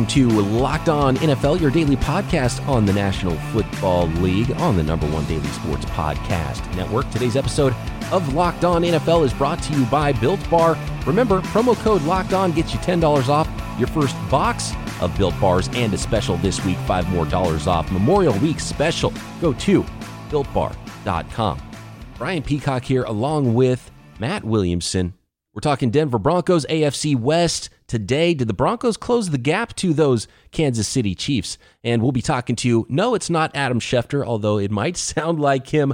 Welcome 0.00 0.14
to 0.14 0.40
Locked 0.40 0.88
On 0.88 1.14
NFL, 1.18 1.60
your 1.60 1.70
daily 1.70 1.96
podcast 1.96 2.66
on 2.66 2.86
the 2.86 2.92
National 2.94 3.36
Football 3.52 4.06
League 4.06 4.50
on 4.52 4.74
the 4.78 4.82
number 4.82 5.06
one 5.08 5.26
daily 5.26 5.46
sports 5.48 5.84
podcast 5.84 6.74
network. 6.74 7.10
Today's 7.10 7.36
episode 7.36 7.74
of 8.10 8.32
Locked 8.32 8.64
On 8.64 8.80
NFL 8.80 9.26
is 9.26 9.34
brought 9.34 9.62
to 9.64 9.74
you 9.74 9.84
by 9.86 10.14
Built 10.14 10.40
Bar. 10.48 10.78
Remember, 11.04 11.42
promo 11.42 11.76
code 11.76 12.00
Locked 12.04 12.32
On 12.32 12.50
gets 12.50 12.72
you 12.72 12.80
$10 12.80 13.28
off 13.28 13.46
your 13.78 13.88
first 13.88 14.16
box 14.30 14.72
of 15.02 15.14
Built 15.18 15.38
Bars 15.38 15.68
and 15.74 15.92
a 15.92 15.98
special 15.98 16.38
this 16.38 16.64
week, 16.64 16.78
five 16.86 17.06
more 17.10 17.26
dollars 17.26 17.66
off 17.66 17.92
Memorial 17.92 18.38
Week 18.38 18.58
special. 18.58 19.12
Go 19.42 19.52
to 19.52 19.84
builtbar.com. 20.30 21.60
Brian 22.16 22.42
Peacock 22.42 22.84
here, 22.84 23.02
along 23.02 23.52
with 23.52 23.90
Matt 24.18 24.44
Williamson. 24.44 25.12
We're 25.60 25.72
talking 25.72 25.90
Denver 25.90 26.18
Broncos, 26.18 26.64
AFC 26.70 27.14
West 27.14 27.68
today. 27.86 28.32
Did 28.32 28.48
the 28.48 28.54
Broncos 28.54 28.96
close 28.96 29.28
the 29.28 29.36
gap 29.36 29.76
to 29.76 29.92
those 29.92 30.26
Kansas 30.52 30.88
City 30.88 31.14
Chiefs? 31.14 31.58
And 31.84 32.00
we'll 32.00 32.12
be 32.12 32.22
talking 32.22 32.56
to, 32.56 32.66
you. 32.66 32.86
no, 32.88 33.14
it's 33.14 33.28
not 33.28 33.54
Adam 33.54 33.78
Schefter, 33.78 34.24
although 34.24 34.56
it 34.56 34.70
might 34.70 34.96
sound 34.96 35.38
like 35.38 35.68
him. 35.68 35.92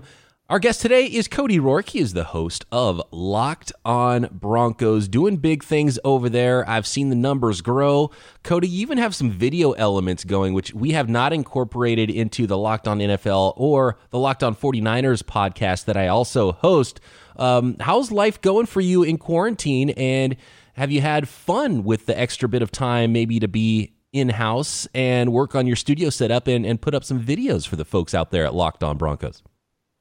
Our 0.49 0.61
guest 0.61 0.81
today 0.81 1.07
is 1.07 1.27
Cody 1.27 1.59
Roark. 1.59 1.89
He 1.89 1.99
is 1.99 2.13
the 2.13 2.23
host 2.23 2.67
of 2.71 3.03
Locked 3.11 3.73
On 3.85 4.29
Broncos, 4.31 5.09
doing 5.09 5.39
big 5.39 5.65
things 5.65 5.99
over 6.05 6.29
there. 6.29 6.65
I've 6.71 6.87
seen 6.87 7.09
the 7.09 7.17
numbers 7.17 7.61
grow. 7.61 8.13
Cody, 8.45 8.69
you 8.69 8.83
even 8.83 8.97
have 8.99 9.13
some 9.13 9.29
video 9.29 9.73
elements 9.73 10.23
going, 10.23 10.55
which 10.55 10.73
we 10.73 10.93
have 10.93 11.09
not 11.09 11.33
incorporated 11.33 12.11
into 12.11 12.47
the 12.47 12.57
Locked 12.57 12.87
On 12.87 13.01
NFL 13.01 13.55
or 13.57 13.99
the 14.11 14.21
Locked 14.21 14.45
On 14.45 14.55
49ers 14.55 15.25
podcast 15.25 15.87
that 15.87 15.97
I 15.97 16.07
also 16.07 16.53
host. 16.53 17.01
Um, 17.35 17.77
how's 17.81 18.13
life 18.13 18.41
going 18.41 18.67
for 18.67 18.81
you 18.81 19.03
in 19.03 19.19
quarantine? 19.19 19.91
And 19.91 20.37
have 20.75 20.93
you 20.93 21.01
had 21.01 21.29
fun 21.29 21.83
with 21.83 22.07
the 22.07 22.17
extra 22.17 22.49
bit 22.49 22.63
of 22.63 22.71
time, 22.71 23.13
maybe 23.13 23.41
to 23.41 23.49
be 23.49 23.95
in 24.13 24.29
house 24.29 24.87
and 24.95 25.33
work 25.33 25.57
on 25.57 25.67
your 25.67 25.75
studio 25.75 26.09
setup 26.09 26.47
and, 26.47 26.65
and 26.65 26.81
put 26.81 26.95
up 26.95 27.03
some 27.03 27.21
videos 27.21 27.67
for 27.67 27.75
the 27.75 27.85
folks 27.85 28.15
out 28.15 28.31
there 28.31 28.47
at 28.47 28.55
Locked 28.55 28.85
On 28.85 28.97
Broncos? 28.97 29.43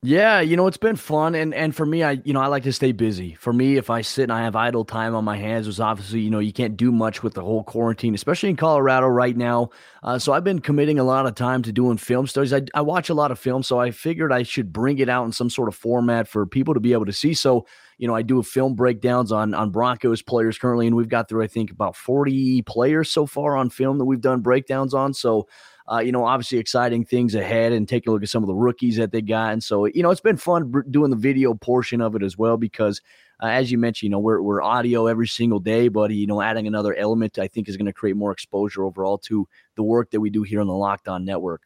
Yeah, 0.07 0.39
you 0.39 0.55
know, 0.55 0.67
it's 0.67 0.77
been 0.77 0.97
fun 0.97 1.33
and 1.33 1.51
and 1.51 1.75
for 1.75 1.83
me 1.83 2.03
I 2.03 2.21
you 2.23 2.31
know, 2.31 2.39
I 2.39 2.45
like 2.45 2.61
to 2.63 2.71
stay 2.71 2.91
busy. 2.91 3.33
For 3.33 3.51
me, 3.51 3.77
if 3.77 3.89
I 3.89 4.01
sit 4.01 4.23
and 4.23 4.31
I 4.31 4.43
have 4.43 4.55
idle 4.55 4.85
time 4.85 5.15
on 5.15 5.23
my 5.23 5.35
hands, 5.35 5.65
was 5.65 5.79
obviously, 5.79 6.19
you 6.19 6.29
know, 6.29 6.37
you 6.37 6.53
can't 6.53 6.77
do 6.77 6.91
much 6.91 7.23
with 7.23 7.33
the 7.33 7.41
whole 7.41 7.63
quarantine, 7.63 8.13
especially 8.13 8.49
in 8.49 8.55
Colorado 8.55 9.07
right 9.07 9.35
now. 9.35 9.71
Uh, 10.03 10.19
so 10.19 10.31
I've 10.31 10.43
been 10.43 10.59
committing 10.59 10.99
a 10.99 11.03
lot 11.03 11.25
of 11.25 11.33
time 11.33 11.63
to 11.63 11.71
doing 11.71 11.97
film 11.97 12.27
studies. 12.27 12.53
I, 12.53 12.61
I 12.75 12.81
watch 12.81 13.09
a 13.09 13.15
lot 13.15 13.31
of 13.31 13.39
film, 13.39 13.63
so 13.63 13.79
I 13.79 13.89
figured 13.89 14.31
I 14.31 14.43
should 14.43 14.71
bring 14.71 14.99
it 14.99 15.09
out 15.09 15.25
in 15.25 15.31
some 15.31 15.49
sort 15.49 15.69
of 15.69 15.75
format 15.75 16.27
for 16.27 16.45
people 16.45 16.75
to 16.75 16.79
be 16.79 16.93
able 16.93 17.05
to 17.07 17.13
see. 17.13 17.33
So, 17.33 17.65
you 17.97 18.07
know, 18.07 18.13
I 18.15 18.21
do 18.21 18.43
film 18.43 18.75
breakdowns 18.75 19.31
on 19.31 19.55
on 19.55 19.71
Broncos 19.71 20.21
players 20.21 20.59
currently, 20.59 20.85
and 20.85 20.95
we've 20.95 21.09
got 21.09 21.29
through 21.29 21.43
I 21.43 21.47
think 21.47 21.71
about 21.71 21.95
40 21.95 22.61
players 22.61 23.09
so 23.09 23.25
far 23.25 23.57
on 23.57 23.71
film 23.71 23.97
that 23.97 24.05
we've 24.05 24.21
done 24.21 24.41
breakdowns 24.41 24.93
on. 24.93 25.15
So 25.15 25.47
uh, 25.91 25.99
you 25.99 26.11
know, 26.11 26.25
obviously 26.25 26.57
exciting 26.57 27.05
things 27.05 27.35
ahead 27.35 27.71
and 27.71 27.87
take 27.87 28.07
a 28.07 28.11
look 28.11 28.23
at 28.23 28.29
some 28.29 28.43
of 28.43 28.47
the 28.47 28.55
rookies 28.55 28.97
that 28.97 29.11
they 29.11 29.21
got. 29.21 29.53
And 29.53 29.63
so, 29.63 29.85
you 29.85 30.01
know, 30.01 30.09
it's 30.09 30.21
been 30.21 30.37
fun 30.37 30.83
doing 30.89 31.11
the 31.11 31.17
video 31.17 31.53
portion 31.53 32.01
of 32.01 32.15
it 32.15 32.23
as 32.23 32.37
well 32.37 32.57
because, 32.57 33.01
uh, 33.41 33.47
as 33.47 33.71
you 33.71 33.77
mentioned, 33.77 34.07
you 34.07 34.09
know, 34.09 34.19
we're, 34.19 34.41
we're 34.41 34.63
audio 34.63 35.07
every 35.07 35.27
single 35.27 35.59
day, 35.59 35.87
but, 35.87 36.09
you 36.11 36.25
know, 36.25 36.41
adding 36.41 36.65
another 36.65 36.95
element 36.95 37.37
I 37.37 37.47
think 37.47 37.69
is 37.69 37.77
going 37.77 37.85
to 37.85 37.93
create 37.93 38.15
more 38.15 38.31
exposure 38.31 38.83
overall 38.83 39.17
to 39.19 39.47
the 39.75 39.83
work 39.83 40.09
that 40.11 40.21
we 40.21 40.29
do 40.29 40.43
here 40.43 40.61
on 40.61 40.67
the 40.67 40.73
Locked 40.73 41.07
On 41.07 41.23
Network. 41.23 41.61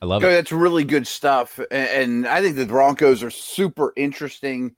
I 0.00 0.06
love 0.06 0.22
it. 0.24 0.28
That's 0.28 0.52
really 0.52 0.84
good 0.84 1.06
stuff. 1.06 1.58
And 1.70 2.26
I 2.26 2.42
think 2.42 2.56
the 2.56 2.66
Broncos 2.66 3.22
are 3.22 3.30
super 3.30 3.92
interesting. 3.96 4.74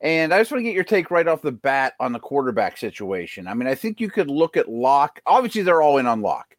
And 0.00 0.32
I 0.32 0.38
just 0.38 0.50
want 0.50 0.60
to 0.60 0.64
get 0.64 0.74
your 0.74 0.84
take 0.84 1.10
right 1.10 1.28
off 1.28 1.42
the 1.42 1.52
bat 1.52 1.94
on 2.00 2.12
the 2.12 2.18
quarterback 2.18 2.78
situation. 2.78 3.46
I 3.46 3.52
mean, 3.52 3.68
I 3.68 3.74
think 3.74 4.00
you 4.00 4.08
could 4.08 4.30
look 4.30 4.56
at 4.56 4.70
Lock. 4.70 5.20
Obviously, 5.26 5.60
they're 5.60 5.82
all 5.82 5.98
in 5.98 6.06
on 6.06 6.22
Lock. 6.22 6.49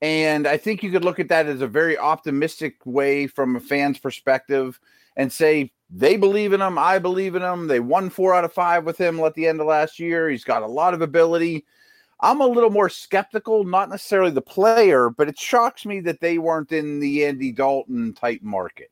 And 0.00 0.46
I 0.46 0.56
think 0.56 0.82
you 0.82 0.90
could 0.90 1.04
look 1.04 1.18
at 1.18 1.28
that 1.28 1.46
as 1.46 1.60
a 1.60 1.66
very 1.66 1.98
optimistic 1.98 2.76
way 2.84 3.26
from 3.26 3.56
a 3.56 3.60
fan's 3.60 3.98
perspective 3.98 4.78
and 5.16 5.32
say, 5.32 5.72
they 5.90 6.16
believe 6.16 6.52
in 6.52 6.60
him. 6.60 6.78
I 6.78 6.98
believe 6.98 7.34
in 7.34 7.42
him. 7.42 7.66
They 7.66 7.80
won 7.80 8.10
four 8.10 8.34
out 8.34 8.44
of 8.44 8.52
five 8.52 8.84
with 8.84 8.98
him 8.98 9.18
at 9.20 9.34
the 9.34 9.46
end 9.46 9.60
of 9.60 9.66
last 9.66 9.98
year. 9.98 10.28
He's 10.28 10.44
got 10.44 10.62
a 10.62 10.66
lot 10.66 10.94
of 10.94 11.02
ability. 11.02 11.64
I'm 12.20 12.40
a 12.40 12.46
little 12.46 12.70
more 12.70 12.88
skeptical, 12.88 13.64
not 13.64 13.90
necessarily 13.90 14.30
the 14.30 14.42
player, 14.42 15.08
but 15.08 15.28
it 15.28 15.38
shocks 15.38 15.86
me 15.86 16.00
that 16.00 16.20
they 16.20 16.38
weren't 16.38 16.72
in 16.72 17.00
the 17.00 17.24
Andy 17.24 17.52
Dalton 17.52 18.12
type 18.12 18.42
market. 18.42 18.90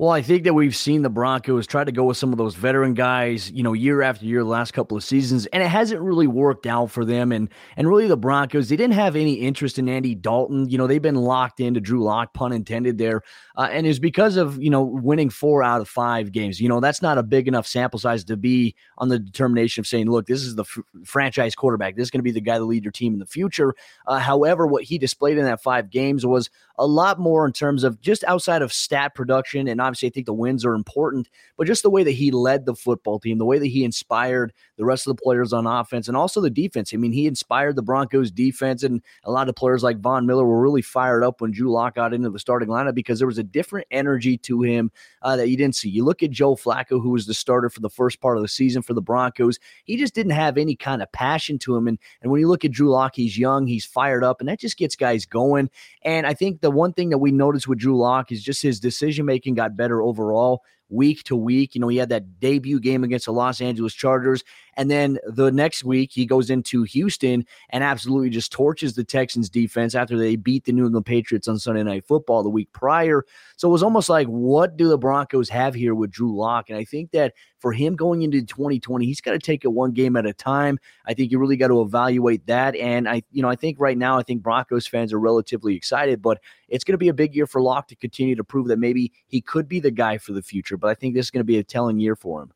Well, 0.00 0.10
I 0.10 0.22
think 0.22 0.44
that 0.44 0.54
we've 0.54 0.76
seen 0.76 1.02
the 1.02 1.10
Broncos 1.10 1.66
try 1.66 1.82
to 1.82 1.90
go 1.90 2.04
with 2.04 2.16
some 2.16 2.30
of 2.30 2.38
those 2.38 2.54
veteran 2.54 2.94
guys, 2.94 3.50
you 3.50 3.64
know, 3.64 3.72
year 3.72 4.00
after 4.00 4.24
year, 4.24 4.44
the 4.44 4.48
last 4.48 4.70
couple 4.70 4.96
of 4.96 5.02
seasons, 5.02 5.46
and 5.46 5.60
it 5.60 5.66
hasn't 5.66 6.00
really 6.00 6.28
worked 6.28 6.66
out 6.66 6.92
for 6.92 7.04
them. 7.04 7.32
And 7.32 7.48
and 7.76 7.88
really, 7.88 8.06
the 8.06 8.16
Broncos 8.16 8.68
they 8.68 8.76
didn't 8.76 8.94
have 8.94 9.16
any 9.16 9.34
interest 9.34 9.76
in 9.76 9.88
Andy 9.88 10.14
Dalton. 10.14 10.70
You 10.70 10.78
know, 10.78 10.86
they've 10.86 11.02
been 11.02 11.16
locked 11.16 11.58
into 11.58 11.80
Drew 11.80 12.04
Lock, 12.04 12.32
pun 12.32 12.52
intended 12.52 12.96
there, 12.96 13.22
uh, 13.56 13.70
and 13.72 13.88
it's 13.88 13.98
because 13.98 14.36
of 14.36 14.62
you 14.62 14.70
know 14.70 14.84
winning 14.84 15.30
four 15.30 15.64
out 15.64 15.80
of 15.80 15.88
five 15.88 16.30
games. 16.30 16.60
You 16.60 16.68
know, 16.68 16.78
that's 16.78 17.02
not 17.02 17.18
a 17.18 17.24
big 17.24 17.48
enough 17.48 17.66
sample 17.66 17.98
size 17.98 18.22
to 18.26 18.36
be 18.36 18.76
on 18.98 19.08
the 19.08 19.18
determination 19.18 19.80
of 19.80 19.88
saying, 19.88 20.08
look, 20.08 20.26
this 20.28 20.44
is 20.44 20.54
the 20.54 20.62
f- 20.62 20.78
franchise 21.04 21.56
quarterback. 21.56 21.96
This 21.96 22.04
is 22.04 22.12
going 22.12 22.20
to 22.20 22.22
be 22.22 22.30
the 22.30 22.40
guy 22.40 22.58
to 22.58 22.64
lead 22.64 22.84
your 22.84 22.92
team 22.92 23.14
in 23.14 23.18
the 23.18 23.26
future. 23.26 23.74
Uh, 24.06 24.20
however, 24.20 24.64
what 24.64 24.84
he 24.84 24.96
displayed 24.96 25.38
in 25.38 25.44
that 25.44 25.60
five 25.60 25.90
games 25.90 26.24
was 26.24 26.50
a 26.78 26.86
lot 26.86 27.18
more 27.18 27.44
in 27.44 27.52
terms 27.52 27.82
of 27.82 28.00
just 28.00 28.22
outside 28.24 28.62
of 28.62 28.72
stat 28.72 29.12
production. 29.16 29.66
And 29.66 29.80
obviously, 29.88 30.08
I 30.08 30.12
think 30.12 30.26
the 30.26 30.32
wins 30.32 30.64
are 30.64 30.74
important, 30.74 31.28
but 31.56 31.66
just 31.66 31.82
the 31.82 31.90
way 31.90 32.04
that 32.04 32.12
he 32.12 32.30
led 32.30 32.66
the 32.66 32.74
football 32.74 33.18
team, 33.18 33.38
the 33.38 33.44
way 33.44 33.58
that 33.58 33.66
he 33.66 33.84
inspired 33.84 34.52
the 34.76 34.84
rest 34.84 35.06
of 35.06 35.16
the 35.16 35.22
players 35.22 35.52
on 35.52 35.66
offense 35.66 36.08
and 36.08 36.16
also 36.16 36.40
the 36.40 36.50
defense. 36.50 36.92
I 36.92 36.96
mean, 36.96 37.12
he 37.12 37.26
inspired 37.26 37.76
the 37.76 37.82
Broncos 37.82 38.30
defense, 38.30 38.82
and 38.82 39.02
a 39.24 39.30
lot 39.30 39.48
of 39.48 39.56
players 39.56 39.82
like 39.82 39.98
Von 39.98 40.26
Miller 40.26 40.46
were 40.46 40.60
really 40.60 40.82
fired 40.82 41.24
up 41.24 41.40
when 41.40 41.50
Drew 41.50 41.70
Lock 41.70 41.94
got 41.94 42.14
into 42.14 42.30
the 42.30 42.38
starting 42.38 42.68
lineup 42.68 42.94
because 42.94 43.18
there 43.18 43.26
was 43.26 43.38
a 43.38 43.42
different 43.42 43.86
energy 43.90 44.36
to 44.38 44.62
him 44.62 44.90
uh, 45.22 45.36
that 45.36 45.48
you 45.48 45.56
didn't 45.56 45.76
see. 45.76 45.88
You 45.88 46.04
look 46.04 46.22
at 46.22 46.30
Joe 46.30 46.54
Flacco, 46.54 47.02
who 47.02 47.10
was 47.10 47.26
the 47.26 47.34
starter 47.34 47.70
for 47.70 47.80
the 47.80 47.90
first 47.90 48.20
part 48.20 48.36
of 48.36 48.42
the 48.42 48.48
season 48.48 48.82
for 48.82 48.94
the 48.94 49.02
Broncos. 49.02 49.58
He 49.84 49.96
just 49.96 50.14
didn't 50.14 50.32
have 50.32 50.58
any 50.58 50.76
kind 50.76 51.02
of 51.02 51.10
passion 51.12 51.58
to 51.60 51.76
him. 51.76 51.88
And, 51.88 51.98
and 52.22 52.30
when 52.30 52.40
you 52.40 52.48
look 52.48 52.64
at 52.64 52.72
Drew 52.72 52.90
Lock, 52.90 53.16
he's 53.16 53.38
young, 53.38 53.66
he's 53.66 53.84
fired 53.84 54.24
up, 54.24 54.40
and 54.40 54.48
that 54.48 54.60
just 54.60 54.76
gets 54.76 54.96
guys 54.96 55.26
going. 55.26 55.70
And 56.02 56.26
I 56.26 56.34
think 56.34 56.60
the 56.60 56.70
one 56.70 56.92
thing 56.92 57.10
that 57.10 57.18
we 57.18 57.32
noticed 57.32 57.68
with 57.68 57.78
Drew 57.78 57.96
Lock 57.96 58.32
is 58.32 58.42
just 58.42 58.62
his 58.62 58.80
decision 58.80 59.26
making 59.26 59.54
got 59.54 59.76
better 59.78 60.02
overall 60.02 60.62
week 60.88 61.22
to 61.24 61.36
week. 61.36 61.74
You 61.74 61.80
know, 61.80 61.88
he 61.88 61.96
had 61.96 62.08
that 62.08 62.40
debut 62.40 62.80
game 62.80 63.04
against 63.04 63.26
the 63.26 63.32
Los 63.32 63.60
Angeles 63.60 63.94
Chargers. 63.94 64.44
And 64.74 64.90
then 64.90 65.18
the 65.26 65.50
next 65.50 65.82
week, 65.82 66.12
he 66.12 66.24
goes 66.24 66.50
into 66.50 66.84
Houston 66.84 67.44
and 67.70 67.82
absolutely 67.82 68.30
just 68.30 68.52
torches 68.52 68.94
the 68.94 69.02
Texans 69.02 69.50
defense 69.50 69.94
after 69.94 70.16
they 70.16 70.36
beat 70.36 70.64
the 70.64 70.72
New 70.72 70.86
England 70.86 71.06
Patriots 71.06 71.48
on 71.48 71.58
Sunday 71.58 71.82
Night 71.82 72.04
Football 72.04 72.44
the 72.44 72.48
week 72.48 72.72
prior. 72.72 73.24
So 73.56 73.68
it 73.68 73.72
was 73.72 73.82
almost 73.82 74.08
like, 74.08 74.28
what 74.28 74.76
do 74.76 74.88
the 74.88 74.96
Broncos 74.96 75.48
have 75.48 75.74
here 75.74 75.96
with 75.96 76.12
Drew 76.12 76.36
Lock? 76.36 76.70
And 76.70 76.78
I 76.78 76.84
think 76.84 77.10
that 77.10 77.34
for 77.58 77.72
him 77.72 77.96
going 77.96 78.22
into 78.22 78.40
2020, 78.42 79.04
he's 79.04 79.20
got 79.20 79.32
to 79.32 79.38
take 79.38 79.64
it 79.64 79.68
one 79.68 79.90
game 79.90 80.16
at 80.16 80.26
a 80.26 80.32
time. 80.32 80.78
I 81.06 81.14
think 81.14 81.32
you 81.32 81.40
really 81.40 81.56
got 81.56 81.68
to 81.68 81.82
evaluate 81.82 82.46
that. 82.46 82.76
And 82.76 83.08
I, 83.08 83.22
you 83.32 83.42
know, 83.42 83.48
I 83.48 83.56
think 83.56 83.80
right 83.80 83.98
now, 83.98 84.16
I 84.16 84.22
think 84.22 84.42
Broncos 84.42 84.86
fans 84.86 85.12
are 85.12 85.18
relatively 85.18 85.74
excited, 85.74 86.22
but 86.22 86.38
it's 86.68 86.84
going 86.84 86.92
to 86.92 86.98
be 86.98 87.08
a 87.08 87.14
big 87.14 87.34
year 87.34 87.46
for 87.46 87.60
Lock 87.60 87.88
to 87.88 87.96
continue 87.96 88.36
to 88.36 88.44
prove 88.44 88.68
that 88.68 88.78
maybe 88.78 89.12
he 89.26 89.40
could 89.40 89.68
be 89.68 89.80
the 89.80 89.90
guy 89.90 90.18
for 90.18 90.32
the 90.32 90.42
future. 90.42 90.76
But 90.78 90.88
I 90.88 90.94
think 90.94 91.14
this 91.14 91.26
is 91.26 91.30
going 91.30 91.40
to 91.40 91.44
be 91.44 91.58
a 91.58 91.64
telling 91.64 91.98
year 91.98 92.16
for 92.16 92.42
him. 92.42 92.52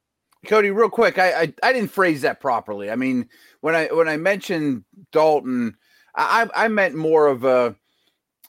Cody, 0.47 0.71
real 0.71 0.89
quick, 0.89 1.19
I, 1.19 1.43
I, 1.43 1.55
I 1.63 1.73
didn't 1.73 1.91
phrase 1.91 2.23
that 2.23 2.41
properly. 2.41 2.91
I 2.91 2.97
mean, 2.97 3.29
when 3.61 3.75
I 3.75 3.87
when 3.87 4.09
I 4.09 4.17
mentioned 4.17 4.85
Dalton, 5.13 5.77
I 6.17 6.49
I 6.55 6.69
meant 6.69 6.95
more 6.95 7.29
of 7.29 7.45
a 7.45 7.77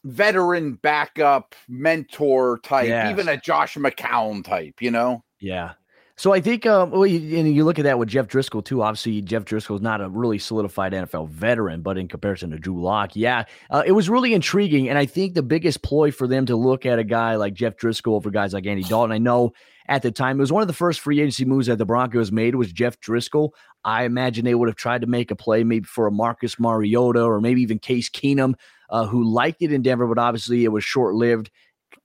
veteran 0.03 0.73
backup 0.73 1.55
mentor 1.69 2.59
type, 2.63 2.87
yes. 2.87 3.11
even 3.11 3.27
a 3.29 3.37
Josh 3.37 3.75
McCown 3.75 4.43
type. 4.43 4.81
You 4.81 4.91
know? 4.91 5.23
Yeah. 5.39 5.73
So 6.23 6.31
I 6.31 6.39
think, 6.39 6.65
um, 6.65 6.91
well, 6.91 7.05
you, 7.05 7.37
and 7.37 7.53
you 7.53 7.65
look 7.65 7.79
at 7.79 7.83
that 7.83 7.99
with 7.99 8.07
Jeff 8.07 8.29
Driskel 8.29 8.63
too. 8.63 8.81
Obviously, 8.81 9.21
Jeff 9.21 9.43
Driskel 9.43 9.75
is 9.75 9.81
not 9.81 9.99
a 9.99 10.07
really 10.07 10.39
solidified 10.39 10.93
NFL 10.93 11.27
veteran, 11.27 11.81
but 11.81 11.97
in 11.97 12.07
comparison 12.07 12.51
to 12.51 12.57
Drew 12.57 12.81
Lock, 12.81 13.17
yeah, 13.17 13.43
uh, 13.69 13.83
it 13.85 13.91
was 13.91 14.07
really 14.07 14.33
intriguing. 14.33 14.87
And 14.87 14.97
I 14.97 15.05
think 15.05 15.33
the 15.33 15.43
biggest 15.43 15.81
ploy 15.81 16.11
for 16.11 16.25
them 16.25 16.45
to 16.45 16.55
look 16.55 16.85
at 16.85 16.97
a 16.97 17.03
guy 17.03 17.35
like 17.35 17.55
Jeff 17.55 17.75
Driskel 17.75 18.13
over 18.13 18.31
guys 18.31 18.53
like 18.53 18.65
Andy 18.65 18.83
Dalton. 18.83 19.11
I 19.11 19.17
know 19.17 19.51
at 19.89 20.01
the 20.01 20.11
time. 20.11 20.37
It 20.37 20.43
was 20.43 20.51
one 20.53 20.61
of 20.61 20.67
the 20.67 20.73
first 20.73 21.01
free 21.01 21.19
agency 21.19 21.43
moves 21.43 21.67
that 21.67 21.77
the 21.77 21.85
Broncos 21.85 22.31
made 22.31 22.55
was 22.55 22.71
Jeff 22.71 22.97
Driskel. 23.01 23.49
I 23.83 24.05
imagine 24.05 24.45
they 24.45 24.55
would 24.55 24.69
have 24.69 24.77
tried 24.77 25.01
to 25.01 25.07
make 25.07 25.29
a 25.29 25.35
play 25.35 25.65
maybe 25.65 25.83
for 25.83 26.07
a 26.07 26.11
Marcus 26.11 26.57
Mariota 26.57 27.21
or 27.21 27.41
maybe 27.41 27.63
even 27.63 27.79
Case 27.79 28.09
Keenum, 28.09 28.53
uh, 28.89 29.05
who 29.05 29.25
liked 29.25 29.61
it 29.61 29.73
in 29.73 29.81
Denver, 29.81 30.07
but 30.07 30.19
obviously 30.19 30.63
it 30.63 30.69
was 30.69 30.85
short 30.85 31.15
lived 31.15 31.51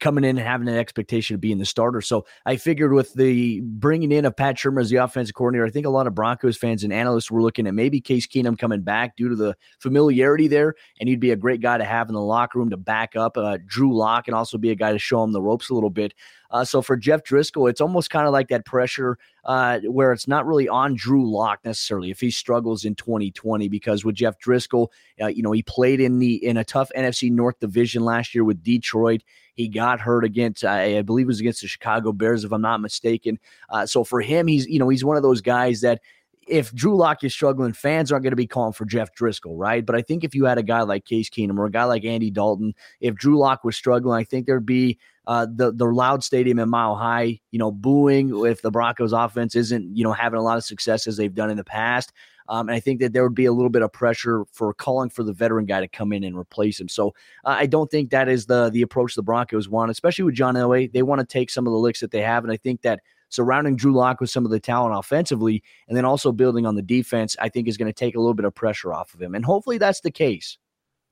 coming 0.00 0.24
in 0.24 0.38
and 0.38 0.46
having 0.46 0.68
an 0.68 0.76
expectation 0.76 1.34
of 1.34 1.40
being 1.40 1.58
the 1.58 1.64
starter. 1.64 2.00
So 2.00 2.24
I 2.46 2.56
figured 2.56 2.92
with 2.92 3.14
the 3.14 3.60
bringing 3.60 4.12
in 4.12 4.24
of 4.24 4.36
Pat 4.36 4.56
Shurmur 4.56 4.80
as 4.80 4.90
the 4.90 4.96
offensive 4.96 5.34
coordinator, 5.34 5.66
I 5.66 5.70
think 5.70 5.86
a 5.86 5.90
lot 5.90 6.06
of 6.06 6.14
Broncos 6.14 6.56
fans 6.56 6.84
and 6.84 6.92
analysts 6.92 7.30
were 7.30 7.42
looking 7.42 7.66
at 7.66 7.74
maybe 7.74 8.00
Case 8.00 8.26
Keenum 8.26 8.58
coming 8.58 8.82
back 8.82 9.16
due 9.16 9.28
to 9.28 9.36
the 9.36 9.56
familiarity 9.78 10.48
there, 10.48 10.74
and 11.00 11.08
he'd 11.08 11.20
be 11.20 11.30
a 11.30 11.36
great 11.36 11.60
guy 11.60 11.78
to 11.78 11.84
have 11.84 12.08
in 12.08 12.14
the 12.14 12.20
locker 12.20 12.58
room 12.58 12.70
to 12.70 12.76
back 12.76 13.16
up 13.16 13.36
uh, 13.36 13.58
Drew 13.66 13.96
Lock 13.96 14.28
and 14.28 14.34
also 14.34 14.58
be 14.58 14.70
a 14.70 14.74
guy 14.74 14.92
to 14.92 14.98
show 14.98 15.22
him 15.22 15.32
the 15.32 15.42
ropes 15.42 15.70
a 15.70 15.74
little 15.74 15.90
bit. 15.90 16.14
Uh, 16.50 16.64
so 16.64 16.80
for 16.80 16.96
Jeff 16.96 17.22
Driskel, 17.24 17.68
it's 17.68 17.80
almost 17.80 18.10
kind 18.10 18.26
of 18.26 18.32
like 18.32 18.48
that 18.48 18.64
pressure 18.64 19.18
uh, 19.44 19.80
where 19.80 20.12
it's 20.12 20.26
not 20.26 20.46
really 20.46 20.68
on 20.68 20.94
Drew 20.94 21.30
Lock 21.30 21.60
necessarily 21.64 22.10
if 22.10 22.20
he 22.20 22.30
struggles 22.30 22.84
in 22.84 22.94
2020 22.94 23.68
because 23.68 24.04
with 24.04 24.14
Jeff 24.14 24.38
Driskel, 24.38 24.88
uh, 25.20 25.26
you 25.26 25.42
know, 25.42 25.52
he 25.52 25.62
played 25.62 26.00
in 26.00 26.18
the 26.18 26.34
in 26.44 26.56
a 26.56 26.64
tough 26.64 26.90
NFC 26.96 27.30
North 27.30 27.60
division 27.60 28.04
last 28.04 28.34
year 28.34 28.44
with 28.44 28.62
Detroit. 28.62 29.22
He 29.58 29.66
got 29.66 30.00
hurt 30.00 30.24
against, 30.24 30.64
I, 30.64 30.98
I 30.98 31.02
believe 31.02 31.24
it 31.24 31.26
was 31.26 31.40
against 31.40 31.62
the 31.62 31.66
Chicago 31.66 32.12
Bears, 32.12 32.44
if 32.44 32.52
I'm 32.52 32.62
not 32.62 32.80
mistaken. 32.80 33.40
Uh, 33.68 33.86
so 33.86 34.04
for 34.04 34.20
him, 34.20 34.46
he's 34.46 34.68
you 34.68 34.78
know 34.78 34.88
he's 34.88 35.04
one 35.04 35.16
of 35.16 35.24
those 35.24 35.40
guys 35.40 35.80
that 35.80 36.00
if 36.46 36.72
Drew 36.72 36.96
Lock 36.96 37.24
is 37.24 37.32
struggling, 37.32 37.72
fans 37.72 38.12
aren't 38.12 38.22
going 38.22 38.30
to 38.30 38.36
be 38.36 38.46
calling 38.46 38.72
for 38.72 38.84
Jeff 38.84 39.12
Driskel, 39.16 39.54
right? 39.56 39.84
But 39.84 39.96
I 39.96 40.02
think 40.02 40.22
if 40.22 40.32
you 40.32 40.44
had 40.44 40.58
a 40.58 40.62
guy 40.62 40.82
like 40.82 41.04
Case 41.04 41.28
Keenum 41.28 41.58
or 41.58 41.66
a 41.66 41.72
guy 41.72 41.82
like 41.84 42.04
Andy 42.04 42.30
Dalton, 42.30 42.72
if 43.00 43.16
Drew 43.16 43.36
Lock 43.36 43.64
was 43.64 43.76
struggling, 43.76 44.16
I 44.16 44.22
think 44.22 44.46
there'd 44.46 44.64
be 44.64 44.96
uh, 45.26 45.48
the 45.52 45.72
the 45.72 45.86
loud 45.86 46.22
stadium 46.22 46.60
in 46.60 46.68
Mile 46.68 46.94
High, 46.94 47.40
you 47.50 47.58
know, 47.58 47.72
booing 47.72 48.46
if 48.46 48.62
the 48.62 48.70
Broncos 48.70 49.12
offense 49.12 49.56
isn't, 49.56 49.96
you 49.96 50.04
know, 50.04 50.12
having 50.12 50.38
a 50.38 50.42
lot 50.42 50.56
of 50.56 50.62
success 50.64 51.08
as 51.08 51.16
they've 51.16 51.34
done 51.34 51.50
in 51.50 51.56
the 51.56 51.64
past. 51.64 52.12
Um, 52.48 52.68
and 52.68 52.76
I 52.76 52.80
think 52.80 53.00
that 53.00 53.12
there 53.12 53.22
would 53.22 53.34
be 53.34 53.44
a 53.44 53.52
little 53.52 53.70
bit 53.70 53.82
of 53.82 53.92
pressure 53.92 54.44
for 54.52 54.72
calling 54.72 55.10
for 55.10 55.22
the 55.22 55.32
veteran 55.32 55.66
guy 55.66 55.80
to 55.80 55.88
come 55.88 56.12
in 56.12 56.24
and 56.24 56.36
replace 56.36 56.80
him. 56.80 56.88
So 56.88 57.08
uh, 57.44 57.56
I 57.58 57.66
don't 57.66 57.90
think 57.90 58.10
that 58.10 58.28
is 58.28 58.46
the 58.46 58.70
the 58.70 58.82
approach 58.82 59.14
the 59.14 59.22
Broncos 59.22 59.68
want, 59.68 59.90
especially 59.90 60.24
with 60.24 60.34
John 60.34 60.54
Elway. 60.54 60.92
They 60.92 61.02
want 61.02 61.20
to 61.20 61.26
take 61.26 61.50
some 61.50 61.66
of 61.66 61.72
the 61.72 61.78
licks 61.78 62.00
that 62.00 62.10
they 62.10 62.22
have, 62.22 62.44
and 62.44 62.52
I 62.52 62.56
think 62.56 62.82
that 62.82 63.00
surrounding 63.30 63.76
Drew 63.76 63.92
Lock 63.92 64.20
with 64.20 64.30
some 64.30 64.44
of 64.44 64.50
the 64.50 64.60
talent 64.60 64.98
offensively, 64.98 65.62
and 65.86 65.96
then 65.96 66.04
also 66.04 66.32
building 66.32 66.66
on 66.66 66.74
the 66.74 66.82
defense, 66.82 67.36
I 67.38 67.48
think 67.48 67.68
is 67.68 67.76
going 67.76 67.92
to 67.92 67.92
take 67.92 68.14
a 68.14 68.18
little 68.18 68.34
bit 68.34 68.46
of 68.46 68.54
pressure 68.54 68.92
off 68.92 69.14
of 69.14 69.20
him. 69.20 69.34
And 69.34 69.44
hopefully 69.44 69.78
that's 69.78 70.00
the 70.00 70.10
case. 70.10 70.58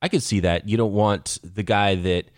I 0.02 0.08
could 0.08 0.22
see 0.22 0.40
that. 0.40 0.68
You 0.68 0.76
don't 0.76 0.92
want 0.92 1.38
the 1.42 1.62
guy 1.62 1.94
that 1.94 2.30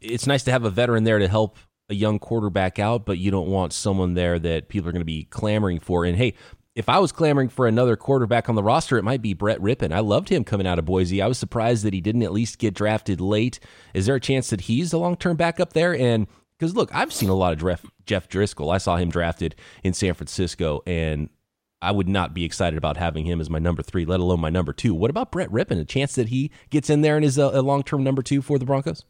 it's 0.00 0.26
nice 0.26 0.44
to 0.44 0.50
have 0.50 0.64
a 0.64 0.70
veteran 0.70 1.04
there 1.04 1.18
to 1.18 1.28
help 1.28 1.58
a 1.88 1.94
young 1.94 2.18
quarterback 2.18 2.78
out, 2.78 3.04
but 3.04 3.18
you 3.18 3.30
don't 3.30 3.48
want 3.48 3.72
someone 3.72 4.14
there 4.14 4.38
that 4.38 4.68
people 4.68 4.88
are 4.88 4.92
going 4.92 5.00
to 5.00 5.06
be 5.06 5.24
clamoring 5.24 5.80
for. 5.80 6.04
And 6.04 6.16
hey, 6.16 6.34
if 6.74 6.88
I 6.88 6.98
was 6.98 7.12
clamoring 7.12 7.48
for 7.48 7.66
another 7.66 7.96
quarterback 7.96 8.48
on 8.48 8.54
the 8.54 8.62
roster, 8.62 8.96
it 8.96 9.02
might 9.02 9.22
be 9.22 9.34
Brett 9.34 9.60
Rypien. 9.60 9.92
I 9.92 10.00
loved 10.00 10.28
him 10.28 10.44
coming 10.44 10.66
out 10.66 10.78
of 10.78 10.84
Boise. 10.84 11.20
I 11.20 11.26
was 11.26 11.38
surprised 11.38 11.84
that 11.84 11.94
he 11.94 12.00
didn't 12.00 12.22
at 12.22 12.32
least 12.32 12.58
get 12.58 12.74
drafted 12.74 13.20
late. 13.20 13.58
Is 13.92 14.06
there 14.06 14.14
a 14.14 14.20
chance 14.20 14.50
that 14.50 14.62
he's 14.62 14.92
a 14.92 14.98
long 14.98 15.16
term 15.16 15.36
backup 15.36 15.72
there? 15.72 15.96
And 15.96 16.26
because 16.58 16.76
look, 16.76 16.94
I've 16.94 17.12
seen 17.12 17.28
a 17.28 17.34
lot 17.34 17.52
of 17.52 17.60
Jeff, 17.60 17.84
Jeff 18.06 18.28
Driskel. 18.28 18.72
I 18.72 18.78
saw 18.78 18.96
him 18.96 19.10
drafted 19.10 19.56
in 19.82 19.94
San 19.94 20.14
Francisco, 20.14 20.82
and 20.86 21.28
I 21.82 21.90
would 21.90 22.08
not 22.08 22.34
be 22.34 22.44
excited 22.44 22.76
about 22.76 22.98
having 22.98 23.24
him 23.24 23.40
as 23.40 23.50
my 23.50 23.58
number 23.58 23.82
three, 23.82 24.04
let 24.04 24.20
alone 24.20 24.40
my 24.40 24.50
number 24.50 24.72
two. 24.72 24.94
What 24.94 25.10
about 25.10 25.32
Brett 25.32 25.50
Rypien? 25.50 25.80
A 25.80 25.84
chance 25.84 26.14
that 26.14 26.28
he 26.28 26.50
gets 26.68 26.88
in 26.88 27.00
there 27.00 27.16
and 27.16 27.24
is 27.24 27.38
a, 27.38 27.46
a 27.46 27.62
long 27.62 27.82
term 27.82 28.04
number 28.04 28.22
two 28.22 28.42
for 28.42 28.58
the 28.58 28.66
Broncos? 28.66 29.04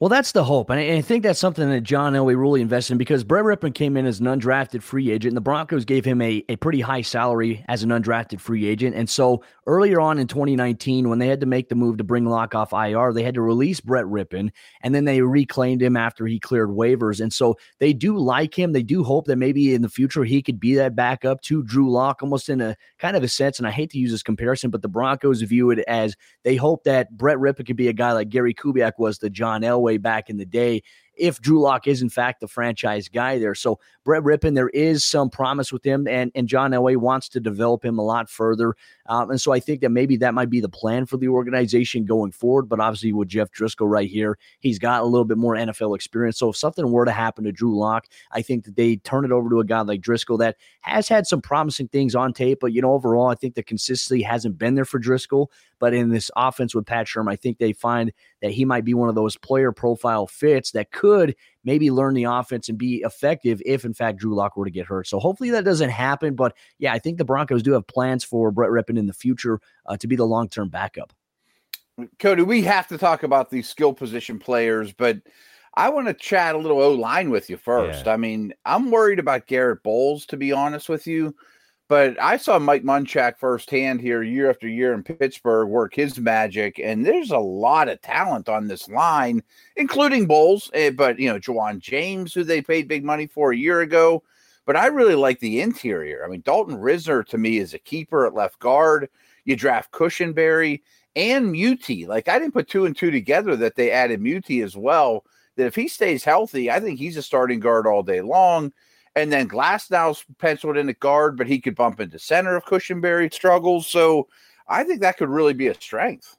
Well, 0.00 0.08
that's 0.08 0.30
the 0.30 0.44
hope. 0.44 0.70
And 0.70 0.78
I, 0.78 1.00
think 1.00 1.24
that's 1.24 1.40
something 1.40 1.68
that 1.70 1.80
John 1.80 2.12
Elway 2.12 2.38
really 2.38 2.60
invested 2.60 2.92
in 2.92 2.98
because 2.98 3.24
Brett 3.24 3.42
Rypien 3.42 3.74
came 3.74 3.96
in 3.96 4.06
as 4.06 4.20
an 4.20 4.26
undrafted 4.26 4.80
free 4.80 5.10
agent, 5.10 5.32
and 5.32 5.36
the 5.36 5.40
Broncos 5.40 5.84
gave 5.84 6.04
him 6.04 6.22
a, 6.22 6.44
a 6.48 6.54
pretty 6.54 6.80
high 6.80 7.00
salary 7.02 7.64
as 7.66 7.82
an 7.82 7.90
undrafted 7.90 8.38
free 8.40 8.66
agent. 8.66 8.94
And 8.94 9.10
so 9.10 9.42
earlier 9.66 10.00
on 10.00 10.20
in 10.20 10.28
2019, 10.28 11.08
when 11.08 11.18
they 11.18 11.26
had 11.26 11.40
to 11.40 11.46
make 11.46 11.68
the 11.68 11.74
move 11.74 11.96
to 11.96 12.04
bring 12.04 12.26
Lock 12.26 12.54
off 12.54 12.72
IR, 12.72 13.12
they 13.12 13.24
had 13.24 13.34
to 13.34 13.40
release 13.40 13.80
Brett 13.80 14.04
Rypien, 14.04 14.50
and 14.82 14.94
then 14.94 15.04
they 15.04 15.20
reclaimed 15.20 15.82
him 15.82 15.96
after 15.96 16.28
he 16.28 16.38
cleared 16.38 16.68
waivers. 16.68 17.20
And 17.20 17.32
so 17.32 17.56
they 17.80 17.92
do 17.92 18.16
like 18.16 18.56
him. 18.56 18.74
They 18.74 18.84
do 18.84 19.02
hope 19.02 19.26
that 19.26 19.34
maybe 19.34 19.74
in 19.74 19.82
the 19.82 19.88
future 19.88 20.22
he 20.22 20.42
could 20.42 20.60
be 20.60 20.76
that 20.76 20.94
backup 20.94 21.42
to 21.42 21.64
Drew 21.64 21.90
Lock, 21.90 22.22
almost 22.22 22.48
in 22.48 22.60
a 22.60 22.76
kind 23.00 23.16
of 23.16 23.24
a 23.24 23.28
sense. 23.28 23.58
And 23.58 23.66
I 23.66 23.72
hate 23.72 23.90
to 23.90 23.98
use 23.98 24.12
this 24.12 24.22
comparison, 24.22 24.70
but 24.70 24.82
the 24.82 24.88
Broncos 24.88 25.42
view 25.42 25.72
it 25.72 25.80
as 25.88 26.14
they 26.44 26.54
hope 26.54 26.84
that 26.84 27.10
Brett 27.16 27.38
Rypien 27.38 27.66
could 27.66 27.76
be 27.76 27.88
a 27.88 27.92
guy 27.92 28.12
like 28.12 28.28
Gary 28.28 28.54
Kubiak 28.54 28.92
was 28.98 29.18
to 29.18 29.28
John 29.28 29.62
Elway 29.62 29.87
back 29.96 30.28
in 30.28 30.36
the 30.36 30.44
day 30.44 30.82
if 31.18 31.40
Drew 31.40 31.60
Lock 31.60 31.86
is 31.86 32.00
in 32.00 32.08
fact 32.08 32.40
the 32.40 32.48
franchise 32.48 33.08
guy 33.08 33.38
there. 33.38 33.54
So 33.54 33.78
Brett 34.04 34.22
Rypien, 34.22 34.54
there 34.54 34.68
is 34.70 35.04
some 35.04 35.28
promise 35.28 35.72
with 35.72 35.84
him, 35.84 36.06
and 36.06 36.30
and 36.34 36.48
John 36.48 36.70
Elway 36.70 36.96
wants 36.96 37.28
to 37.30 37.40
develop 37.40 37.84
him 37.84 37.98
a 37.98 38.02
lot 38.02 38.30
further. 38.30 38.74
Um, 39.06 39.30
and 39.30 39.40
so 39.40 39.52
I 39.52 39.60
think 39.60 39.80
that 39.80 39.90
maybe 39.90 40.16
that 40.18 40.34
might 40.34 40.50
be 40.50 40.60
the 40.60 40.68
plan 40.68 41.06
for 41.06 41.16
the 41.16 41.28
organization 41.28 42.04
going 42.04 42.32
forward. 42.32 42.68
But 42.68 42.80
obviously 42.80 43.12
with 43.12 43.28
Jeff 43.28 43.50
Driskel 43.50 43.90
right 43.90 44.08
here, 44.08 44.38
he's 44.60 44.78
got 44.78 45.02
a 45.02 45.06
little 45.06 45.24
bit 45.24 45.38
more 45.38 45.54
NFL 45.54 45.94
experience. 45.94 46.38
So 46.38 46.50
if 46.50 46.56
something 46.56 46.90
were 46.90 47.04
to 47.04 47.12
happen 47.12 47.44
to 47.44 47.52
Drew 47.52 47.76
Lock, 47.76 48.06
I 48.32 48.42
think 48.42 48.64
that 48.64 48.76
they 48.76 48.96
turn 48.96 49.24
it 49.24 49.32
over 49.32 49.50
to 49.50 49.60
a 49.60 49.64
guy 49.64 49.80
like 49.80 50.00
Driskel 50.00 50.38
that 50.38 50.56
has 50.82 51.08
had 51.08 51.26
some 51.26 51.42
promising 51.42 51.88
things 51.88 52.14
on 52.14 52.32
tape. 52.32 52.58
But 52.60 52.72
you 52.72 52.80
know, 52.80 52.92
overall, 52.92 53.28
I 53.28 53.34
think 53.34 53.54
the 53.54 53.62
consistency 53.62 54.22
hasn't 54.22 54.58
been 54.58 54.74
there 54.74 54.84
for 54.84 55.00
Driskel. 55.00 55.48
But 55.78 55.94
in 55.94 56.10
this 56.10 56.30
offense 56.36 56.74
with 56.74 56.86
Pat 56.86 57.06
Shurmur, 57.06 57.30
I 57.30 57.36
think 57.36 57.58
they 57.58 57.72
find 57.72 58.12
that 58.42 58.50
he 58.50 58.64
might 58.64 58.84
be 58.84 58.94
one 58.94 59.08
of 59.08 59.14
those 59.14 59.36
player 59.36 59.72
profile 59.72 60.26
fits 60.26 60.72
that 60.72 60.90
could 60.90 61.34
maybe 61.64 61.90
learn 61.90 62.14
the 62.14 62.24
offense 62.24 62.68
and 62.68 62.78
be 62.78 63.02
effective 63.04 63.62
if, 63.64 63.84
in 63.84 63.94
fact, 63.94 64.18
Drew 64.18 64.34
Lock 64.34 64.56
were 64.56 64.64
to 64.64 64.70
get 64.70 64.86
hurt. 64.86 65.06
So 65.06 65.18
hopefully 65.18 65.50
that 65.50 65.64
doesn't 65.64 65.90
happen. 65.90 66.34
But 66.34 66.54
yeah, 66.78 66.92
I 66.92 66.98
think 66.98 67.18
the 67.18 67.24
Broncos 67.24 67.62
do 67.62 67.72
have 67.72 67.86
plans 67.86 68.24
for 68.24 68.50
Brett 68.50 68.70
Rypien 68.70 68.98
in 68.98 69.06
the 69.06 69.12
future 69.12 69.60
uh, 69.86 69.96
to 69.96 70.06
be 70.06 70.16
the 70.16 70.26
long 70.26 70.48
term 70.48 70.68
backup. 70.68 71.12
Cody, 72.18 72.42
we 72.42 72.62
have 72.62 72.86
to 72.88 72.98
talk 72.98 73.22
about 73.22 73.50
these 73.50 73.68
skill 73.68 73.92
position 73.92 74.38
players, 74.38 74.92
but 74.92 75.18
I 75.74 75.88
want 75.90 76.06
to 76.08 76.14
chat 76.14 76.54
a 76.54 76.58
little 76.58 76.80
O 76.80 76.92
line 76.92 77.30
with 77.30 77.50
you 77.50 77.56
first. 77.56 78.06
Yeah. 78.06 78.12
I 78.12 78.16
mean, 78.16 78.52
I'm 78.64 78.90
worried 78.90 79.18
about 79.18 79.46
Garett 79.46 79.82
Bolles, 79.82 80.26
to 80.26 80.36
be 80.36 80.52
honest 80.52 80.88
with 80.88 81.06
you. 81.06 81.34
But 81.88 82.20
I 82.20 82.36
saw 82.36 82.58
Mike 82.58 82.84
Munchak 82.84 83.38
firsthand 83.38 84.02
here 84.02 84.22
year 84.22 84.50
after 84.50 84.68
year 84.68 84.92
in 84.92 85.02
Pittsburgh 85.02 85.68
work 85.68 85.94
his 85.94 86.18
magic, 86.20 86.78
and 86.78 87.04
there's 87.04 87.30
a 87.30 87.38
lot 87.38 87.88
of 87.88 88.02
talent 88.02 88.50
on 88.50 88.68
this 88.68 88.88
line, 88.90 89.42
including 89.76 90.26
Bolles, 90.26 90.70
eh, 90.74 90.90
but 90.90 91.18
you 91.18 91.32
know, 91.32 91.38
Ja'Wuan 91.38 91.78
James, 91.78 92.34
who 92.34 92.44
they 92.44 92.60
paid 92.60 92.88
big 92.88 93.04
money 93.04 93.26
for 93.26 93.52
a 93.52 93.56
year 93.56 93.80
ago. 93.80 94.22
But 94.66 94.76
I 94.76 94.88
really 94.88 95.14
like 95.14 95.40
the 95.40 95.62
interior. 95.62 96.26
I 96.26 96.28
mean, 96.28 96.42
Dalton 96.42 96.76
Risner 96.76 97.26
to 97.28 97.38
me 97.38 97.56
is 97.56 97.72
a 97.72 97.78
keeper 97.78 98.26
at 98.26 98.34
left 98.34 98.58
guard. 98.58 99.08
You 99.46 99.56
draft 99.56 99.90
Cushenberry 99.90 100.82
and 101.16 101.50
Muti. 101.50 102.06
Like 102.06 102.28
I 102.28 102.38
didn't 102.38 102.52
put 102.52 102.68
two 102.68 102.84
and 102.84 102.94
two 102.94 103.10
together 103.10 103.56
that 103.56 103.76
they 103.76 103.90
added 103.90 104.20
Muti 104.20 104.60
as 104.60 104.76
well. 104.76 105.24
That 105.56 105.66
if 105.66 105.74
he 105.74 105.88
stays 105.88 106.22
healthy, 106.22 106.70
I 106.70 106.80
think 106.80 106.98
he's 106.98 107.16
a 107.16 107.22
starting 107.22 107.60
guard 107.60 107.86
all 107.86 108.02
day 108.02 108.20
long. 108.20 108.74
And 109.18 109.32
then 109.32 109.48
Glasgow's 109.48 110.24
penciled 110.38 110.76
in 110.76 110.88
at 110.88 111.00
guard, 111.00 111.36
but 111.36 111.46
he 111.46 111.60
could 111.60 111.74
bump 111.74 112.00
into 112.00 112.18
center 112.18 112.56
if 112.56 112.64
Cushenberry 112.64 113.32
struggles. 113.32 113.86
So 113.86 114.28
I 114.68 114.84
think 114.84 115.00
that 115.00 115.16
could 115.16 115.28
really 115.28 115.54
be 115.54 115.68
a 115.68 115.74
strength. 115.74 116.36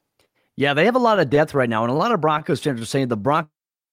Yeah, 0.55 0.73
they 0.73 0.85
have 0.85 0.95
a 0.95 0.99
lot 0.99 1.19
of 1.19 1.29
depth 1.29 1.53
right 1.53 1.69
now, 1.69 1.83
and 1.83 1.91
a 1.91 1.95
lot 1.95 2.11
of 2.11 2.19
Broncos 2.19 2.61
fans 2.61 2.81
are 2.81 2.85
saying 2.85 3.07
the 3.07 3.17
Broncos 3.17 3.49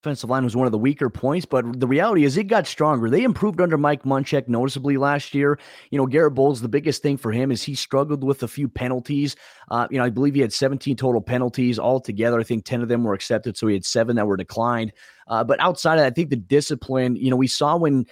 offensive 0.06 0.30
line 0.30 0.44
was 0.44 0.54
one 0.54 0.66
of 0.66 0.72
the 0.72 0.78
weaker 0.78 1.10
points, 1.10 1.44
but 1.44 1.80
the 1.80 1.86
reality 1.86 2.24
is 2.24 2.36
it 2.36 2.44
got 2.44 2.66
stronger. 2.66 3.10
They 3.10 3.24
improved 3.24 3.60
under 3.60 3.76
Mike 3.76 4.04
Munchak 4.04 4.46
noticeably 4.46 4.96
last 4.96 5.34
year. 5.34 5.58
You 5.90 5.98
know, 5.98 6.06
Garett 6.06 6.34
Bolles, 6.34 6.60
the 6.60 6.68
biggest 6.68 7.02
thing 7.02 7.16
for 7.16 7.32
him 7.32 7.50
is 7.50 7.62
he 7.62 7.74
struggled 7.74 8.22
with 8.22 8.42
a 8.42 8.48
few 8.48 8.68
penalties. 8.68 9.34
Uh, 9.70 9.88
you 9.90 9.98
know, 9.98 10.04
I 10.04 10.10
believe 10.10 10.34
he 10.34 10.40
had 10.40 10.52
17 10.52 10.96
total 10.96 11.20
penalties 11.20 11.78
altogether. 11.78 12.38
I 12.38 12.44
think 12.44 12.64
10 12.64 12.82
of 12.82 12.88
them 12.88 13.02
were 13.02 13.14
accepted, 13.14 13.56
so 13.56 13.66
he 13.66 13.74
had 13.74 13.84
seven 13.84 14.16
that 14.16 14.26
were 14.26 14.36
declined. 14.36 14.92
Uh, 15.28 15.42
but 15.42 15.60
outside 15.60 15.94
of 15.94 16.00
that, 16.00 16.06
I 16.06 16.10
think 16.10 16.30
the 16.30 16.36
discipline, 16.36 17.16
you 17.16 17.30
know, 17.30 17.36
we 17.36 17.48
saw 17.48 17.76
when 17.76 18.06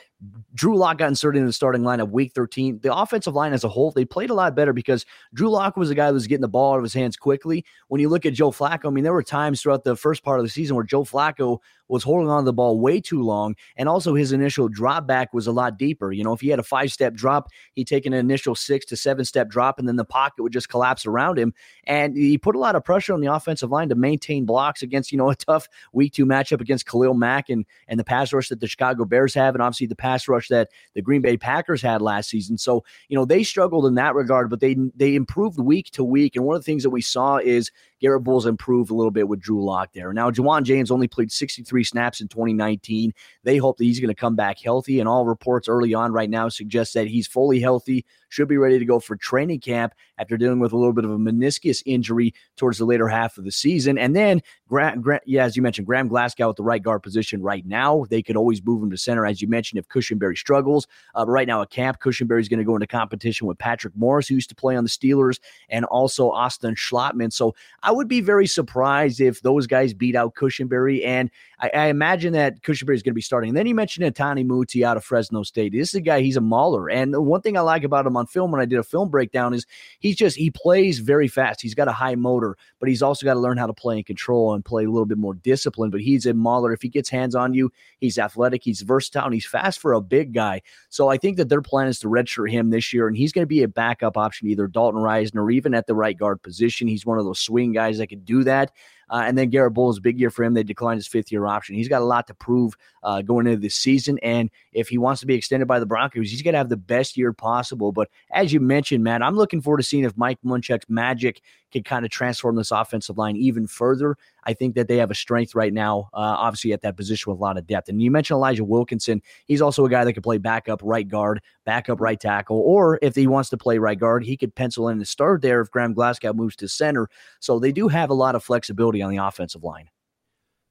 Drew 0.55 0.77
Lock 0.77 0.99
got 0.99 1.09
inserted 1.09 1.41
in 1.41 1.47
the 1.47 1.53
starting 1.53 1.85
line 1.85 2.01
of 2.01 2.11
week 2.11 2.33
13, 2.35 2.81
the 2.83 2.95
offensive 2.95 3.35
line 3.35 3.53
as 3.53 3.63
a 3.63 3.69
whole, 3.69 3.93
they 3.93 4.05
played 4.05 4.31
a 4.31 4.35
lot 4.35 4.57
better 4.57 4.73
because 4.73 5.07
Drew 5.33 5.49
Lock 5.49 5.77
was 5.77 5.91
a 5.91 5.95
guy 5.95 6.07
that 6.07 6.13
was 6.13 6.27
getting 6.27 6.43
the 6.43 6.49
ball 6.49 6.75
out 6.75 6.79
of 6.79 6.83
his 6.83 6.95
hands 6.95 7.17
quickly. 7.17 7.65
When 7.89 8.01
you 8.01 8.09
look 8.09 8.27
at 8.27 8.33
Joe 8.33 8.51
Flacco, 8.51 8.87
I 8.87 8.91
mean, 8.91 9.05
there 9.05 9.13
were 9.13 9.23
times 9.23 9.63
throughout 9.63 9.85
the 9.85 9.97
first 9.97 10.25
part 10.25 10.41
of 10.41 10.45
the 10.45 10.51
season 10.51 10.75
where 10.75 10.85
Joe 10.85 11.05
Flacco 11.05 11.59
was 11.89 12.03
holding 12.03 12.29
on 12.29 12.43
to 12.43 12.45
the 12.47 12.53
ball 12.53 12.81
way 12.81 13.01
too 13.01 13.23
long. 13.23 13.55
And 13.77 13.89
also 13.89 14.15
his 14.15 14.33
initial 14.33 14.69
drop 14.69 15.07
back 15.07 15.35
was 15.35 15.47
a 15.47 15.53
lot 15.53 15.79
deeper. 15.79 16.13
You 16.13 16.25
know, 16.25 16.33
if 16.33 16.41
he 16.41 16.49
had 16.49 16.59
a 16.59 16.65
five 16.65 16.93
step 16.93 17.15
drop, 17.15 17.49
he'd 17.75 17.87
take 17.87 18.07
an 18.07 18.13
initial 18.13 18.55
six 18.55 18.87
to 18.87 18.97
seven 18.97 19.25
step 19.25 19.49
drop, 19.49 19.79
and 19.79 19.87
then 19.87 19.97
the 19.97 20.05
pocket 20.05 20.43
would 20.43 20.53
just 20.53 20.69
collapse 20.69 21.07
around 21.07 21.39
him. 21.39 21.53
And 21.85 22.17
he 22.17 22.39
put 22.39 22.57
a 22.57 22.59
lot 22.59 22.77
of 22.77 22.85
pressure 22.85 23.13
on 23.13 23.21
the 23.21 23.33
offensive 23.33 23.71
line 23.71 23.89
to 23.91 23.95
maintain 23.95 24.45
blocks 24.45 24.83
against, 24.83 25.13
you 25.13 25.19
know, 25.19 25.31
a 25.35 25.37
tough 25.37 25.69
week 25.93 26.13
two 26.15 26.27
matchup 26.27 26.61
against 26.61 26.87
Khalil 26.87 27.15
Mack 27.15 27.49
and, 27.49 27.65
and 27.89 27.99
the 28.01 28.05
pass 28.05 28.33
rush 28.33 28.49
that 28.49 28.61
the 28.61 28.67
Chicago 28.67 29.05
Bears 29.05 29.35
have, 29.35 29.55
and 29.55 29.63
obviously 29.63 29.87
the 29.87 29.97
pass 29.97 30.29
rush 30.29 30.49
that 30.49 30.69
the 30.95 31.03
Green 31.03 31.23
Bay 31.23 31.37
Packers 31.37 31.83
had 31.83 32.03
last 32.03 32.31
season. 32.31 32.59
So, 32.59 32.85
you 33.09 33.17
know, 33.17 33.25
they 33.25 33.43
struggled 33.43 33.87
in 33.87 33.95
that 33.95 34.15
regard, 34.15 34.51
but 34.51 34.61
they 34.61 34.77
they 34.95 35.15
improved 35.15 35.59
week 35.59 35.91
to 35.93 36.05
week. 36.05 36.37
And 36.37 36.45
one 36.45 36.57
of 36.57 36.63
the 36.63 36.67
things 36.67 36.83
that 36.83 36.91
we 36.91 37.03
saw 37.03 37.37
is 37.37 37.71
Garett 38.01 38.25
Bolles 38.25 38.47
improved 38.47 38.91
a 38.91 38.95
little 38.95 39.11
bit 39.11 39.29
with 39.29 39.41
Drew 39.41 39.65
Lock 39.65 39.93
there. 39.93 40.13
Now, 40.13 40.31
Ja'Wuan 40.31 40.63
James 40.63 40.91
only 40.91 41.09
played 41.09 41.33
63 41.33 41.85
snaps 41.85 42.21
in 42.21 42.29
2019. 42.29 43.13
They 43.45 43.57
hope 43.57 43.79
that 43.79 43.85
he's 43.85 44.01
going 44.01 44.09
to 44.09 44.15
come 44.15 44.37
back 44.37 44.59
healthy, 44.59 45.01
and 45.01 45.09
all 45.09 45.27
reports 45.27 45.69
early 45.69 45.95
on 45.95 46.13
right 46.13 46.31
now 46.31 46.49
suggest 46.49 46.95
that 46.95 47.07
he's 47.07 47.27
fully 47.27 47.61
healthy, 47.61 48.05
should 48.29 48.49
be 48.49 48.57
ready 48.57 48.79
to 48.79 48.85
go 48.85 48.99
for 48.99 49.17
training 49.17 49.61
camp. 49.61 49.95
after 50.19 50.37
dealing 50.37 50.61
with 50.61 50.73
a 50.73 50.77
little 50.77 50.93
bit 50.93 51.05
of 51.05 51.11
a 51.11 51.19
meniscus 51.19 51.83
injury 51.87 52.35
towards 52.57 52.79
the 52.79 52.85
later 52.85 53.09
half 53.09 53.39
of 53.39 53.45
the 53.45 53.53
season. 53.53 53.99
And 53.99 54.15
then, 54.15 54.43
Gra- 54.75 54.97
Gra- 55.01 55.21
yeah, 55.25 55.45
as 55.45 55.57
you 55.57 55.63
mentioned, 55.63 55.87
Graham 55.87 56.09
Glasgow 56.09 56.51
at 56.51 56.57
the 56.57 56.65
right 56.65 56.83
guard 56.83 57.05
position 57.05 57.41
right 57.41 57.65
now. 57.65 58.07
They 58.11 58.23
could 58.23 58.37
always 58.37 58.61
move 58.65 58.83
him 58.83 58.91
to 58.91 58.99
center, 58.99 59.25
as 59.25 59.41
you 59.41 59.47
mentioned, 59.47 59.79
if 59.79 59.87
Cushenberry 59.87 60.37
struggles. 60.37 60.89
Uh, 61.17 61.25
right 61.29 61.47
now 61.47 61.63
at 61.63 61.71
camp, 61.71 62.01
Cushenberry 62.01 62.41
is 62.41 62.49
going 62.49 62.59
to 62.59 62.65
go 62.65 62.75
into 62.75 62.89
competition 62.89 63.47
with 63.47 63.57
Patrick 63.57 63.95
Morris, 63.97 64.27
who 64.27 64.35
used 64.35 64.49
to 64.49 64.57
play 64.57 64.75
on 64.75 64.83
the 64.83 64.91
Steelers, 64.91 65.39
and 65.69 65.85
also 65.85 66.29
Austin 66.29 66.75
Schlottmann. 66.75 67.33
So 67.33 67.55
I 67.85 67.93
would 67.93 68.09
be 68.09 68.21
very 68.21 68.49
surprised 68.49 69.21
if 69.21 69.43
those 69.43 69.69
guys 69.69 69.95
beat 69.95 70.17
out 70.17 70.35
Cushenberry. 70.35 71.07
And 71.07 71.31
I, 71.61 71.71
I 71.73 71.87
imagine 71.87 72.33
that 72.33 72.61
Cushenberry 72.63 72.97
is 72.97 73.05
going 73.05 73.13
to 73.13 73.15
be 73.15 73.21
starting. 73.21 73.51
And 73.51 73.57
then 73.57 73.67
you 73.67 73.77
mentioned 73.77 74.13
Netane 74.13 74.45
Muti 74.45 74.85
out 74.85 74.97
of 74.97 75.05
Fresno 75.05 75.45
State. 75.45 75.71
This 75.71 75.91
is 75.91 75.95
a 75.95 76.01
guy, 76.01 76.21
he's 76.21 76.37
a 76.37 76.41
mauler. 76.41 76.91
And 76.91 77.15
one 77.17 77.43
thing 77.43 77.57
I 77.57 77.61
like 77.61 77.85
about 77.85 78.07
him 78.07 78.17
on 78.17 78.27
film 78.27 78.51
when 78.51 78.61
I 78.61 78.65
did 78.65 78.81
a 78.81 78.83
film 78.83 79.09
breakdown 79.09 79.55
is 79.55 79.67
he's 80.01 80.17
just, 80.17 80.37
he 80.37 80.51
plays 80.51 80.99
very 80.99 81.29
fast. 81.29 81.63
He's 81.63 81.77
got 81.77 81.87
a 81.87 81.93
high 81.93 82.17
motor, 82.17 82.57
but 82.81 82.89
he's 82.89 83.03
also 83.03 83.25
got 83.25 83.35
to 83.35 83.41
learn 83.41 83.57
how 83.57 83.69
to 83.69 83.73
play 83.73 83.99
in 83.99 84.03
control 84.03 84.53
and 84.53 84.64
play 84.65 84.85
a 84.85 84.91
little 84.91 85.07
bit 85.07 85.19
more 85.19 85.35
discipline. 85.35 85.91
But 85.91 86.01
he's 86.01 86.27
a 86.27 86.35
mauler. 86.35 86.73
If 86.73 86.83
he 86.83 86.89
gets 86.89 87.09
hands 87.09 87.35
on 87.35 87.55
you, 87.55 87.71
he's 88.01 88.19
athletic, 88.19 88.63
he's 88.65 88.83
versatile, 88.83 89.25
and 89.25 89.35
he's 89.35 89.47
fast 89.47 89.81
for 89.81 89.93
a 89.93 90.01
big 90.01 90.33
guy. 90.33 90.63
So 90.89 91.09
I 91.09 91.17
think 91.17 91.37
that 91.37 91.49
their 91.49 91.63
plan 91.63 91.89
is 91.89 91.99
to 92.01 92.09
redshirt 92.09 92.51
him 92.51 92.71
this 92.71 92.93
year, 92.93 93.09
and 93.09 93.17
he's 93.17 93.33
going 93.33 93.43
to 93.43 93.47
be 93.47 93.63
a 93.63 93.69
backup 93.69 94.17
option, 94.17 94.49
either 94.49 94.67
Dalton 94.67 95.01
Risner 95.01 95.43
or 95.43 95.51
even 95.51 95.75
at 95.75 95.87
the 95.87 95.95
right 95.95 96.17
guard 96.17 96.43
position. 96.43 96.89
He's 96.89 97.07
one 97.07 97.19
of 97.19 97.25
those 97.25 97.41
swing 97.41 97.73
guys 97.73 97.99
that 97.99 98.09
can 98.09 98.21
do 98.21 98.45
that. 98.45 98.73
Uh, 99.11 99.23
and 99.27 99.37
then 99.37 99.51
Garett 99.51 99.75
Bolles, 99.75 100.01
big 100.01 100.19
year 100.19 100.31
for 100.31 100.45
him. 100.45 100.55
They 100.55 100.63
declined 100.63 100.99
his 100.99 101.07
fifth 101.07 101.31
year 101.31 101.47
option. 101.47 101.75
He's 101.75 101.89
got 101.89 102.03
a 102.03 102.07
lot 102.07 102.27
to 102.29 102.35
prove 102.35 102.75
uh, 103.03 103.23
going 103.23 103.47
into 103.47 103.61
this 103.61 103.75
season. 103.75 104.19
And 104.23 104.51
if 104.73 104.89
he 104.89 104.99
wants 104.99 105.21
to 105.21 105.27
be 105.27 105.35
extended 105.35 105.67
by 105.67 105.79
the 105.79 105.87
Broncos, 105.87 106.31
he's 106.31 106.43
got 106.43 106.53
to 106.53 106.59
have 106.59 106.69
the 106.69 106.77
best 106.77 107.17
year 107.17 107.33
possible. 107.33 107.93
But 107.93 108.09
as 108.31 108.53
you 108.53 108.61
mentioned, 108.61 109.05
Matt, 109.05 109.23
I'm 109.23 109.37
looking 109.37 109.61
forward 109.61 109.79
to 109.79 109.83
seeing 109.83 110.05
if 110.05 110.17
Mike 110.17 110.39
Munchak's 110.43 110.89
magic 110.89 111.43
can 111.75 111.83
kind 111.83 112.05
of 112.05 112.11
transform 112.11 112.57
this 112.57 112.71
offensive 112.71 113.19
line 113.19 113.37
even 113.37 113.67
further. 113.67 114.17
I 114.45 114.55
think 114.55 114.77
that 114.77 114.87
they 114.87 114.97
have 114.99 115.11
a 115.11 115.15
strength 115.15 115.55
right 115.55 115.73
now, 115.73 116.09
uh, 116.15 116.37
obviously 116.39 116.73
at 116.73 116.83
that 116.83 116.97
position 116.97 117.31
with 117.31 117.41
a 117.41 117.43
lot 117.43 117.59
of 117.59 117.67
depth. 117.67 117.89
And 117.89 118.01
you 118.01 118.11
mentioned 118.11 118.37
Elijah 118.37 118.65
Wilkinson. 118.65 119.21
He's 119.47 119.61
also 119.61 119.85
a 119.85 119.91
guy 119.91 120.05
that 120.05 120.13
can 120.13 120.23
play 120.23 120.39
backup 120.39 120.81
right 120.85 121.07
guard, 121.07 121.41
backup 121.67 122.01
right 122.01 122.19
tackle, 122.19 122.61
or 122.61 122.99
if 123.03 123.17
he 123.17 123.27
wants 123.27 123.51
to 123.51 123.57
play 123.57 123.79
right 123.79 123.99
guard, 123.99 124.25
he 124.25 124.37
could 124.37 124.55
pencil 124.55 124.89
in 124.89 124.99
the 124.99 125.05
start 125.05 125.43
there 125.43 125.61
if 125.61 125.71
Graham 125.71 125.93
Glasgow 125.93 126.33
moves 126.33 126.57
to 126.57 126.69
center. 126.69 127.09
So 127.41 127.59
they 127.59 127.73
do 127.73 127.89
have 127.89 128.11
a 128.11 128.15
lot 128.15 128.37
of 128.37 128.45
flexibility 128.45 129.03
on 129.03 129.11
the 129.11 129.19
offensive 129.19 129.65
line. 129.65 129.91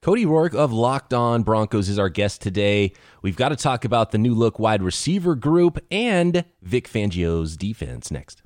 Cody 0.02 0.26
Roark 0.26 0.54
of 0.54 0.74
Locked 0.74 1.14
On 1.14 1.44
Broncos 1.44 1.88
is 1.88 1.98
our 1.98 2.10
guest 2.10 2.42
today. 2.42 2.92
We've 3.22 3.38
got 3.38 3.50
to 3.50 3.56
talk 3.56 3.86
about 3.86 4.12
the 4.12 4.18
new 4.18 4.34
look 4.34 4.60
wide 4.60 4.84
receiver 4.84 5.36
group 5.36 5.80
and 5.92 6.44
Vic 6.62 6.90
Fangio's 6.90 7.56
defense 7.56 8.12
next. 8.12 8.44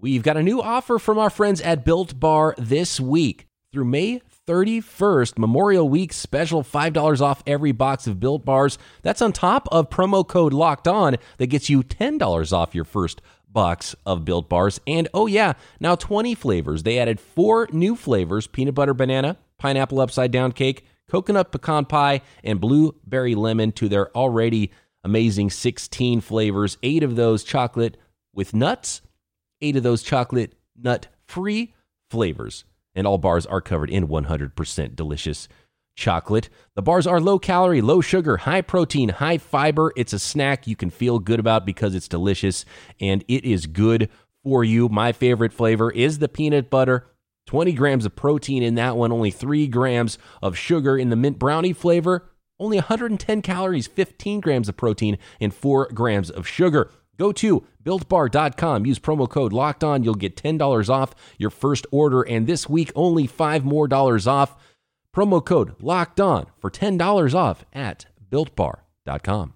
We've 0.00 0.22
got 0.22 0.36
a 0.36 0.44
new 0.44 0.62
offer 0.62 1.00
from 1.00 1.18
our 1.18 1.28
friends 1.28 1.60
at 1.60 1.84
Built 1.84 2.20
Bar 2.20 2.54
this 2.56 3.00
week. 3.00 3.48
Through 3.72 3.86
May 3.86 4.22
31st, 4.46 5.36
Memorial 5.36 5.88
Week 5.88 6.12
special 6.12 6.62
$5 6.62 7.20
off 7.20 7.42
every 7.48 7.72
box 7.72 8.06
of 8.06 8.20
Built 8.20 8.44
Bars. 8.44 8.78
That's 9.02 9.20
on 9.20 9.32
top 9.32 9.66
of 9.72 9.90
promo 9.90 10.26
code 10.26 10.52
Locked 10.52 10.86
On 10.86 11.16
that 11.38 11.48
gets 11.48 11.68
you 11.68 11.82
$10 11.82 12.52
off 12.52 12.76
your 12.76 12.84
first 12.84 13.20
box 13.48 13.96
of 14.06 14.24
Built 14.24 14.48
Bars. 14.48 14.80
And 14.86 15.08
oh, 15.12 15.26
yeah, 15.26 15.54
now 15.80 15.96
20 15.96 16.36
flavors. 16.36 16.84
They 16.84 17.00
added 17.00 17.18
four 17.18 17.66
new 17.72 17.96
flavors 17.96 18.46
peanut 18.46 18.76
butter 18.76 18.94
banana, 18.94 19.36
pineapple 19.58 20.00
upside 20.00 20.30
down 20.30 20.52
cake, 20.52 20.86
coconut 21.10 21.50
pecan 21.50 21.86
pie, 21.86 22.22
and 22.44 22.60
blueberry 22.60 23.34
lemon 23.34 23.72
to 23.72 23.88
their 23.88 24.16
already 24.16 24.70
amazing 25.02 25.50
16 25.50 26.20
flavors. 26.20 26.78
Eight 26.84 27.02
of 27.02 27.16
those 27.16 27.42
chocolate 27.42 27.96
with 28.32 28.54
nuts, 28.54 29.02
eight 29.60 29.76
of 29.76 29.82
those 29.82 30.02
chocolate 30.02 30.54
nut 30.76 31.08
free 31.26 31.74
flavors. 32.10 32.64
And 32.94 33.06
all 33.06 33.18
bars 33.18 33.46
are 33.46 33.60
covered 33.60 33.90
in 33.90 34.08
100% 34.08 34.96
delicious 34.96 35.48
chocolate. 35.94 36.48
The 36.74 36.82
bars 36.82 37.06
are 37.06 37.20
low 37.20 37.38
calorie, 37.38 37.80
low 37.80 38.00
sugar, 38.00 38.38
high 38.38 38.62
protein, 38.62 39.10
high 39.10 39.38
fiber. 39.38 39.92
It's 39.96 40.12
a 40.12 40.18
snack 40.18 40.66
you 40.66 40.76
can 40.76 40.90
feel 40.90 41.18
good 41.18 41.40
about 41.40 41.66
because 41.66 41.94
it's 41.94 42.08
delicious 42.08 42.64
and 43.00 43.24
it 43.28 43.44
is 43.44 43.66
good 43.66 44.08
for 44.42 44.64
you. 44.64 44.88
My 44.88 45.12
favorite 45.12 45.52
flavor 45.52 45.90
is 45.90 46.18
the 46.18 46.28
peanut 46.28 46.70
butter 46.70 47.06
20 47.46 47.72
grams 47.72 48.04
of 48.04 48.14
protein 48.14 48.62
in 48.62 48.74
that 48.74 48.94
one, 48.94 49.10
only 49.10 49.30
3 49.30 49.66
grams 49.68 50.18
of 50.42 50.56
sugar 50.56 50.98
in 50.98 51.08
the 51.08 51.16
mint 51.16 51.38
brownie 51.38 51.72
flavor, 51.72 52.28
only 52.60 52.76
110 52.76 53.40
calories, 53.40 53.86
15 53.86 54.40
grams 54.40 54.68
of 54.68 54.76
protein, 54.76 55.16
and 55.40 55.54
4 55.54 55.88
grams 55.94 56.28
of 56.28 56.46
sugar. 56.46 56.90
Go 57.18 57.32
to 57.32 57.66
builtbar.com, 57.84 58.86
use 58.86 58.98
promo 58.98 59.28
code 59.28 59.52
locked 59.52 59.82
on. 59.82 60.04
You'll 60.04 60.14
get 60.14 60.36
$10 60.36 60.88
off 60.88 61.14
your 61.36 61.50
first 61.50 61.86
order, 61.90 62.22
and 62.22 62.46
this 62.46 62.68
week 62.68 62.92
only 62.94 63.26
5 63.26 63.64
more 63.64 63.88
dollars 63.88 64.26
off. 64.26 64.56
Promo 65.14 65.44
code 65.44 65.74
locked 65.82 66.20
on 66.20 66.46
for 66.60 66.70
$10 66.70 67.34
off 67.34 67.64
at 67.72 68.06
builtbar.com. 68.30 69.54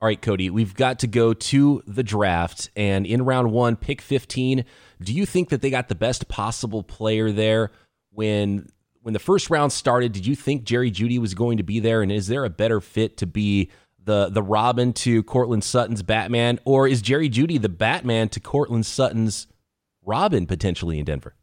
All 0.00 0.06
right, 0.06 0.22
Cody, 0.22 0.48
we've 0.48 0.74
got 0.74 1.00
to 1.00 1.08
go 1.08 1.34
to 1.34 1.82
the 1.86 2.04
draft. 2.04 2.70
And 2.76 3.04
in 3.04 3.24
round 3.24 3.50
one, 3.50 3.74
pick 3.74 4.00
15, 4.00 4.64
do 5.02 5.12
you 5.12 5.26
think 5.26 5.48
that 5.48 5.60
they 5.60 5.70
got 5.70 5.88
the 5.88 5.96
best 5.96 6.28
possible 6.28 6.84
player 6.84 7.32
there 7.32 7.72
when 8.10 8.68
when 9.02 9.12
the 9.12 9.18
first 9.18 9.50
round 9.50 9.72
started? 9.72 10.12
Did 10.12 10.24
you 10.24 10.36
think 10.36 10.62
Jerry 10.62 10.92
Jeudy 10.92 11.18
was 11.18 11.34
going 11.34 11.56
to 11.56 11.64
be 11.64 11.80
there? 11.80 12.00
And 12.00 12.12
is 12.12 12.28
there 12.28 12.44
a 12.44 12.50
better 12.50 12.80
fit 12.80 13.16
to 13.18 13.26
be 13.26 13.70
the 14.08 14.30
the 14.30 14.42
Robin 14.42 14.92
to 14.94 15.22
Courtland 15.22 15.62
Sutton's 15.62 16.02
Batman, 16.02 16.58
or 16.64 16.88
is 16.88 17.02
Jerry 17.02 17.28
Jeudy 17.28 17.60
the 17.60 17.68
Batman 17.68 18.30
to 18.30 18.40
Courtland 18.40 18.86
Sutton's 18.86 19.46
Robin 20.02 20.46
potentially 20.46 20.98
in 20.98 21.04
Denver? 21.04 21.36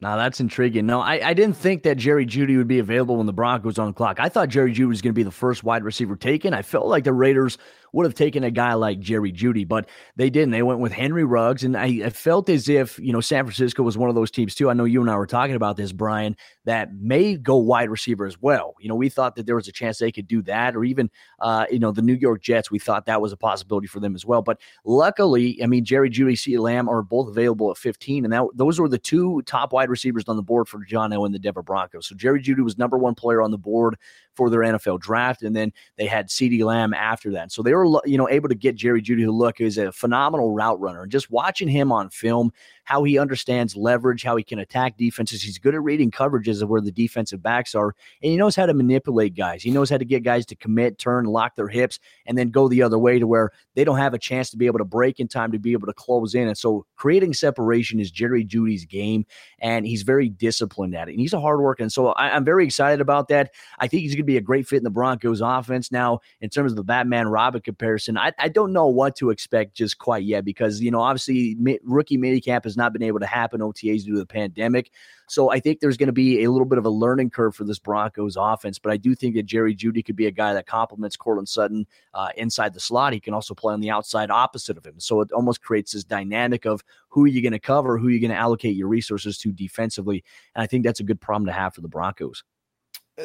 Now 0.00 0.16
that's 0.16 0.40
intriguing. 0.40 0.84
No, 0.84 1.00
I, 1.00 1.28
I 1.28 1.34
didn't 1.34 1.56
think 1.56 1.84
that 1.84 1.96
Jerry 1.96 2.26
Jeudy 2.26 2.56
would 2.56 2.68
be 2.68 2.80
available 2.80 3.16
when 3.16 3.26
the 3.26 3.32
Broncos 3.32 3.78
on 3.78 3.86
the 3.86 3.92
clock. 3.92 4.18
I 4.20 4.28
thought 4.28 4.48
Jerry 4.48 4.72
Jeudy 4.72 4.88
was 4.88 5.00
going 5.00 5.12
to 5.12 5.18
be 5.18 5.22
the 5.22 5.30
first 5.30 5.64
wide 5.64 5.84
receiver 5.84 6.16
taken. 6.16 6.54
I 6.54 6.62
felt 6.62 6.86
like 6.86 7.04
the 7.04 7.12
Raiders 7.12 7.56
would 7.92 8.04
have 8.04 8.14
taken 8.14 8.44
a 8.44 8.50
guy 8.50 8.74
like 8.74 9.00
Jerry 9.00 9.32
Jeudy, 9.32 9.66
but 9.66 9.88
they 10.16 10.30
didn't. 10.30 10.50
They 10.50 10.62
went 10.62 10.80
with 10.80 10.92
Henry 10.92 11.24
Ruggs, 11.24 11.64
and 11.64 11.76
I, 11.76 12.02
I, 12.04 12.10
felt 12.10 12.48
as 12.48 12.68
if 12.68 12.98
you 12.98 13.12
know 13.12 13.20
San 13.20 13.44
Francisco 13.44 13.82
was 13.82 13.96
one 13.96 14.08
of 14.08 14.14
those 14.14 14.30
teams 14.30 14.54
too. 14.54 14.70
I 14.70 14.74
know 14.74 14.84
you 14.84 15.00
and 15.00 15.10
I 15.10 15.16
were 15.16 15.26
talking 15.26 15.56
about 15.56 15.76
this, 15.76 15.92
Brian, 15.92 16.36
that 16.64 16.94
may 16.94 17.36
go 17.36 17.56
wide 17.56 17.90
receiver 17.90 18.26
as 18.26 18.40
well. 18.40 18.74
You 18.80 18.88
know, 18.88 18.94
we 18.94 19.08
thought 19.08 19.36
that 19.36 19.46
there 19.46 19.56
was 19.56 19.68
a 19.68 19.72
chance 19.72 19.98
they 19.98 20.12
could 20.12 20.28
do 20.28 20.42
that, 20.42 20.76
or 20.76 20.84
even 20.84 21.10
uh, 21.40 21.66
you 21.70 21.78
know 21.78 21.92
the 21.92 22.02
New 22.02 22.14
York 22.14 22.42
Jets. 22.42 22.70
We 22.70 22.78
thought 22.78 23.06
that 23.06 23.20
was 23.20 23.32
a 23.32 23.36
possibility 23.36 23.86
for 23.86 24.00
them 24.00 24.14
as 24.14 24.24
well. 24.24 24.42
But 24.42 24.60
luckily, 24.84 25.62
I 25.62 25.66
mean 25.66 25.84
Jerry 25.84 26.10
Jeudy, 26.10 26.32
CeeDee 26.32 26.58
Lamb 26.58 26.88
are 26.88 27.02
both 27.02 27.28
available 27.28 27.70
at 27.70 27.78
15, 27.78 28.24
and 28.24 28.32
that 28.32 28.44
those 28.54 28.78
were 28.80 28.88
the 28.88 28.98
two 28.98 29.42
top 29.42 29.72
wide 29.72 29.90
receivers 29.90 30.24
on 30.28 30.36
the 30.36 30.42
board 30.42 30.68
for 30.68 30.84
John 30.84 31.10
Elway 31.10 31.26
and 31.26 31.34
the 31.34 31.38
Denver 31.38 31.62
Broncos. 31.62 32.06
So 32.06 32.14
Jerry 32.14 32.42
Jeudy 32.42 32.62
was 32.62 32.78
number 32.78 32.98
one 32.98 33.14
player 33.14 33.42
on 33.42 33.50
the 33.50 33.58
board 33.58 33.96
for 34.38 34.48
their 34.48 34.60
NFL 34.60 35.00
draft, 35.00 35.42
and 35.42 35.54
then 35.54 35.72
they 35.96 36.06
had 36.06 36.28
CeeDee 36.28 36.62
Lamb 36.62 36.94
after 36.94 37.32
that. 37.32 37.50
So 37.50 37.60
they 37.60 37.74
were, 37.74 38.00
you 38.04 38.16
know, 38.16 38.28
able 38.28 38.48
to 38.48 38.54
get 38.54 38.76
Jerry 38.76 39.02
Jeudy, 39.02 39.24
who 39.24 39.32
look 39.32 39.60
is 39.60 39.78
a 39.78 39.90
phenomenal 39.90 40.52
route 40.52 40.80
runner, 40.80 41.02
and 41.02 41.10
just 41.10 41.28
watching 41.28 41.66
him 41.66 41.90
on 41.90 42.08
film, 42.08 42.52
how 42.88 43.04
he 43.04 43.18
understands 43.18 43.76
leverage, 43.76 44.22
how 44.22 44.34
he 44.34 44.42
can 44.42 44.58
attack 44.58 44.96
defenses. 44.96 45.42
He's 45.42 45.58
good 45.58 45.74
at 45.74 45.82
reading 45.82 46.10
coverages 46.10 46.62
of 46.62 46.70
where 46.70 46.80
the 46.80 46.90
defensive 46.90 47.42
backs 47.42 47.74
are, 47.74 47.94
and 48.22 48.30
he 48.32 48.36
knows 48.38 48.56
how 48.56 48.64
to 48.64 48.72
manipulate 48.72 49.34
guys. 49.36 49.62
He 49.62 49.70
knows 49.70 49.90
how 49.90 49.98
to 49.98 50.06
get 50.06 50.22
guys 50.22 50.46
to 50.46 50.56
commit, 50.56 50.98
turn, 50.98 51.26
lock 51.26 51.54
their 51.54 51.68
hips, 51.68 51.98
and 52.24 52.38
then 52.38 52.48
go 52.48 52.66
the 52.66 52.82
other 52.82 52.98
way 52.98 53.18
to 53.18 53.26
where 53.26 53.50
they 53.74 53.84
don't 53.84 53.98
have 53.98 54.14
a 54.14 54.18
chance 54.18 54.48
to 54.52 54.56
be 54.56 54.64
able 54.64 54.78
to 54.78 54.86
break 54.86 55.20
in 55.20 55.28
time 55.28 55.52
to 55.52 55.58
be 55.58 55.72
able 55.72 55.86
to 55.86 55.92
close 55.92 56.34
in. 56.34 56.48
And 56.48 56.56
so 56.56 56.86
creating 56.96 57.34
separation 57.34 58.00
is 58.00 58.10
Jerry 58.10 58.42
Jeudy's 58.42 58.86
game, 58.86 59.26
and 59.58 59.86
he's 59.86 60.02
very 60.02 60.30
disciplined 60.30 60.94
at 60.94 61.10
it. 61.10 61.12
And 61.12 61.20
he's 61.20 61.34
a 61.34 61.40
hard 61.40 61.60
worker. 61.60 61.82
And 61.82 61.92
so 61.92 62.12
I, 62.12 62.30
I'm 62.30 62.44
very 62.46 62.64
excited 62.64 63.02
about 63.02 63.28
that. 63.28 63.52
I 63.80 63.86
think 63.86 64.00
he's 64.00 64.12
going 64.12 64.22
to 64.22 64.24
be 64.24 64.38
a 64.38 64.40
great 64.40 64.66
fit 64.66 64.78
in 64.78 64.84
the 64.84 64.88
Broncos 64.88 65.42
offense. 65.42 65.92
Now, 65.92 66.20
in 66.40 66.48
terms 66.48 66.72
of 66.72 66.76
the 66.76 66.84
Batman 66.84 67.28
Robin 67.28 67.60
comparison, 67.60 68.16
I, 68.16 68.32
I 68.38 68.48
don't 68.48 68.72
know 68.72 68.86
what 68.86 69.14
to 69.16 69.28
expect 69.28 69.74
just 69.74 69.98
quite 69.98 70.24
yet 70.24 70.46
because, 70.46 70.80
you 70.80 70.90
know, 70.90 71.02
obviously 71.02 71.54
rookie 71.84 72.16
minicamp 72.16 72.64
has 72.64 72.77
not 72.78 72.94
been 72.94 73.02
able 73.02 73.20
to 73.20 73.26
happen, 73.26 73.60
OTAs 73.60 74.04
due 74.04 74.14
to 74.14 74.18
the 74.18 74.26
pandemic. 74.26 74.90
So 75.28 75.50
I 75.50 75.60
think 75.60 75.80
there's 75.80 75.98
going 75.98 76.06
to 76.06 76.12
be 76.12 76.44
a 76.44 76.50
little 76.50 76.64
bit 76.64 76.78
of 76.78 76.86
a 76.86 76.90
learning 76.90 77.30
curve 77.30 77.54
for 77.54 77.64
this 77.64 77.78
Broncos 77.78 78.36
offense. 78.38 78.78
But 78.78 78.92
I 78.92 78.96
do 78.96 79.14
think 79.14 79.34
that 79.34 79.44
Jerry 79.44 79.74
Jeudy 79.74 80.02
could 80.02 80.16
be 80.16 80.26
a 80.26 80.30
guy 80.30 80.54
that 80.54 80.66
complements 80.66 81.16
Courtland 81.16 81.48
Sutton 81.48 81.86
uh, 82.14 82.28
inside 82.36 82.72
the 82.72 82.80
slot. 82.80 83.12
He 83.12 83.20
can 83.20 83.34
also 83.34 83.54
play 83.54 83.74
on 83.74 83.80
the 83.80 83.90
outside 83.90 84.30
opposite 84.30 84.78
of 84.78 84.86
him. 84.86 84.98
So 84.98 85.20
it 85.20 85.30
almost 85.32 85.60
creates 85.60 85.92
this 85.92 86.04
dynamic 86.04 86.64
of 86.64 86.82
who 87.08 87.24
are 87.24 87.28
you 87.28 87.42
going 87.42 87.52
to 87.52 87.58
cover, 87.58 87.98
who 87.98 88.08
are 88.08 88.10
you 88.10 88.20
going 88.20 88.30
to 88.30 88.36
allocate 88.36 88.76
your 88.76 88.88
resources 88.88 89.36
to 89.38 89.52
defensively. 89.52 90.24
And 90.54 90.62
I 90.62 90.66
think 90.66 90.84
that's 90.84 91.00
a 91.00 91.04
good 91.04 91.20
problem 91.20 91.46
to 91.46 91.52
have 91.52 91.74
for 91.74 91.82
the 91.82 91.88
Broncos 91.88 92.42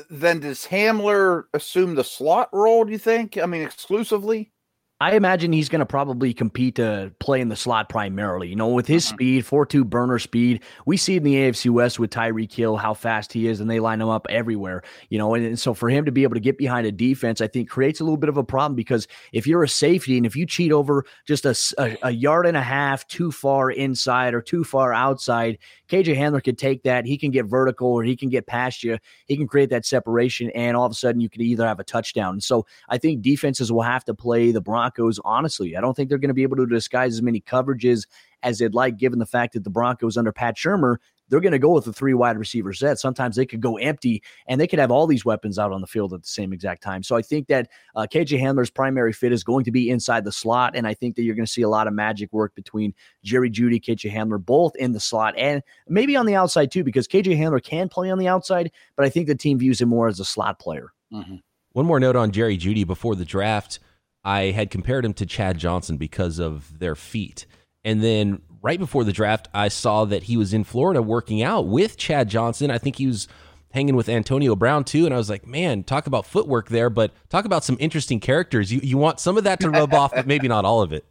then 0.10 0.39
does 0.39 0.65
Hamler 0.65 1.43
assume 1.53 1.95
the 1.95 2.03
slot 2.03 2.50
role? 2.51 2.83
Do 2.83 2.91
you 2.91 2.98
think? 2.98 3.38
I 3.38 3.45
mean, 3.45 3.62
exclusively. 3.62 4.51
I 5.03 5.15
imagine 5.15 5.51
he's 5.51 5.67
going 5.67 5.81
to 5.81 5.86
probably 5.86 6.33
compete 6.33 6.75
to 6.75 7.12
play 7.19 7.41
in 7.41 7.50
the 7.50 7.57
slot 7.57 7.89
primarily. 7.89 8.48
You 8.48 8.55
know, 8.55 8.69
with 8.69 8.88
his 8.88 9.05
uh-huh. 9.05 9.15
speed, 9.15 9.45
4 9.45 9.65
2 9.65 9.83
burner 9.83 10.17
speed, 10.17 10.63
we 10.86 10.95
see 10.95 11.17
in 11.17 11.24
the 11.24 11.36
AFC 11.36 11.69
West 11.69 12.00
with 12.00 12.10
Tyreek 12.10 12.53
Hill 12.53 12.77
how 12.77 12.93
fast 12.93 13.33
he 13.33 13.48
is, 13.48 13.60
and 13.60 13.69
they 13.69 13.81
line 13.81 14.00
him 14.00 14.07
up 14.07 14.25
everywhere. 14.29 14.81
You 15.10 15.17
know, 15.17 15.33
and, 15.33 15.45
and, 15.45 15.60
so 15.60 15.74
for 15.74 15.89
him 15.89 16.05
to 16.05 16.12
be 16.13 16.24
able 16.24 16.36
to 16.36 16.39
get 16.39 16.57
behind 16.57 16.88
a 16.88 16.91
defense, 16.91 17.41
I 17.41 17.48
think 17.48 17.69
creates 17.69 18.00
a 18.00 18.05
little 18.05 18.15
bit 18.15 18.29
of 18.29 18.38
a 18.38 18.45
problem 18.45 18.75
because 18.75 19.10
if 19.33 19.45
you're 19.45 19.62
a 19.62 19.67
safety 19.67 20.15
and 20.15 20.25
if 20.25 20.38
you 20.38 20.45
cheat 20.45 20.72
over 20.72 21.03
just 21.27 21.43
a, 21.43 21.55
a, 21.77 21.98
a 22.03 22.12
yard 22.12 22.45
and 22.45 22.55
a 22.55 22.62
half 22.62 23.05
too 23.10 23.29
far 23.29 23.72
inside 23.72 24.33
or 24.33 24.41
too 24.41 24.63
far 24.63 24.93
outside, 24.93 25.57
KJ 25.89 26.15
Hamler 26.15 26.41
could 26.41 26.57
take 26.57 26.83
that. 26.83 27.05
He 27.05 27.17
can 27.17 27.29
get 27.29 27.45
vertical 27.45 27.89
or 27.89 28.03
he 28.03 28.15
can 28.15 28.29
get 28.29 28.48
past 28.48 28.86
you. 28.86 28.98
He 29.27 29.36
can 29.36 29.48
create 29.48 29.69
that 29.72 29.86
separation, 29.86 30.50
and 30.51 30.77
all 30.77 30.86
of 30.86 30.93
a 30.93 30.95
sudden 30.95 31.19
you 31.19 31.29
could 31.29 31.41
either 31.41 31.67
have 31.67 31.81
a 31.81 31.83
touchdown. 31.83 32.36
And 32.36 32.43
So 32.43 32.65
I 32.88 32.98
think 32.98 33.22
defenses 33.22 33.69
will 33.69 33.81
have 33.81 34.05
to 34.05 34.13
play 34.13 34.53
the 34.53 34.62
Broncos 34.62 34.92
honestly. 35.23 35.75
I 35.75 35.81
don't 35.81 35.95
think 35.95 36.09
they're 36.09 36.17
going 36.17 36.29
to 36.29 36.33
be 36.33 36.43
able 36.43 36.57
to 36.57 36.65
disguise 36.65 37.13
as 37.13 37.21
many 37.21 37.41
coverages 37.41 38.07
as 38.41 38.59
they'd 38.59 38.73
like, 38.73 38.97
given 38.97 39.19
the 39.19 39.25
fact 39.25 39.53
that 39.53 39.63
the 39.63 39.69
Broncos 39.69 40.17
under 40.17 40.31
Pat 40.31 40.57
Shurmur 40.57 40.97
they're 41.29 41.39
going 41.39 41.51
to 41.51 41.59
go 41.59 41.71
with 41.71 41.88
a 41.88 41.93
three 41.93 42.13
wide 42.13 42.38
receiver 42.38 42.73
set. 42.73 43.00
Sometimes 43.00 43.35
they 43.35 43.45
could 43.45 43.62
go 43.62 43.77
empty 43.77 44.21
and 44.47 44.59
they 44.59 44.67
could 44.67 44.79
have 44.79 44.91
all 44.91 45.07
these 45.07 45.25
weapons 45.25 45.57
out 45.57 45.71
on 45.71 45.81
the 45.81 45.88
field 45.88 46.13
at 46.13 46.21
the 46.21 46.27
same 46.27 46.53
exact 46.53 46.83
time. 46.83 47.03
So 47.03 47.15
I 47.15 47.21
think 47.21 47.47
that 47.47 47.69
uh, 47.95 48.05
KJ 48.09 48.39
Hamler's 48.39 48.69
primary 48.69 49.13
fit 49.13 49.31
is 49.31 49.43
going 49.43 49.65
to 49.65 49.71
be 49.71 49.89
inside 49.89 50.25
the 50.25 50.31
slot. 50.31 50.75
And 50.75 50.88
I 50.88 50.93
think 50.93 51.15
that 51.15 51.23
you're 51.23 51.35
going 51.35 51.45
to 51.45 51.51
see 51.51 51.62
a 51.62 51.69
lot 51.69 51.88
of 51.88 51.93
magic 51.93 52.31
work 52.33 52.53
between 52.55 52.93
Jerry 53.23 53.50
Jeudy, 53.50 53.81
KJ 53.81 54.12
Hamler, 54.12 54.43
both 54.43 54.75
in 54.75 54.91
the 54.91 55.00
slot 55.00 55.33
and 55.38 55.63
maybe 55.88 56.15
on 56.15 56.25
the 56.25 56.35
outside 56.35 56.71
too, 56.71 56.83
because 56.83 57.07
KJ 57.07 57.38
Hamler 57.38 57.63
can 57.63 57.89
play 57.89 58.12
on 58.12 58.19
the 58.19 58.27
outside, 58.27 58.71
but 58.95 59.05
I 59.05 59.09
think 59.09 59.27
the 59.27 59.35
team 59.35 59.57
views 59.57 59.81
him 59.81 59.89
more 59.89 60.07
as 60.07 60.19
a 60.19 60.25
slot 60.25 60.59
player. 60.59 60.93
Mm-hmm. 61.12 61.38
One 61.71 61.85
more 61.85 62.00
note 62.00 62.15
on 62.15 62.31
Jerry 62.31 62.57
Jeudy 62.57 62.85
before 62.85 63.15
the 63.15 63.25
draft. 63.25 63.79
I 64.24 64.51
had 64.51 64.70
compared 64.70 65.06
him 65.06 65.13
to 65.15 65.25
Chad 65.25 65.58
Johnson 65.58 65.98
because 65.98 66.39
of 66.39 66.80
their 66.80 66.96
feet. 66.96 67.46
And 67.84 68.03
then 68.03 68.42
right 68.62 68.80
before 68.80 69.03
the 69.03 69.12
draft, 69.12 69.50
I 69.53 69.68
saw 69.68 70.06
that 70.06 70.24
he 70.24 70.38
was 70.38 70.53
in 70.53 70.63
Florida 70.63 71.01
working 71.01 71.42
out 71.42 71.68
with 71.68 71.98
Chad 71.98 72.30
Johnson. 72.30 72.72
I 72.72 72.77
think 72.77 72.98
he 72.98 73.08
was 73.08 73.27
hanging 73.72 73.96
with 73.96 74.08
Antonio 74.08 74.56
Brown 74.56 74.84
too. 74.84 75.06
And 75.06 75.13
I 75.13 75.18
was 75.18 75.30
like, 75.30 75.46
man, 75.46 75.84
talk 75.84 76.08
about 76.08 76.25
footwork 76.25 76.70
there, 76.70 76.89
but 76.89 77.12
talk 77.30 77.46
about 77.46 77.63
some 77.63 77.75
interesting 77.80 78.20
characters. 78.20 78.72
You 78.72 78.80
you 78.82 78.98
want 78.98 79.20
some 79.20 79.38
of 79.38 79.44
that 79.44 79.60
to 79.62 79.70
rub 79.70 79.94
off, 79.94 80.13
but 80.13 80.27
maybe 80.27 80.48
not 80.48 80.63
all 80.63 80.82
of 80.82 80.94
it. 80.94 81.06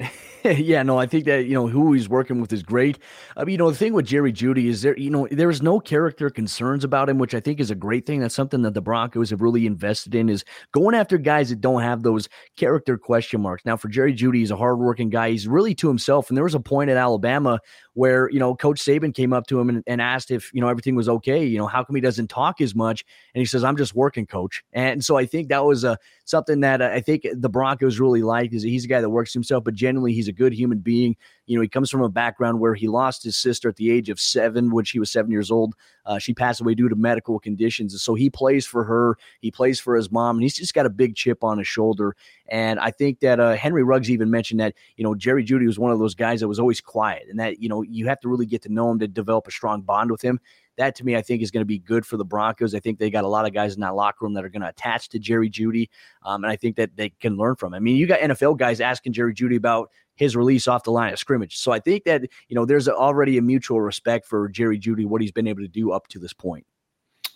yeah, 0.44 0.82
no, 0.82 0.98
I 0.98 1.06
think 1.06 1.24
that 1.26 1.46
you 1.46 1.54
know 1.54 1.66
who 1.66 1.92
he's 1.92 2.08
working 2.08 2.40
with 2.40 2.52
is 2.52 2.62
great. 2.62 2.98
I 3.36 3.44
mean, 3.44 3.52
you 3.52 3.58
know, 3.58 3.70
the 3.70 3.76
thing 3.76 3.92
with 3.92 4.06
Jerry 4.06 4.32
Jeudy 4.32 4.66
is 4.66 4.82
there, 4.82 4.96
you 4.96 5.10
know, 5.10 5.28
there's 5.30 5.60
no 5.60 5.80
character 5.80 6.30
concerns 6.30 6.84
about 6.84 7.08
him, 7.08 7.18
which 7.18 7.34
I 7.34 7.40
think 7.40 7.60
is 7.60 7.70
a 7.70 7.74
great 7.74 8.06
thing. 8.06 8.20
That's 8.20 8.34
something 8.34 8.62
that 8.62 8.74
the 8.74 8.80
Broncos 8.80 9.30
have 9.30 9.42
really 9.42 9.66
invested 9.66 10.14
in 10.14 10.28
is 10.28 10.44
going 10.72 10.94
after 10.94 11.18
guys 11.18 11.50
that 11.50 11.60
don't 11.60 11.82
have 11.82 12.02
those 12.02 12.28
character 12.56 12.96
question 12.96 13.40
marks. 13.40 13.64
Now, 13.64 13.76
for 13.76 13.88
Jerry 13.88 14.14
Jeudy, 14.14 14.38
he's 14.38 14.50
a 14.50 14.56
hardworking 14.56 15.10
guy. 15.10 15.30
He's 15.30 15.48
really 15.48 15.74
to 15.76 15.88
himself. 15.88 16.28
And 16.28 16.36
there 16.36 16.44
was 16.44 16.54
a 16.54 16.60
point 16.60 16.90
at 16.90 16.96
Alabama 16.96 17.60
where 18.00 18.30
you 18.30 18.38
know 18.38 18.54
Coach 18.54 18.80
Saban 18.80 19.14
came 19.14 19.34
up 19.34 19.46
to 19.48 19.60
him 19.60 19.68
and, 19.68 19.84
and 19.86 20.00
asked 20.00 20.30
if 20.30 20.50
you 20.54 20.60
know 20.62 20.68
everything 20.68 20.94
was 20.94 21.06
okay. 21.06 21.44
You 21.44 21.58
know, 21.58 21.66
how 21.66 21.84
come 21.84 21.94
he 21.94 22.00
doesn't 22.00 22.28
talk 22.28 22.62
as 22.62 22.74
much? 22.74 23.04
And 23.34 23.40
he 23.42 23.44
says, 23.44 23.62
"I'm 23.62 23.76
just 23.76 23.94
working, 23.94 24.24
Coach." 24.24 24.64
And 24.72 25.04
so 25.04 25.18
I 25.18 25.26
think 25.26 25.50
that 25.50 25.66
was 25.66 25.84
a 25.84 25.90
uh, 25.90 25.96
something 26.24 26.60
that 26.60 26.80
uh, 26.80 26.88
I 26.94 27.00
think 27.00 27.26
the 27.30 27.50
Broncos 27.50 28.00
really 28.00 28.22
like 28.22 28.54
is 28.54 28.62
he's 28.62 28.86
a 28.86 28.88
guy 28.88 29.02
that 29.02 29.10
works 29.10 29.34
himself, 29.34 29.64
but 29.64 29.74
generally 29.74 30.14
he's 30.14 30.28
a 30.28 30.32
good 30.32 30.54
human 30.54 30.78
being. 30.78 31.14
You 31.50 31.56
know, 31.56 31.62
he 31.62 31.68
comes 31.68 31.90
from 31.90 32.02
a 32.02 32.08
background 32.08 32.60
where 32.60 32.74
he 32.74 32.86
lost 32.86 33.24
his 33.24 33.36
sister 33.36 33.68
at 33.68 33.74
the 33.74 33.90
age 33.90 34.08
of 34.08 34.20
seven 34.20 34.70
when 34.70 34.84
she 34.84 35.00
was 35.00 35.10
seven 35.10 35.32
years 35.32 35.50
old. 35.50 35.74
Uh, 36.06 36.16
she 36.16 36.32
passed 36.32 36.60
away 36.60 36.76
due 36.76 36.88
to 36.88 36.94
medical 36.94 37.40
conditions. 37.40 37.92
And 37.92 38.00
so 38.00 38.14
he 38.14 38.30
plays 38.30 38.64
for 38.64 38.84
her, 38.84 39.18
he 39.40 39.50
plays 39.50 39.80
for 39.80 39.96
his 39.96 40.12
mom, 40.12 40.36
and 40.36 40.44
he's 40.44 40.54
just 40.54 40.74
got 40.74 40.86
a 40.86 40.90
big 40.90 41.16
chip 41.16 41.42
on 41.42 41.58
his 41.58 41.66
shoulder. 41.66 42.14
And 42.46 42.78
I 42.78 42.92
think 42.92 43.18
that 43.18 43.40
uh, 43.40 43.56
Henry 43.56 43.82
Ruggs 43.82 44.12
even 44.12 44.30
mentioned 44.30 44.60
that, 44.60 44.74
you 44.96 45.02
know, 45.02 45.16
Jerry 45.16 45.44
Jeudy 45.44 45.66
was 45.66 45.76
one 45.76 45.90
of 45.90 45.98
those 45.98 46.14
guys 46.14 46.38
that 46.38 46.46
was 46.46 46.60
always 46.60 46.80
quiet 46.80 47.24
and 47.28 47.40
that, 47.40 47.58
you 47.58 47.68
know, 47.68 47.82
you 47.82 48.06
have 48.06 48.20
to 48.20 48.28
really 48.28 48.46
get 48.46 48.62
to 48.62 48.72
know 48.72 48.88
him 48.88 49.00
to 49.00 49.08
develop 49.08 49.48
a 49.48 49.50
strong 49.50 49.82
bond 49.82 50.12
with 50.12 50.22
him 50.22 50.38
that 50.80 50.94
to 50.96 51.04
me, 51.04 51.14
I 51.14 51.22
think 51.22 51.42
is 51.42 51.50
going 51.50 51.60
to 51.60 51.66
be 51.66 51.78
good 51.78 52.04
for 52.04 52.16
the 52.16 52.24
Broncos. 52.24 52.74
I 52.74 52.80
think 52.80 52.98
they 52.98 53.10
got 53.10 53.24
a 53.24 53.28
lot 53.28 53.46
of 53.46 53.52
guys 53.52 53.74
in 53.74 53.80
that 53.80 53.94
locker 53.94 54.24
room 54.24 54.34
that 54.34 54.44
are 54.44 54.48
going 54.48 54.62
to 54.62 54.68
attach 54.68 55.08
to 55.10 55.18
Jerry 55.18 55.50
Jeudy, 55.50 55.88
um, 56.24 56.42
and 56.42 56.50
I 56.50 56.56
think 56.56 56.76
that 56.76 56.96
they 56.96 57.10
can 57.10 57.36
learn 57.36 57.56
from. 57.56 57.74
Him. 57.74 57.76
I 57.76 57.80
mean, 57.80 57.96
you 57.96 58.06
got 58.06 58.20
NFL 58.20 58.58
guys 58.58 58.80
asking 58.80 59.12
Jerry 59.12 59.34
Jeudy 59.34 59.56
about 59.56 59.90
his 60.20 60.36
release 60.36 60.68
off 60.68 60.84
the 60.84 60.92
line 60.92 61.14
of 61.14 61.18
scrimmage. 61.18 61.56
So 61.56 61.72
I 61.72 61.80
think 61.80 62.04
that 62.04 62.20
you 62.48 62.54
know 62.54 62.66
there's 62.66 62.88
already 62.88 63.38
a 63.38 63.42
mutual 63.42 63.80
respect 63.80 64.26
for 64.26 64.50
Jerry 64.50 64.78
Jeudy, 64.78 65.06
what 65.06 65.22
he's 65.22 65.32
been 65.32 65.48
able 65.48 65.62
to 65.62 65.68
do 65.68 65.92
up 65.92 66.08
to 66.08 66.18
this 66.18 66.34
point. 66.34 66.66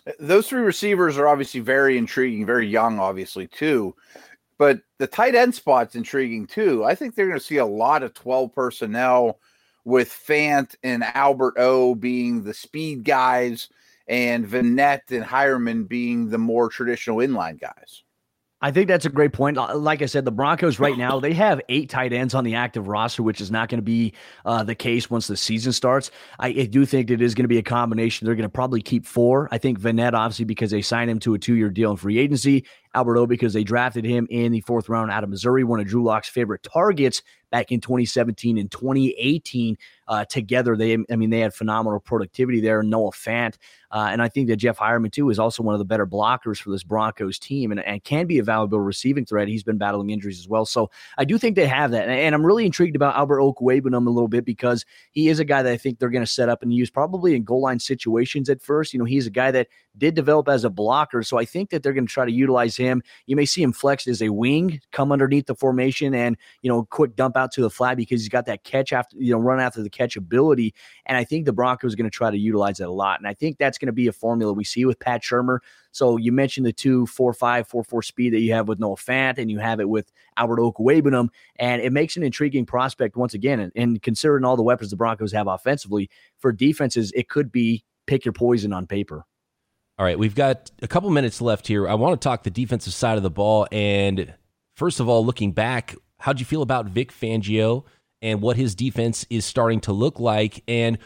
Uh, 0.07 0.11
those 0.19 0.47
three 0.47 0.61
receivers 0.61 1.17
are 1.17 1.27
obviously 1.27 1.61
very 1.61 1.97
intriguing, 1.97 2.45
very 2.45 2.67
young, 2.67 2.99
obviously 2.99 3.47
too. 3.47 3.95
But 4.59 4.81
the 4.99 5.07
tight 5.07 5.33
end 5.33 5.55
spot's 5.55 5.95
intriguing 5.95 6.45
too. 6.45 6.85
I 6.85 6.93
think 6.93 7.15
they're 7.15 7.27
going 7.27 7.39
to 7.39 7.45
see 7.45 7.57
a 7.57 7.65
lot 7.65 8.03
of 8.03 8.13
12 8.13 8.53
personnel 8.53 9.39
with 9.83 10.09
Fant 10.09 10.75
and 10.83 11.03
Albert 11.03 11.55
O 11.57 11.95
being 11.95 12.43
the 12.43 12.53
speed 12.53 13.03
guys 13.03 13.67
and 14.07 14.45
Vannett 14.45 15.09
and 15.09 15.25
Heuerman 15.25 15.87
being 15.87 16.29
the 16.29 16.37
more 16.37 16.69
traditional 16.69 17.17
inline 17.17 17.59
guys. 17.59 18.03
I 18.65 18.71
think 18.71 18.87
that's 18.87 19.05
a 19.05 19.09
great 19.09 19.31
point. 19.31 19.57
Like 19.57 20.01
I 20.01 20.07
said, 20.07 20.25
the 20.25 20.31
Broncos 20.31 20.79
right 20.79 20.97
now 20.97 21.19
they 21.19 21.33
have 21.33 21.61
eight 21.69 21.87
tight 21.87 22.11
ends 22.11 22.33
on 22.33 22.43
the 22.43 22.55
active 22.55 22.87
roster, 22.87 23.21
which 23.21 23.39
is 23.39 23.51
not 23.51 23.69
going 23.69 23.77
to 23.77 23.83
be 23.83 24.13
uh, 24.43 24.63
the 24.63 24.73
case 24.73 25.07
once 25.07 25.27
the 25.27 25.37
season 25.37 25.71
starts. 25.71 26.09
I, 26.39 26.47
I 26.47 26.65
do 26.65 26.83
think 26.83 27.11
it 27.11 27.21
is 27.21 27.35
going 27.35 27.43
to 27.43 27.47
be 27.47 27.59
a 27.59 27.63
combination. 27.63 28.25
They're 28.25 28.33
going 28.33 28.41
to 28.41 28.49
probably 28.49 28.81
keep 28.81 29.05
four. 29.05 29.47
I 29.51 29.59
think 29.59 29.79
Vannett, 29.79 30.13
obviously, 30.13 30.45
because 30.45 30.71
they 30.71 30.81
signed 30.81 31.11
him 31.11 31.19
to 31.19 31.35
a 31.35 31.37
two-year 31.37 31.69
deal 31.69 31.91
in 31.91 31.97
free 31.97 32.17
agency. 32.17 32.65
Albert 32.95 33.17
O, 33.17 33.27
because 33.27 33.53
they 33.53 33.63
drafted 33.63 34.05
him 34.05 34.25
in 34.29 34.51
the 34.51 34.61
fourth 34.61 34.89
round 34.89 35.11
out 35.11 35.23
of 35.23 35.29
Missouri, 35.29 35.63
one 35.63 35.79
of 35.79 35.87
Drew 35.87 36.03
Lock's 36.03 36.29
favorite 36.29 36.63
targets 36.63 37.21
back 37.51 37.71
in 37.71 37.79
2017 37.79 38.57
and 38.57 38.71
2018 38.71 39.77
uh, 40.07 40.25
together. 40.25 40.75
They, 40.75 40.97
I 41.11 41.15
mean, 41.15 41.29
they 41.29 41.39
had 41.39 41.53
phenomenal 41.53 41.99
productivity 41.99 42.61
there. 42.61 42.83
Noah 42.83 43.11
Fant, 43.11 43.55
uh, 43.91 44.09
and 44.11 44.21
I 44.21 44.29
think 44.29 44.47
that 44.47 44.57
Jeff 44.57 44.77
Heuerman 44.77 45.11
too 45.11 45.29
is 45.29 45.39
also 45.39 45.63
one 45.63 45.75
of 45.75 45.79
the 45.79 45.85
better 45.85 46.07
blockers 46.07 46.57
for 46.57 46.69
this 46.69 46.83
Broncos 46.83 47.37
team, 47.37 47.71
and, 47.71 47.79
and 47.79 48.03
can 48.03 48.27
be 48.27 48.39
a 48.39 48.43
valuable 48.43 48.79
receiving 48.79 49.25
threat. 49.25 49.47
He's 49.47 49.63
been 49.63 49.77
battling 49.77 50.09
injuries 50.09 50.39
as 50.39 50.47
well, 50.47 50.65
so 50.65 50.89
I 51.17 51.25
do 51.25 51.37
think 51.37 51.55
they 51.55 51.67
have 51.67 51.91
that. 51.91 52.03
And, 52.03 52.11
and 52.11 52.35
I'm 52.35 52.45
really 52.45 52.65
intrigued 52.65 52.95
about 52.95 53.15
Albert 53.15 53.39
Okwuegbunam 53.39 54.07
a 54.07 54.09
little 54.09 54.27
bit 54.27 54.45
because 54.45 54.85
he 55.11 55.27
is 55.27 55.39
a 55.39 55.45
guy 55.45 55.61
that 55.63 55.71
I 55.71 55.77
think 55.77 55.99
they're 55.99 56.09
going 56.09 56.25
to 56.25 56.31
set 56.31 56.49
up 56.49 56.63
and 56.63 56.73
use 56.73 56.89
probably 56.89 57.35
in 57.35 57.43
goal 57.43 57.61
line 57.61 57.79
situations 57.79 58.49
at 58.49 58.61
first. 58.61 58.93
You 58.93 58.99
know, 58.99 59.05
he's 59.05 59.27
a 59.27 59.31
guy 59.31 59.51
that 59.51 59.67
did 59.97 60.15
develop 60.15 60.47
as 60.47 60.63
a 60.63 60.69
blocker, 60.69 61.23
so 61.23 61.37
I 61.37 61.45
think 61.45 61.69
that 61.69 61.83
they're 61.83 61.93
going 61.93 62.07
to 62.07 62.13
try 62.13 62.25
to 62.25 62.31
utilize 62.31 62.75
him. 62.75 63.01
You 63.25 63.35
may 63.35 63.45
see 63.45 63.61
him 63.61 63.73
flexed 63.73 64.07
as 64.07 64.21
a 64.21 64.29
wing, 64.29 64.81
come 64.91 65.11
underneath 65.11 65.45
the 65.45 65.55
formation, 65.55 66.13
and 66.13 66.37
you 66.61 66.69
know, 66.69 66.85
quick 66.85 67.15
dump 67.15 67.37
out 67.37 67.51
to 67.53 67.61
the 67.61 67.69
flat 67.69 67.97
because 67.97 68.21
he's 68.21 68.29
got 68.29 68.45
that 68.45 68.63
catch 68.63 68.93
after 68.93 69.17
you 69.17 69.31
know 69.31 69.39
run 69.39 69.59
after 69.59 69.81
the 69.81 69.89
catch 69.89 70.15
ability. 70.15 70.73
And 71.05 71.17
I 71.17 71.23
think 71.23 71.45
the 71.45 71.53
Broncos 71.53 71.93
are 71.93 71.97
going 71.97 72.09
to 72.09 72.15
try 72.15 72.31
to 72.31 72.37
utilize 72.37 72.77
that 72.77 72.87
a 72.87 72.91
lot. 72.91 73.19
And 73.19 73.27
I 73.27 73.33
think 73.33 73.57
that's 73.57 73.77
going 73.77 73.87
to 73.87 73.93
be 73.93 74.07
a 74.07 74.13
formula 74.13 74.53
we 74.53 74.63
see 74.63 74.85
with 74.85 74.99
Pat 74.99 75.21
Shurmur. 75.21 75.59
So 75.91 76.17
you 76.17 76.31
mentioned 76.31 76.65
the 76.65 76.73
two 76.73 77.05
four 77.05 77.33
five 77.33 77.67
four 77.67 77.83
four 77.83 78.01
speed 78.01 78.33
that 78.33 78.39
you 78.39 78.53
have 78.53 78.67
with 78.67 78.79
Noah 78.79 78.95
Fant, 78.95 79.37
and 79.37 79.49
you 79.49 79.59
have 79.59 79.79
it 79.79 79.89
with 79.89 80.11
Albert 80.37 80.59
Okwuegbunam, 80.59 81.29
and 81.57 81.81
it 81.81 81.93
makes 81.93 82.17
an 82.17 82.23
intriguing 82.23 82.65
prospect 82.65 83.15
once 83.15 83.33
again. 83.33 83.59
And, 83.59 83.71
and 83.75 84.01
considering 84.01 84.43
all 84.43 84.57
the 84.57 84.63
weapons 84.63 84.89
the 84.89 84.97
Broncos 84.97 85.31
have 85.31 85.47
offensively 85.47 86.09
for 86.37 86.51
defenses, 86.51 87.11
it 87.15 87.29
could 87.29 87.51
be 87.51 87.83
pick 88.07 88.25
your 88.25 88.33
poison 88.33 88.73
on 88.73 88.87
paper. 88.87 89.25
All 89.97 90.05
right, 90.05 90.19
we've 90.19 90.35
got 90.35 90.71
a 90.81 90.89
couple 90.89 91.09
minutes 91.09 91.39
left 91.39 91.67
here. 91.67 91.87
I 91.87 91.93
want 91.93 92.19
to 92.19 92.25
talk 92.25 92.43
the 92.43 92.49
defensive 92.49 92.93
side 92.93 93.15
of 93.15 93.23
the 93.23 93.29
ball. 93.29 93.65
And 93.71 94.33
first 94.75 94.99
of 94.99 95.07
all, 95.07 95.25
looking 95.25 95.53
back, 95.53 95.95
how'd 96.19 96.41
you 96.41 96.45
feel 96.45 96.61
about 96.61 96.87
Vic 96.87 97.13
Fangio 97.13 97.85
and 98.21 98.41
what 98.41 98.57
his 98.57 98.75
defense 98.75 99.25
is 99.29 99.45
starting 99.45 99.79
to 99.81 99.93
look 99.93 100.19
like? 100.19 100.63
And 100.67 100.97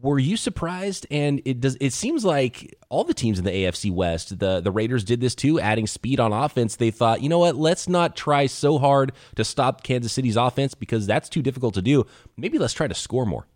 were 0.00 0.18
you 0.18 0.38
surprised? 0.38 1.06
And 1.10 1.42
it 1.44 1.60
does. 1.60 1.76
It 1.82 1.92
seems 1.92 2.24
like 2.24 2.74
all 2.88 3.04
the 3.04 3.12
teams 3.12 3.38
in 3.38 3.44
the 3.44 3.50
AFC 3.50 3.92
West, 3.92 4.38
the 4.38 4.62
the 4.62 4.70
Raiders 4.70 5.04
did 5.04 5.20
this 5.20 5.34
too, 5.34 5.60
adding 5.60 5.86
speed 5.86 6.18
on 6.18 6.32
offense. 6.32 6.76
They 6.76 6.90
thought, 6.90 7.22
you 7.22 7.28
know 7.28 7.40
what? 7.40 7.56
Let's 7.56 7.90
not 7.90 8.16
try 8.16 8.46
so 8.46 8.78
hard 8.78 9.12
to 9.36 9.44
stop 9.44 9.82
Kansas 9.82 10.14
City's 10.14 10.36
offense 10.36 10.74
because 10.74 11.06
that's 11.06 11.28
too 11.28 11.42
difficult 11.42 11.74
to 11.74 11.82
do. 11.82 12.06
Maybe 12.38 12.58
let's 12.58 12.72
try 12.72 12.88
to 12.88 12.94
score 12.94 13.26
more. 13.26 13.46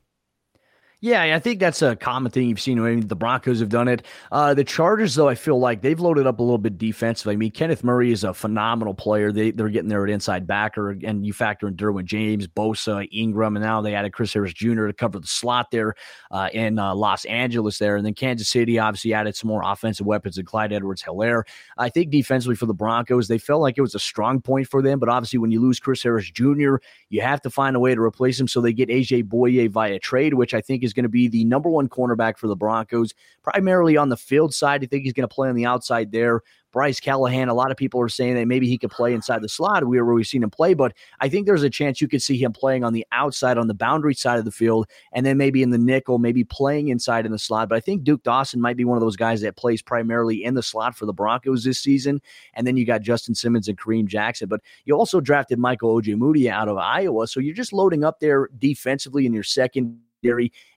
Yeah, 1.04 1.36
I 1.36 1.38
think 1.38 1.60
that's 1.60 1.82
a 1.82 1.96
common 1.96 2.32
thing 2.32 2.48
you've 2.48 2.62
seen. 2.62 2.78
I 2.78 2.94
mean, 2.94 3.08
the 3.08 3.14
Broncos 3.14 3.60
have 3.60 3.68
done 3.68 3.88
it. 3.88 4.06
Uh, 4.32 4.54
the 4.54 4.64
Chargers, 4.64 5.14
though, 5.14 5.28
I 5.28 5.34
feel 5.34 5.58
like 5.58 5.82
they've 5.82 6.00
loaded 6.00 6.26
up 6.26 6.38
a 6.38 6.42
little 6.42 6.56
bit 6.56 6.78
defensively. 6.78 7.34
I 7.34 7.36
mean, 7.36 7.50
Kenneth 7.50 7.84
Murray 7.84 8.10
is 8.10 8.24
a 8.24 8.32
phenomenal 8.32 8.94
player. 8.94 9.30
They, 9.30 9.50
they're 9.50 9.68
getting 9.68 9.90
there 9.90 10.02
at 10.02 10.08
inside 10.08 10.46
backer, 10.46 10.92
and 10.92 11.26
you 11.26 11.34
factor 11.34 11.68
in 11.68 11.76
Derwin 11.76 12.06
James, 12.06 12.46
Bosa, 12.46 13.06
Ingram, 13.12 13.54
and 13.54 13.62
now 13.62 13.82
they 13.82 13.94
added 13.94 14.14
Chris 14.14 14.32
Harris 14.32 14.54
Jr. 14.54 14.86
to 14.86 14.94
cover 14.94 15.18
the 15.18 15.26
slot 15.26 15.70
there 15.70 15.94
uh, 16.30 16.48
in 16.54 16.78
uh, 16.78 16.94
Los 16.94 17.26
Angeles 17.26 17.76
there. 17.76 17.96
And 17.96 18.06
then 18.06 18.14
Kansas 18.14 18.48
City 18.48 18.78
obviously 18.78 19.12
added 19.12 19.36
some 19.36 19.48
more 19.48 19.60
offensive 19.62 20.06
weapons 20.06 20.38
and 20.38 20.46
Clyde 20.46 20.72
Edwards 20.72 21.02
Helaire. 21.02 21.42
I 21.76 21.90
think 21.90 22.12
defensively 22.12 22.56
for 22.56 22.64
the 22.64 22.72
Broncos, 22.72 23.28
they 23.28 23.36
felt 23.36 23.60
like 23.60 23.76
it 23.76 23.82
was 23.82 23.94
a 23.94 24.00
strong 24.00 24.40
point 24.40 24.68
for 24.68 24.80
them. 24.80 24.98
But 25.00 25.10
obviously, 25.10 25.38
when 25.38 25.50
you 25.50 25.60
lose 25.60 25.78
Chris 25.78 26.02
Harris 26.02 26.30
Jr., 26.30 26.76
you 27.10 27.20
have 27.20 27.42
to 27.42 27.50
find 27.50 27.76
a 27.76 27.80
way 27.80 27.94
to 27.94 28.00
replace 28.00 28.40
him. 28.40 28.48
So 28.48 28.62
they 28.62 28.72
get 28.72 28.88
AJ 28.88 29.24
Bouye 29.24 29.70
via 29.70 29.98
trade, 29.98 30.32
which 30.32 30.54
I 30.54 30.62
think 30.62 30.82
is 30.82 30.93
going 30.94 31.04
to 31.04 31.10
be 31.10 31.28
the 31.28 31.44
number 31.44 31.68
one 31.68 31.88
cornerback 31.88 32.38
for 32.38 32.46
the 32.46 32.56
Broncos, 32.56 33.12
primarily 33.42 33.98
on 33.98 34.08
the 34.08 34.16
field 34.16 34.54
side. 34.54 34.82
I 34.82 34.86
think 34.86 35.04
he's 35.04 35.12
going 35.12 35.28
to 35.28 35.34
play 35.34 35.50
on 35.50 35.54
the 35.54 35.66
outside 35.66 36.12
there. 36.12 36.40
Bryce 36.74 36.98
Callahan, 36.98 37.48
a 37.48 37.54
lot 37.54 37.70
of 37.70 37.76
people 37.76 38.00
are 38.00 38.08
saying 38.08 38.34
that 38.34 38.48
maybe 38.48 38.66
he 38.66 38.76
could 38.76 38.90
play 38.90 39.14
inside 39.14 39.42
the 39.42 39.48
slot 39.48 39.86
where 39.86 40.04
we've 40.04 40.26
seen 40.26 40.42
him 40.42 40.50
play, 40.50 40.74
but 40.74 40.92
I 41.20 41.28
think 41.28 41.46
there's 41.46 41.62
a 41.62 41.70
chance 41.70 42.00
you 42.00 42.08
could 42.08 42.20
see 42.20 42.36
him 42.36 42.52
playing 42.52 42.82
on 42.82 42.92
the 42.92 43.06
outside, 43.12 43.58
on 43.58 43.68
the 43.68 43.74
boundary 43.74 44.14
side 44.14 44.40
of 44.40 44.44
the 44.44 44.50
field, 44.50 44.88
and 45.12 45.24
then 45.24 45.36
maybe 45.36 45.62
in 45.62 45.70
the 45.70 45.78
nickel, 45.78 46.18
maybe 46.18 46.42
playing 46.42 46.88
inside 46.88 47.26
in 47.26 47.32
the 47.32 47.38
slot. 47.38 47.68
But 47.68 47.76
I 47.76 47.80
think 47.80 48.02
Duke 48.02 48.24
Dawson 48.24 48.60
might 48.60 48.76
be 48.76 48.84
one 48.84 48.96
of 48.96 49.02
those 49.02 49.14
guys 49.14 49.40
that 49.42 49.54
plays 49.54 49.82
primarily 49.82 50.42
in 50.42 50.54
the 50.54 50.64
slot 50.64 50.96
for 50.96 51.06
the 51.06 51.12
Broncos 51.12 51.62
this 51.62 51.78
season. 51.78 52.20
And 52.54 52.66
then 52.66 52.76
you 52.76 52.84
got 52.84 53.02
Justin 53.02 53.36
Simmons 53.36 53.68
and 53.68 53.78
Kareem 53.78 54.06
Jackson. 54.06 54.48
But 54.48 54.60
you 54.84 54.96
also 54.96 55.20
drafted 55.20 55.60
Michael 55.60 56.00
Ojemudia 56.00 56.50
out 56.50 56.68
of 56.68 56.76
Iowa. 56.76 57.28
So 57.28 57.38
you're 57.38 57.54
just 57.54 57.72
loading 57.72 58.02
up 58.02 58.18
there 58.18 58.48
defensively 58.58 59.26
in 59.26 59.32
your 59.32 59.44
second 59.44 60.00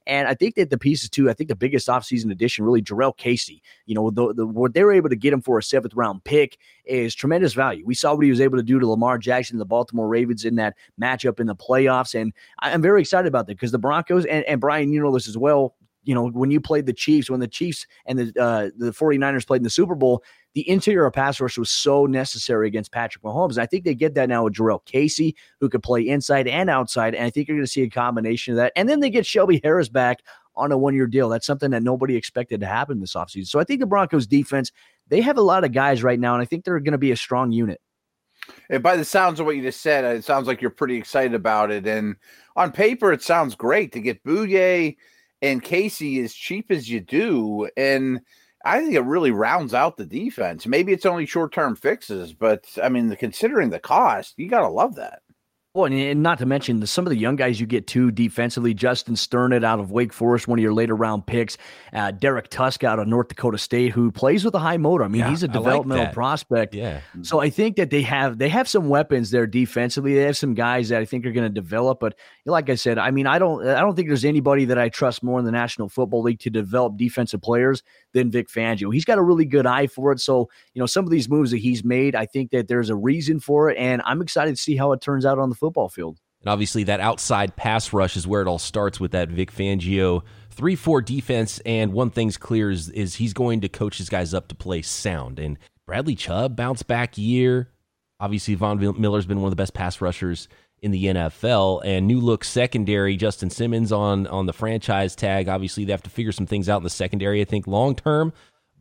And 0.07 0.27
I 0.27 0.33
think 0.33 0.55
that 0.55 0.69
the 0.69 0.77
pieces 0.77 1.09
too, 1.09 1.29
I 1.29 1.33
think 1.33 1.49
the 1.49 1.55
biggest 1.55 1.87
offseason 1.87 2.31
addition, 2.31 2.63
really, 2.63 2.81
Jurrell 2.81 3.15
Casey, 3.15 3.61
you 3.85 3.95
know, 3.95 4.09
the, 4.09 4.33
the, 4.33 4.47
what 4.47 4.73
they 4.73 4.83
were 4.83 4.93
able 4.93 5.09
to 5.09 5.15
get 5.15 5.33
him 5.33 5.41
for 5.41 5.57
a 5.57 5.63
seventh 5.63 5.93
round 5.95 6.23
pick 6.23 6.57
is 6.85 7.13
tremendous 7.13 7.53
value. 7.53 7.83
We 7.85 7.93
saw 7.93 8.15
what 8.15 8.23
he 8.23 8.29
was 8.29 8.41
able 8.41 8.57
to 8.57 8.63
do 8.63 8.79
to 8.79 8.87
Lamar 8.87 9.17
Jackson, 9.17 9.57
the 9.57 9.65
Baltimore 9.65 10.07
Ravens 10.07 10.45
in 10.45 10.55
that 10.55 10.75
matchup 11.01 11.39
in 11.39 11.47
the 11.47 11.55
playoffs. 11.55 12.19
And 12.19 12.33
I'm 12.59 12.81
very 12.81 13.01
excited 13.01 13.27
about 13.27 13.47
that 13.47 13.55
because 13.55 13.71
the 13.71 13.79
Broncos, 13.79 14.25
and, 14.25 14.45
and 14.45 14.61
Brian, 14.61 14.91
you 14.93 15.01
know 15.01 15.11
this 15.11 15.27
as 15.27 15.37
well, 15.37 15.75
you 16.07 16.15
know, 16.15 16.29
when 16.29 16.51
you 16.51 16.61
played 16.61 16.85
the 16.85 16.93
Chiefs, 16.93 17.29
when 17.29 17.41
the 17.41 17.49
Chiefs 17.49 17.85
and 18.05 18.17
the 18.17 18.41
uh, 18.41 18.69
the 18.77 18.91
49ers 18.91 19.45
played 19.45 19.59
in 19.59 19.63
the 19.63 19.69
Super 19.69 19.93
Bowl, 19.93 20.23
the 20.53 20.67
interior 20.69 21.05
of 21.05 21.13
pass 21.13 21.39
rush 21.39 21.57
was 21.57 21.69
so 21.69 22.05
necessary 22.05 22.67
against 22.67 22.91
Patrick 22.91 23.23
Mahomes. 23.23 23.51
And 23.51 23.59
I 23.59 23.65
think 23.65 23.83
they 23.83 23.93
get 23.93 24.15
that 24.15 24.29
now 24.29 24.45
with 24.45 24.53
Jurrell 24.53 24.83
Casey, 24.85 25.35
who 25.59 25.69
could 25.69 25.83
play 25.83 26.07
inside 26.07 26.47
and 26.47 26.69
outside. 26.69 27.13
And 27.13 27.25
I 27.25 27.29
think 27.29 27.47
you're 27.47 27.57
going 27.57 27.65
to 27.65 27.71
see 27.71 27.83
a 27.83 27.89
combination 27.89 28.53
of 28.53 28.57
that. 28.57 28.73
And 28.75 28.89
then 28.89 28.99
they 28.99 29.09
get 29.09 29.25
Shelby 29.25 29.61
Harris 29.63 29.89
back 29.89 30.23
on 30.55 30.71
a 30.71 30.77
one 30.77 30.95
year 30.95 31.07
deal. 31.07 31.29
That's 31.29 31.45
something 31.45 31.71
that 31.71 31.83
nobody 31.83 32.15
expected 32.15 32.59
to 32.61 32.65
happen 32.65 32.99
this 32.99 33.13
offseason. 33.13 33.47
So 33.47 33.59
I 33.59 33.63
think 33.63 33.79
the 33.79 33.85
Broncos 33.85 34.27
defense, 34.27 34.71
they 35.07 35.21
have 35.21 35.37
a 35.37 35.41
lot 35.41 35.63
of 35.63 35.71
guys 35.71 36.03
right 36.03 36.19
now, 36.19 36.33
and 36.33 36.41
I 36.41 36.45
think 36.45 36.63
they're 36.63 36.79
going 36.79 36.91
to 36.93 36.97
be 36.97 37.11
a 37.11 37.17
strong 37.17 37.51
unit. 37.51 37.79
And 38.69 38.81
by 38.81 38.97
the 38.97 39.05
sounds 39.05 39.39
of 39.39 39.45
what 39.45 39.55
you 39.55 39.61
just 39.61 39.81
said, 39.81 40.03
it 40.03 40.23
sounds 40.23 40.47
like 40.47 40.61
you're 40.61 40.71
pretty 40.71 40.95
excited 40.95 41.33
about 41.33 41.71
it. 41.71 41.85
And 41.85 42.15
on 42.55 42.71
paper, 42.71 43.11
it 43.11 43.21
sounds 43.21 43.55
great 43.55 43.91
to 43.93 43.99
get 43.99 44.23
Bouye 44.23 44.95
and 45.41 45.63
Casey 45.63 46.19
as 46.21 46.33
cheap 46.33 46.71
as 46.71 46.89
you 46.89 46.99
do. 46.99 47.69
And 47.77 48.21
I 48.65 48.79
think 48.79 48.95
it 48.95 49.01
really 49.01 49.31
rounds 49.31 49.73
out 49.73 49.97
the 49.97 50.05
defense. 50.05 50.65
Maybe 50.65 50.91
it's 50.91 51.05
only 51.05 51.25
short 51.25 51.53
term 51.53 51.75
fixes, 51.75 52.33
but 52.33 52.65
I 52.81 52.89
mean, 52.89 53.15
considering 53.15 53.69
the 53.69 53.79
cost, 53.79 54.33
you 54.37 54.49
got 54.49 54.61
to 54.61 54.69
love 54.69 54.95
that. 54.95 55.21
Well, 55.77 55.93
and 55.93 56.23
not 56.23 56.39
to 56.39 56.47
mention 56.47 56.79
the, 56.79 56.87
some 56.87 57.05
of 57.05 57.11
the 57.11 57.17
young 57.17 57.35
guys 57.35 57.59
you 57.59 57.67
get 57.67 57.85
too 57.85 58.09
defensively. 58.09 58.73
Justin 58.73 59.13
Strnad 59.13 59.63
out 59.63 59.79
of 59.79 59.91
Wake 59.91 60.11
Forest, 60.11 60.47
one 60.47 60.57
of 60.57 60.63
your 60.63 60.73
later 60.73 60.95
round 60.95 61.27
picks. 61.27 61.55
Uh, 61.93 62.09
Derek 62.09 62.49
Tusk 62.49 62.83
out 62.83 62.97
of 62.97 63.07
North 63.07 63.27
Dakota 63.27 63.59
State, 63.59 63.91
who 63.91 64.11
plays 64.11 64.43
with 64.43 64.55
a 64.55 64.59
high 64.59 64.77
motor. 64.77 65.03
I 65.03 65.07
mean, 65.07 65.19
yeah, 65.19 65.29
he's 65.29 65.43
a 65.43 65.47
developmental 65.47 66.05
like 66.05 66.13
prospect. 66.15 66.73
Yeah. 66.73 67.01
So 67.21 67.41
I 67.41 67.51
think 67.51 67.75
that 67.75 67.91
they 67.91 68.01
have 68.01 68.39
they 68.39 68.49
have 68.49 68.67
some 68.67 68.89
weapons 68.89 69.29
there 69.29 69.45
defensively. 69.45 70.15
They 70.15 70.23
have 70.23 70.35
some 70.35 70.55
guys 70.55 70.89
that 70.89 70.99
I 70.99 71.05
think 71.05 71.27
are 71.27 71.31
going 71.31 71.47
to 71.47 71.53
develop. 71.53 71.99
But 71.99 72.15
like 72.47 72.69
I 72.69 72.75
said, 72.75 72.97
I 72.97 73.11
mean, 73.11 73.27
I 73.27 73.39
don't 73.39 73.67
I 73.67 73.81
don't 73.81 73.95
think 73.95 74.07
there's 74.07 74.25
anybody 74.25 74.65
that 74.65 74.77
I 74.77 74.89
trust 74.89 75.21
more 75.21 75.37
in 75.39 75.45
the 75.45 75.51
National 75.51 75.89
Football 75.89 76.23
League 76.23 76.39
to 76.39 76.49
develop 76.49 76.97
defensive 76.97 77.41
players 77.41 77.83
than 78.13 78.31
Vic 78.31 78.49
Fangio. 78.49 78.93
He's 78.93 79.05
got 79.05 79.17
a 79.17 79.23
really 79.23 79.45
good 79.45 79.65
eye 79.65 79.87
for 79.87 80.11
it. 80.11 80.19
So 80.19 80.49
you 80.73 80.79
know, 80.79 80.85
some 80.85 81.05
of 81.05 81.11
these 81.11 81.29
moves 81.29 81.51
that 81.51 81.57
he's 81.57 81.83
made, 81.83 82.15
I 82.15 82.25
think 82.25 82.51
that 82.51 82.67
there's 82.67 82.89
a 82.89 82.95
reason 82.95 83.39
for 83.39 83.69
it, 83.69 83.77
and 83.77 84.01
I'm 84.05 84.21
excited 84.21 84.55
to 84.55 84.61
see 84.61 84.77
how 84.77 84.91
it 84.93 85.01
turns 85.01 85.25
out 85.25 85.39
on 85.39 85.49
the 85.49 85.55
football 85.55 85.89
field. 85.89 86.19
And 86.41 86.49
obviously, 86.49 86.83
that 86.85 86.99
outside 86.99 87.55
pass 87.55 87.91
rush 87.93 88.15
is 88.15 88.27
where 88.27 88.41
it 88.41 88.47
all 88.47 88.59
starts 88.59 88.99
with 88.99 89.11
that 89.11 89.29
Vic 89.29 89.51
Fangio 89.51 90.21
3 90.51 90.75
4 90.75 91.01
defense. 91.01 91.59
And 91.65 91.93
one 91.93 92.09
thing's 92.09 92.37
clear 92.37 92.69
is, 92.69 92.89
is 92.89 93.15
he's 93.15 93.33
going 93.33 93.61
to 93.61 93.69
coach 93.69 93.97
his 93.97 94.09
guys 94.09 94.33
up 94.33 94.47
to 94.49 94.55
play 94.55 94.81
sound. 94.81 95.39
And 95.39 95.57
Bradley 95.85 96.15
Chubb, 96.15 96.55
bounce 96.55 96.83
back 96.83 97.17
year. 97.17 97.69
Obviously, 98.19 98.55
Von 98.55 98.79
Miller's 98.99 99.25
been 99.25 99.41
one 99.41 99.47
of 99.47 99.51
the 99.51 99.61
best 99.61 99.73
pass 99.73 100.01
rushers 100.01 100.47
in 100.81 100.91
the 100.91 101.05
NFL. 101.05 101.81
And 101.83 102.07
new 102.07 102.19
look 102.19 102.43
secondary, 102.43 103.15
Justin 103.15 103.49
Simmons 103.49 103.91
on, 103.91 104.27
on 104.27 104.45
the 104.45 104.53
franchise 104.53 105.15
tag. 105.15 105.49
Obviously, 105.49 105.85
they 105.85 105.91
have 105.91 106.03
to 106.03 106.09
figure 106.09 106.31
some 106.31 106.45
things 106.45 106.69
out 106.69 106.77
in 106.77 106.83
the 106.83 106.89
secondary, 106.89 107.41
I 107.41 107.45
think, 107.45 107.67
long 107.67 107.95
term. 107.95 108.33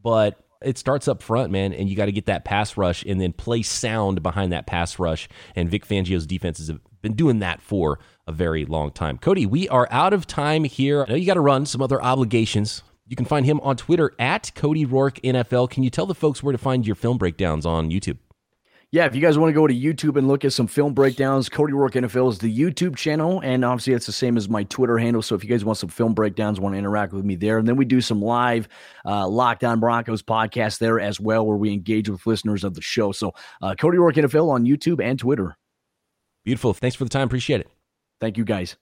But 0.03 0.41
it 0.63 0.79
starts 0.79 1.09
up 1.09 1.23
front, 1.23 1.51
man, 1.51 1.73
and 1.73 1.89
you 1.89 1.97
got 1.97 2.07
to 2.07 2.13
get 2.13 2.27
that 2.27 2.45
pass 2.45 2.77
rush 2.77 3.05
and 3.05 3.21
then 3.21 3.33
play 3.33 3.63
sound 3.63 4.23
behind 4.23 4.53
that 4.53 4.67
pass 4.67 4.99
rush. 4.99 5.29
And 5.55 5.71
Vic 5.71 5.87
Fangio's 5.87 6.27
defenses 6.27 6.69
have 6.69 6.81
been 7.03 7.15
doing 7.15 7.41
that 7.41 7.61
for 7.61 7.99
a 8.27 8.33
very 8.33 8.65
long 8.65 8.91
time. 8.91 9.19
Cody, 9.19 9.47
we 9.47 9.69
are 9.69 9.89
out 9.91 10.13
of 10.13 10.27
time 10.27 10.65
here. 10.65 11.05
I 11.05 11.11
know 11.11 11.15
you 11.15 11.27
got 11.27 11.35
to 11.35 11.41
run 11.41 11.67
some 11.67 11.83
other 11.83 12.03
obligations. 12.03 12.83
You 13.07 13.17
can 13.17 13.27
find 13.27 13.47
him 13.47 13.61
on 13.61 13.77
Twitter 13.77 14.13
at 14.19 14.51
Cody 14.55 14.85
Roark 14.85 15.21
NFL. 15.23 15.71
Can 15.71 15.85
you 15.85 15.91
tell 15.91 16.07
the 16.07 16.15
folks 16.15 16.43
where 16.43 16.53
to 16.53 16.59
find 16.59 16.85
your 16.87 16.97
film 16.97 17.19
breakdowns 17.19 17.65
on 17.65 17.91
YouTube? 17.91 18.19
Yeah, 18.92 19.05
if 19.05 19.16
you 19.16 19.20
guys 19.20 19.37
want 19.37 19.51
to 19.51 19.53
go 19.53 19.66
to 19.66 19.75
YouTube 19.75 20.16
and 20.16 20.29
look 20.29 20.44
at 20.44 20.53
some 20.53 20.68
film 20.68 20.94
breakdowns, 20.94 21.49
Cody 21.49 21.72
Roark 21.72 21.92
NFL 21.92 22.31
is 22.31 22.38
the 22.38 22.57
YouTube 22.57 22.96
channel, 22.96 23.40
and 23.40 23.64
obviously 23.64 23.94
it's 23.94 24.07
the 24.07 24.12
same 24.12 24.37
as 24.37 24.49
my 24.49 24.62
Twitter 24.64 24.96
handle. 24.96 25.22
So 25.22 25.35
if 25.35 25.42
you 25.42 25.51
guys 25.51 25.64
want 25.64 25.79
some 25.79 25.88
film 25.88 26.14
breakdowns, 26.14 26.61
want 26.61 26.75
to 26.75 26.79
interact 26.79 27.12
with 27.12 27.25
me 27.25 27.35
there, 27.35 27.59
and 27.59 27.66
then 27.66 27.77
we 27.77 27.85
do 27.85 28.01
some 28.01 28.22
live 28.22 28.68
uh, 29.05 29.27
Locked 29.27 29.64
On 29.64 29.81
Broncos 29.81 30.22
podcast 30.22 30.79
there 30.79 31.01
as 31.01 31.18
well, 31.18 31.44
where 31.44 31.57
we 31.57 31.72
engage 31.72 32.09
with 32.09 32.27
listeners 32.27 32.62
of 32.62 32.75
the 32.75 32.83
show. 32.83 33.11
So 33.11 33.33
uh, 33.61 33.75
Cody 33.75 33.99
Roark 33.99 34.14
NFL 34.14 34.49
on 34.51 34.64
YouTube 34.64 35.03
and 35.03 35.18
Twitter. 35.18 35.57
Beautiful. 36.44 36.72
Thanks 36.72 36.94
for 36.94 37.05
the 37.05 37.11
time. 37.11 37.27
Appreciate 37.27 37.61
it. 37.61 37.68
Thank 38.20 38.38
you, 38.38 38.44
guys. 38.44 38.77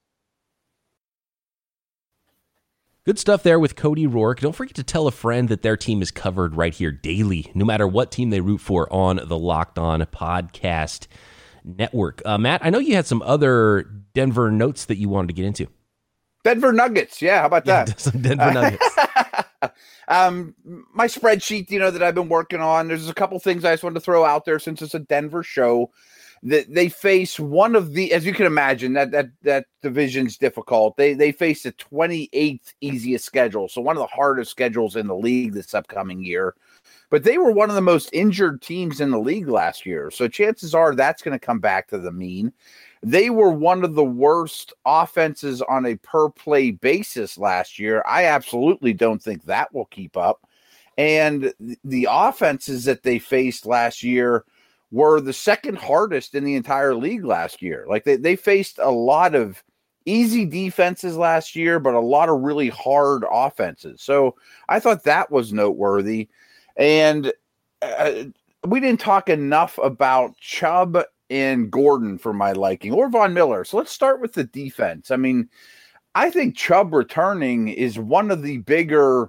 Good 3.06 3.18
stuff 3.18 3.42
there 3.42 3.58
with 3.58 3.76
Cody 3.76 4.06
Roark. 4.06 4.40
Don't 4.40 4.54
forget 4.54 4.76
to 4.76 4.82
tell 4.82 5.06
a 5.06 5.10
friend 5.10 5.50
that 5.50 5.60
their 5.60 5.76
team 5.76 6.00
is 6.00 6.10
covered 6.10 6.56
right 6.56 6.72
here 6.72 6.90
daily, 6.90 7.52
no 7.54 7.62
matter 7.62 7.86
what 7.86 8.10
team 8.10 8.30
they 8.30 8.40
root 8.40 8.62
for 8.62 8.90
on 8.90 9.20
the 9.22 9.38
Locked 9.38 9.78
On 9.78 10.00
Podcast 10.06 11.06
Network. 11.64 12.22
Uh, 12.24 12.38
Matt, 12.38 12.64
I 12.64 12.70
know 12.70 12.78
you 12.78 12.94
had 12.94 13.04
some 13.06 13.20
other 13.20 13.82
Denver 14.14 14.50
notes 14.50 14.86
that 14.86 14.96
you 14.96 15.10
wanted 15.10 15.26
to 15.26 15.34
get 15.34 15.44
into. 15.44 15.66
Denver 16.44 16.72
Nuggets. 16.72 17.20
Yeah, 17.20 17.40
how 17.40 17.46
about 17.48 17.66
that? 17.66 18.00
some 18.00 18.22
Denver 18.22 18.50
Nuggets. 18.50 18.98
um, 20.08 20.54
my 20.94 21.06
spreadsheet, 21.06 21.70
you 21.70 21.78
know, 21.78 21.90
that 21.90 22.02
I've 22.02 22.14
been 22.14 22.30
working 22.30 22.62
on, 22.62 22.88
there's 22.88 23.10
a 23.10 23.14
couple 23.14 23.38
things 23.38 23.66
I 23.66 23.74
just 23.74 23.82
wanted 23.82 23.96
to 23.96 24.00
throw 24.00 24.24
out 24.24 24.46
there 24.46 24.58
since 24.58 24.80
it's 24.80 24.94
a 24.94 24.98
Denver 24.98 25.42
show 25.42 25.90
that 26.44 26.72
they 26.72 26.90
face 26.90 27.40
one 27.40 27.74
of 27.74 27.94
the 27.94 28.12
as 28.12 28.26
you 28.26 28.34
can 28.34 28.44
imagine 28.44 28.92
that 28.92 29.10
that 29.10 29.30
that 29.42 29.66
division's 29.82 30.36
difficult. 30.36 30.96
They 30.96 31.14
they 31.14 31.32
face 31.32 31.62
the 31.62 31.72
28th 31.72 32.74
easiest 32.82 33.24
schedule 33.24 33.68
so 33.68 33.80
one 33.80 33.96
of 33.96 34.02
the 34.02 34.14
hardest 34.14 34.50
schedules 34.50 34.94
in 34.94 35.06
the 35.06 35.16
league 35.16 35.54
this 35.54 35.74
upcoming 35.74 36.22
year. 36.22 36.54
But 37.10 37.24
they 37.24 37.38
were 37.38 37.52
one 37.52 37.70
of 37.70 37.76
the 37.76 37.80
most 37.80 38.10
injured 38.12 38.60
teams 38.60 39.00
in 39.00 39.10
the 39.10 39.18
league 39.18 39.48
last 39.48 39.86
year 39.86 40.10
so 40.10 40.28
chances 40.28 40.74
are 40.74 40.94
that's 40.94 41.22
going 41.22 41.38
to 41.38 41.44
come 41.44 41.60
back 41.60 41.88
to 41.88 41.98
the 41.98 42.12
mean. 42.12 42.52
They 43.02 43.30
were 43.30 43.50
one 43.50 43.84
of 43.84 43.94
the 43.94 44.04
worst 44.04 44.72
offenses 44.84 45.62
on 45.62 45.86
a 45.86 45.96
per 45.96 46.28
play 46.28 46.70
basis 46.72 47.38
last 47.38 47.78
year. 47.78 48.02
I 48.06 48.26
absolutely 48.26 48.92
don't 48.92 49.22
think 49.22 49.44
that 49.44 49.72
will 49.74 49.86
keep 49.86 50.16
up. 50.16 50.46
And 50.96 51.52
the 51.84 52.08
offenses 52.10 52.84
that 52.84 53.02
they 53.02 53.18
faced 53.18 53.66
last 53.66 54.02
year 54.02 54.44
were 54.94 55.20
the 55.20 55.32
second 55.32 55.76
hardest 55.76 56.36
in 56.36 56.44
the 56.44 56.54
entire 56.54 56.94
league 56.94 57.24
last 57.24 57.60
year. 57.60 57.84
Like 57.88 58.04
they, 58.04 58.14
they 58.14 58.36
faced 58.36 58.78
a 58.78 58.92
lot 58.92 59.34
of 59.34 59.64
easy 60.06 60.44
defenses 60.44 61.16
last 61.16 61.56
year, 61.56 61.80
but 61.80 61.94
a 61.94 62.00
lot 62.00 62.28
of 62.28 62.42
really 62.42 62.68
hard 62.68 63.24
offenses. 63.28 64.00
So 64.00 64.36
I 64.68 64.78
thought 64.78 65.02
that 65.02 65.32
was 65.32 65.52
noteworthy. 65.52 66.28
And 66.76 67.32
uh, 67.82 68.12
we 68.64 68.78
didn't 68.78 69.00
talk 69.00 69.28
enough 69.28 69.78
about 69.78 70.36
Chubb 70.38 71.02
and 71.28 71.72
Gordon 71.72 72.16
for 72.16 72.32
my 72.32 72.52
liking, 72.52 72.92
or 72.92 73.08
Von 73.08 73.34
Miller. 73.34 73.64
So 73.64 73.78
let's 73.78 73.90
start 73.90 74.20
with 74.20 74.34
the 74.34 74.44
defense. 74.44 75.10
I 75.10 75.16
mean, 75.16 75.48
I 76.14 76.30
think 76.30 76.54
Chubb 76.54 76.94
returning 76.94 77.66
is 77.66 77.98
one 77.98 78.30
of 78.30 78.42
the 78.42 78.58
bigger 78.58 79.28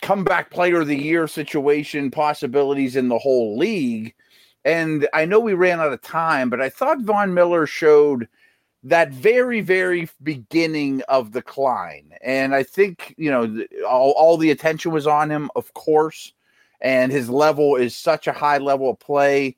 comeback 0.00 0.50
player 0.50 0.80
of 0.80 0.86
the 0.86 0.96
year 0.96 1.26
situation 1.26 2.10
possibilities 2.10 2.96
in 2.96 3.08
the 3.08 3.18
whole 3.18 3.58
league 3.58 4.14
and 4.64 5.08
I 5.12 5.24
know 5.24 5.40
we 5.40 5.54
ran 5.54 5.80
out 5.80 5.92
of 5.92 6.02
time, 6.02 6.50
but 6.50 6.60
I 6.60 6.68
thought 6.68 7.00
Von 7.00 7.32
Miller 7.34 7.66
showed 7.66 8.28
that 8.82 9.10
very, 9.10 9.60
very 9.60 10.08
beginning 10.22 11.02
of 11.08 11.32
the. 11.32 11.42
And 12.22 12.54
I 12.54 12.62
think, 12.62 13.14
you 13.18 13.30
know, 13.30 13.64
all, 13.86 14.12
all 14.12 14.36
the 14.36 14.50
attention 14.50 14.92
was 14.92 15.06
on 15.06 15.30
him, 15.30 15.50
of 15.56 15.72
course, 15.74 16.32
and 16.80 17.12
his 17.12 17.28
level 17.28 17.76
is 17.76 17.94
such 17.94 18.26
a 18.26 18.32
high 18.32 18.58
level 18.58 18.90
of 18.90 18.98
play. 18.98 19.56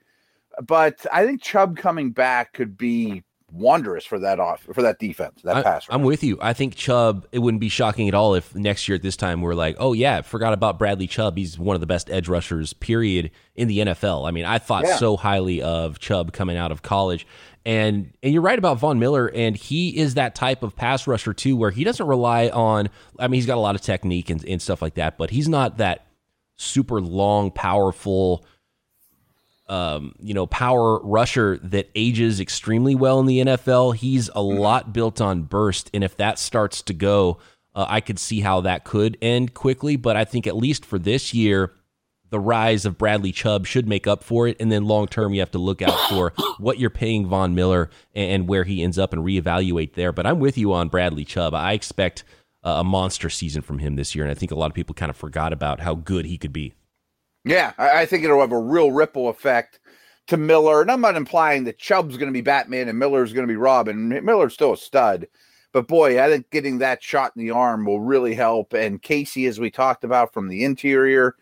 But 0.62 1.06
I 1.12 1.24
think 1.24 1.42
Chubb 1.42 1.76
coming 1.76 2.10
back 2.10 2.52
could 2.52 2.76
be 2.76 3.22
wondrous 3.52 4.04
for 4.04 4.18
that 4.18 4.40
off 4.40 4.66
for 4.72 4.82
that 4.82 4.98
defense. 4.98 5.42
That 5.42 5.56
I, 5.56 5.62
pass. 5.62 5.86
I'm 5.90 6.02
with 6.02 6.24
you. 6.24 6.38
I 6.40 6.52
think 6.52 6.74
Chubb. 6.74 7.26
It 7.32 7.38
wouldn't 7.40 7.60
be 7.60 7.68
shocking 7.68 8.08
at 8.08 8.14
all 8.14 8.34
if 8.34 8.54
next 8.54 8.88
year 8.88 8.96
at 8.96 9.02
this 9.02 9.16
time 9.16 9.42
we're 9.42 9.54
like, 9.54 9.76
oh 9.78 9.92
yeah, 9.92 10.22
forgot 10.22 10.52
about 10.52 10.78
Bradley 10.78 11.06
Chubb. 11.06 11.36
He's 11.36 11.58
one 11.58 11.74
of 11.74 11.80
the 11.80 11.86
best 11.86 12.10
edge 12.10 12.28
rushers, 12.28 12.72
period, 12.72 13.30
in 13.54 13.68
the 13.68 13.78
NFL. 13.78 14.26
I 14.26 14.30
mean, 14.30 14.44
I 14.44 14.58
thought 14.58 14.84
yeah. 14.84 14.96
so 14.96 15.16
highly 15.16 15.62
of 15.62 15.98
Chubb 15.98 16.32
coming 16.32 16.56
out 16.56 16.72
of 16.72 16.82
college. 16.82 17.26
And 17.64 18.12
and 18.22 18.32
you're 18.32 18.42
right 18.42 18.58
about 18.58 18.78
Von 18.78 18.98
Miller, 18.98 19.28
and 19.28 19.56
he 19.56 19.96
is 19.96 20.14
that 20.14 20.34
type 20.34 20.62
of 20.62 20.74
pass 20.74 21.06
rusher 21.06 21.32
too, 21.32 21.56
where 21.56 21.70
he 21.70 21.84
doesn't 21.84 22.06
rely 22.06 22.48
on. 22.48 22.88
I 23.18 23.28
mean, 23.28 23.38
he's 23.38 23.46
got 23.46 23.56
a 23.56 23.60
lot 23.60 23.74
of 23.74 23.82
technique 23.82 24.30
and, 24.30 24.44
and 24.44 24.60
stuff 24.60 24.82
like 24.82 24.94
that, 24.94 25.16
but 25.16 25.30
he's 25.30 25.48
not 25.48 25.76
that 25.76 26.06
super 26.56 27.00
long, 27.00 27.50
powerful 27.50 28.44
um, 29.72 30.14
you 30.20 30.34
know, 30.34 30.46
power 30.46 31.00
rusher 31.02 31.58
that 31.62 31.88
ages 31.94 32.40
extremely 32.40 32.94
well 32.94 33.20
in 33.20 33.26
the 33.26 33.38
NFL. 33.38 33.96
He's 33.96 34.28
a 34.28 34.32
mm-hmm. 34.32 34.58
lot 34.58 34.92
built 34.92 35.18
on 35.22 35.44
burst, 35.44 35.88
and 35.94 36.04
if 36.04 36.14
that 36.18 36.38
starts 36.38 36.82
to 36.82 36.92
go, 36.92 37.38
uh, 37.74 37.86
I 37.88 38.02
could 38.02 38.18
see 38.18 38.40
how 38.40 38.60
that 38.60 38.84
could 38.84 39.16
end 39.22 39.54
quickly. 39.54 39.96
But 39.96 40.14
I 40.14 40.26
think 40.26 40.46
at 40.46 40.58
least 40.58 40.84
for 40.84 40.98
this 40.98 41.32
year, 41.32 41.72
the 42.28 42.38
rise 42.38 42.84
of 42.84 42.98
Bradley 42.98 43.32
Chubb 43.32 43.64
should 43.64 43.88
make 43.88 44.06
up 44.06 44.22
for 44.22 44.46
it. 44.46 44.58
And 44.60 44.70
then 44.70 44.84
long 44.84 45.06
term, 45.06 45.32
you 45.32 45.40
have 45.40 45.52
to 45.52 45.58
look 45.58 45.80
out 45.80 45.98
for 46.10 46.34
what 46.58 46.78
you're 46.78 46.90
paying 46.90 47.26
Von 47.26 47.54
Miller 47.54 47.88
and 48.14 48.46
where 48.46 48.64
he 48.64 48.82
ends 48.82 48.98
up 48.98 49.14
and 49.14 49.24
reevaluate 49.24 49.94
there. 49.94 50.12
But 50.12 50.26
I'm 50.26 50.38
with 50.38 50.58
you 50.58 50.74
on 50.74 50.88
Bradley 50.88 51.24
Chubb. 51.24 51.54
I 51.54 51.72
expect 51.72 52.24
a 52.62 52.84
monster 52.84 53.30
season 53.30 53.62
from 53.62 53.78
him 53.78 53.96
this 53.96 54.14
year, 54.14 54.24
and 54.24 54.30
I 54.30 54.34
think 54.34 54.52
a 54.52 54.54
lot 54.54 54.70
of 54.70 54.74
people 54.74 54.94
kind 54.94 55.08
of 55.08 55.16
forgot 55.16 55.54
about 55.54 55.80
how 55.80 55.94
good 55.94 56.26
he 56.26 56.36
could 56.36 56.52
be. 56.52 56.74
Yeah, 57.44 57.72
I, 57.78 58.02
I 58.02 58.06
think 58.06 58.24
it'll 58.24 58.40
have 58.40 58.52
a 58.52 58.58
real 58.58 58.92
ripple 58.92 59.28
effect 59.28 59.80
to 60.28 60.36
Miller. 60.36 60.80
And 60.82 60.90
I'm 60.90 61.00
not 61.00 61.16
implying 61.16 61.64
that 61.64 61.78
Chubb's 61.78 62.16
going 62.16 62.28
to 62.28 62.32
be 62.32 62.40
Batman 62.40 62.88
and 62.88 62.98
Miller's 62.98 63.32
going 63.32 63.46
to 63.46 63.52
be 63.52 63.56
Robin. 63.56 64.08
Miller's 64.24 64.54
still 64.54 64.72
a 64.72 64.76
stud. 64.76 65.26
But 65.72 65.88
boy, 65.88 66.22
I 66.22 66.28
think 66.28 66.50
getting 66.50 66.78
that 66.78 67.02
shot 67.02 67.32
in 67.34 67.42
the 67.42 67.50
arm 67.50 67.86
will 67.86 68.00
really 68.00 68.34
help. 68.34 68.74
And 68.74 69.00
Casey, 69.02 69.46
as 69.46 69.58
we 69.58 69.70
talked 69.70 70.04
about 70.04 70.32
from 70.32 70.48
the 70.48 70.64
interior. 70.64 71.36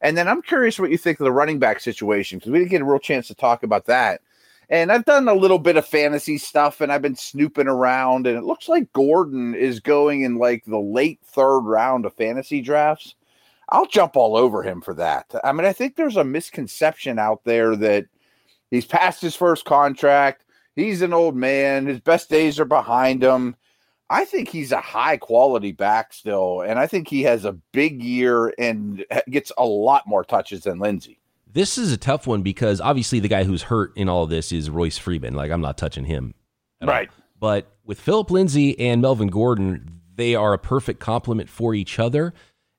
And 0.00 0.16
then 0.16 0.28
I'm 0.28 0.42
curious 0.42 0.78
what 0.78 0.90
you 0.90 0.98
think 0.98 1.20
of 1.20 1.24
the 1.24 1.32
running 1.32 1.58
back 1.58 1.80
situation 1.80 2.38
because 2.38 2.52
we 2.52 2.58
didn't 2.58 2.70
get 2.70 2.82
a 2.82 2.84
real 2.84 2.98
chance 2.98 3.28
to 3.28 3.34
talk 3.34 3.62
about 3.62 3.86
that. 3.86 4.20
And 4.68 4.90
I've 4.90 5.04
done 5.04 5.28
a 5.28 5.34
little 5.34 5.60
bit 5.60 5.76
of 5.76 5.86
fantasy 5.86 6.38
stuff 6.38 6.80
and 6.80 6.92
I've 6.92 7.00
been 7.00 7.16
snooping 7.16 7.68
around. 7.68 8.26
And 8.26 8.36
it 8.36 8.44
looks 8.44 8.68
like 8.68 8.92
Gordon 8.92 9.54
is 9.54 9.78
going 9.80 10.22
in 10.22 10.36
like 10.36 10.64
the 10.64 10.80
late 10.80 11.20
third 11.24 11.60
round 11.60 12.04
of 12.04 12.14
fantasy 12.14 12.60
drafts. 12.60 13.14
I'll 13.68 13.86
jump 13.86 14.16
all 14.16 14.36
over 14.36 14.62
him 14.62 14.80
for 14.80 14.94
that. 14.94 15.34
I 15.42 15.52
mean, 15.52 15.66
I 15.66 15.72
think 15.72 15.96
there's 15.96 16.16
a 16.16 16.24
misconception 16.24 17.18
out 17.18 17.44
there 17.44 17.74
that 17.76 18.06
he's 18.70 18.86
past 18.86 19.20
his 19.20 19.34
first 19.34 19.64
contract. 19.64 20.44
He's 20.76 21.02
an 21.02 21.12
old 21.12 21.36
man. 21.36 21.86
His 21.86 22.00
best 22.00 22.28
days 22.30 22.60
are 22.60 22.66
behind 22.66 23.22
him. 23.22 23.56
I 24.08 24.24
think 24.24 24.48
he's 24.48 24.70
a 24.70 24.80
high 24.80 25.16
quality 25.16 25.72
back 25.72 26.12
still, 26.12 26.60
and 26.60 26.78
I 26.78 26.86
think 26.86 27.08
he 27.08 27.24
has 27.24 27.44
a 27.44 27.52
big 27.72 28.02
year 28.02 28.54
and 28.56 29.04
gets 29.30 29.50
a 29.58 29.64
lot 29.64 30.06
more 30.06 30.22
touches 30.22 30.62
than 30.62 30.78
Lindsay. 30.78 31.18
This 31.52 31.76
is 31.76 31.92
a 31.92 31.96
tough 31.96 32.26
one 32.26 32.42
because 32.42 32.80
obviously 32.80 33.18
the 33.18 33.28
guy 33.28 33.42
who's 33.42 33.62
hurt 33.62 33.96
in 33.96 34.08
all 34.08 34.24
of 34.24 34.30
this 34.30 34.52
is 34.52 34.70
Royce 34.70 34.98
Freeman. 34.98 35.34
Like 35.34 35.50
I'm 35.50 35.60
not 35.60 35.76
touching 35.76 36.04
him, 36.04 36.34
right? 36.80 37.08
All. 37.08 37.24
But 37.40 37.72
with 37.84 38.00
Philip 38.00 38.30
Lindsay 38.30 38.78
and 38.78 39.02
Melvin 39.02 39.28
Gordon, 39.28 40.02
they 40.14 40.36
are 40.36 40.52
a 40.52 40.58
perfect 40.58 41.00
complement 41.00 41.48
for 41.48 41.74
each 41.74 41.98
other, 41.98 42.32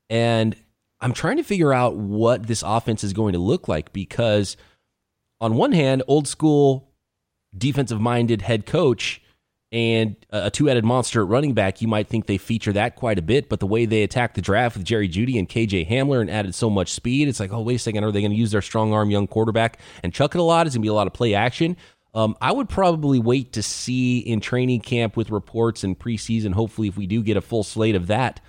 and 0.10 0.56
I'm 1.00 1.14
trying 1.14 1.38
to 1.38 1.44
figure 1.44 1.74
out 1.74 1.96
what 1.96 2.48
this 2.48 2.64
offense 2.66 3.04
is 3.04 3.14
going 3.14 3.34
to 3.34 3.40
look 3.40 3.68
like 3.68 3.94
because, 3.94 4.58
on 5.40 5.56
one 5.56 5.72
hand, 5.72 6.04
old 6.08 6.28
school 6.28 6.92
defensive 7.56 8.02
minded 8.02 8.42
head 8.42 8.66
coach 8.66 9.22
and 9.72 10.16
a 10.30 10.50
two 10.50 10.68
headed 10.68 10.86
monster 10.86 11.22
at 11.22 11.28
running 11.28 11.54
back, 11.54 11.82
you 11.82 11.88
might 11.88 12.08
think 12.08 12.26
they 12.26 12.38
feature 12.38 12.72
that 12.74 12.96
quite 12.96 13.20
a 13.20 13.22
bit. 13.22 13.50
But 13.50 13.60
the 13.60 13.68
way 13.68 13.86
they 13.86 14.04
attacked 14.04 14.36
the 14.36 14.42
draft 14.42 14.78
with 14.78 14.86
Jerry 14.86 15.10
Jeudy 15.10 15.38
and 15.38 15.48
KJ 15.48 15.90
Hamler 15.90 16.22
and 16.22 16.32
added 16.32 16.56
so 16.56 16.70
much 16.70 16.92
speed, 16.94 17.28
it's 17.28 17.40
like, 17.40 17.52
oh, 17.52 17.62
wait 17.62 17.76
a 17.76 17.80
second, 17.80 18.04
are 18.04 18.12
they 18.12 18.22
going 18.22 18.32
to 18.32 18.38
use 18.38 18.52
their 18.52 18.62
strong 18.62 18.94
arm 18.94 19.10
young 19.10 19.28
quarterback 19.28 19.80
and 20.04 20.14
chuck 20.14 20.36
it 20.36 20.40
a 20.40 20.44
lot? 20.44 20.68
It's 20.68 20.76
going 20.76 20.82
to 20.82 20.86
be 20.86 20.90
a 20.90 20.94
lot 20.94 21.08
of 21.08 21.14
play 21.14 21.34
action? 21.34 21.76
Um, 22.14 22.36
I 22.42 22.52
would 22.52 22.70
probably 22.70 23.20
wait 23.20 23.54
to 23.54 23.62
see 23.62 24.20
in 24.20 24.40
training 24.40 24.82
camp 24.82 25.18
with 25.18 25.30
reports 25.30 25.84
and 25.84 26.00
preseason. 26.00 26.54
Hopefully, 26.54 26.88
if 26.88 26.98
we 26.98 27.06
do 27.06 27.22
get 27.22 27.38
a 27.38 27.42
full 27.42 27.64
slate 27.64 27.96
of 27.96 28.08
that, 28.08 28.40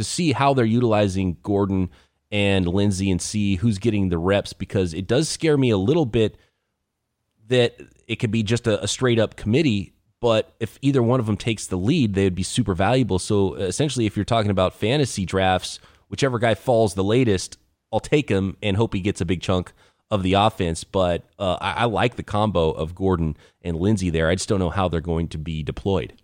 to 0.00 0.04
see 0.04 0.32
how 0.32 0.54
they're 0.54 0.64
utilizing 0.64 1.36
Gordon 1.42 1.90
and 2.32 2.66
Lindsay 2.66 3.10
and 3.10 3.20
see 3.20 3.56
who's 3.56 3.76
getting 3.76 4.08
the 4.08 4.16
reps 4.16 4.54
because 4.54 4.94
it 4.94 5.06
does 5.06 5.28
scare 5.28 5.58
me 5.58 5.68
a 5.68 5.76
little 5.76 6.06
bit 6.06 6.38
that 7.48 7.76
it 8.08 8.16
could 8.16 8.30
be 8.30 8.42
just 8.42 8.66
a, 8.66 8.82
a 8.82 8.88
straight 8.88 9.18
up 9.18 9.36
committee. 9.36 9.92
But 10.18 10.54
if 10.58 10.78
either 10.80 11.02
one 11.02 11.20
of 11.20 11.26
them 11.26 11.36
takes 11.36 11.66
the 11.66 11.76
lead, 11.76 12.14
they 12.14 12.24
would 12.24 12.34
be 12.34 12.42
super 12.42 12.74
valuable. 12.74 13.18
So 13.18 13.56
essentially, 13.56 14.06
if 14.06 14.16
you're 14.16 14.24
talking 14.24 14.50
about 14.50 14.72
fantasy 14.72 15.26
drafts, 15.26 15.80
whichever 16.08 16.38
guy 16.38 16.54
falls 16.54 16.94
the 16.94 17.04
latest, 17.04 17.58
I'll 17.92 18.00
take 18.00 18.30
him 18.30 18.56
and 18.62 18.78
hope 18.78 18.94
he 18.94 19.00
gets 19.00 19.20
a 19.20 19.26
big 19.26 19.42
chunk 19.42 19.74
of 20.10 20.22
the 20.22 20.32
offense. 20.32 20.82
But 20.82 21.24
uh, 21.38 21.58
I, 21.60 21.72
I 21.72 21.84
like 21.84 22.16
the 22.16 22.22
combo 22.22 22.70
of 22.70 22.94
Gordon 22.94 23.36
and 23.60 23.76
Lindsay 23.76 24.08
there. 24.08 24.30
I 24.30 24.34
just 24.34 24.48
don't 24.48 24.60
know 24.60 24.70
how 24.70 24.88
they're 24.88 25.02
going 25.02 25.28
to 25.28 25.38
be 25.38 25.62
deployed. 25.62 26.14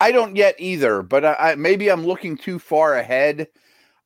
I 0.00 0.12
don't 0.12 0.34
yet 0.34 0.54
either, 0.58 1.02
but 1.02 1.24
I, 1.24 1.54
maybe 1.56 1.90
I'm 1.90 2.06
looking 2.06 2.36
too 2.36 2.58
far 2.58 2.96
ahead. 2.96 3.48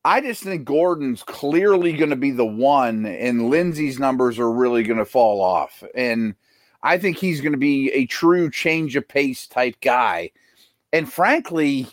I 0.05 0.21
just 0.21 0.43
think 0.43 0.65
Gordon's 0.65 1.23
clearly 1.23 1.93
going 1.93 2.11
to 2.11 2.17
be 2.17 2.33
the 2.33 2.45
one, 2.45 3.07
and 3.07 3.49
Lindsay's 3.49 3.99
numbers 3.99 4.39
are 4.39 4.51
really 4.51 4.83
going 4.83 4.99
to 4.99 5.05
fall 5.05 5.41
off. 5.41 5.83
And 5.95 6.35
I 6.83 6.99
think 6.99 7.17
he's 7.17 7.41
going 7.41 7.53
to 7.53 7.59
be 7.59 7.91
a 7.93 8.07
true 8.07 8.51
change 8.51 8.97
of 8.97 9.09
pace 9.09 9.47
type 9.47 9.77
guy. 9.81 10.33
And 10.93 11.11
frankly, 11.11 11.89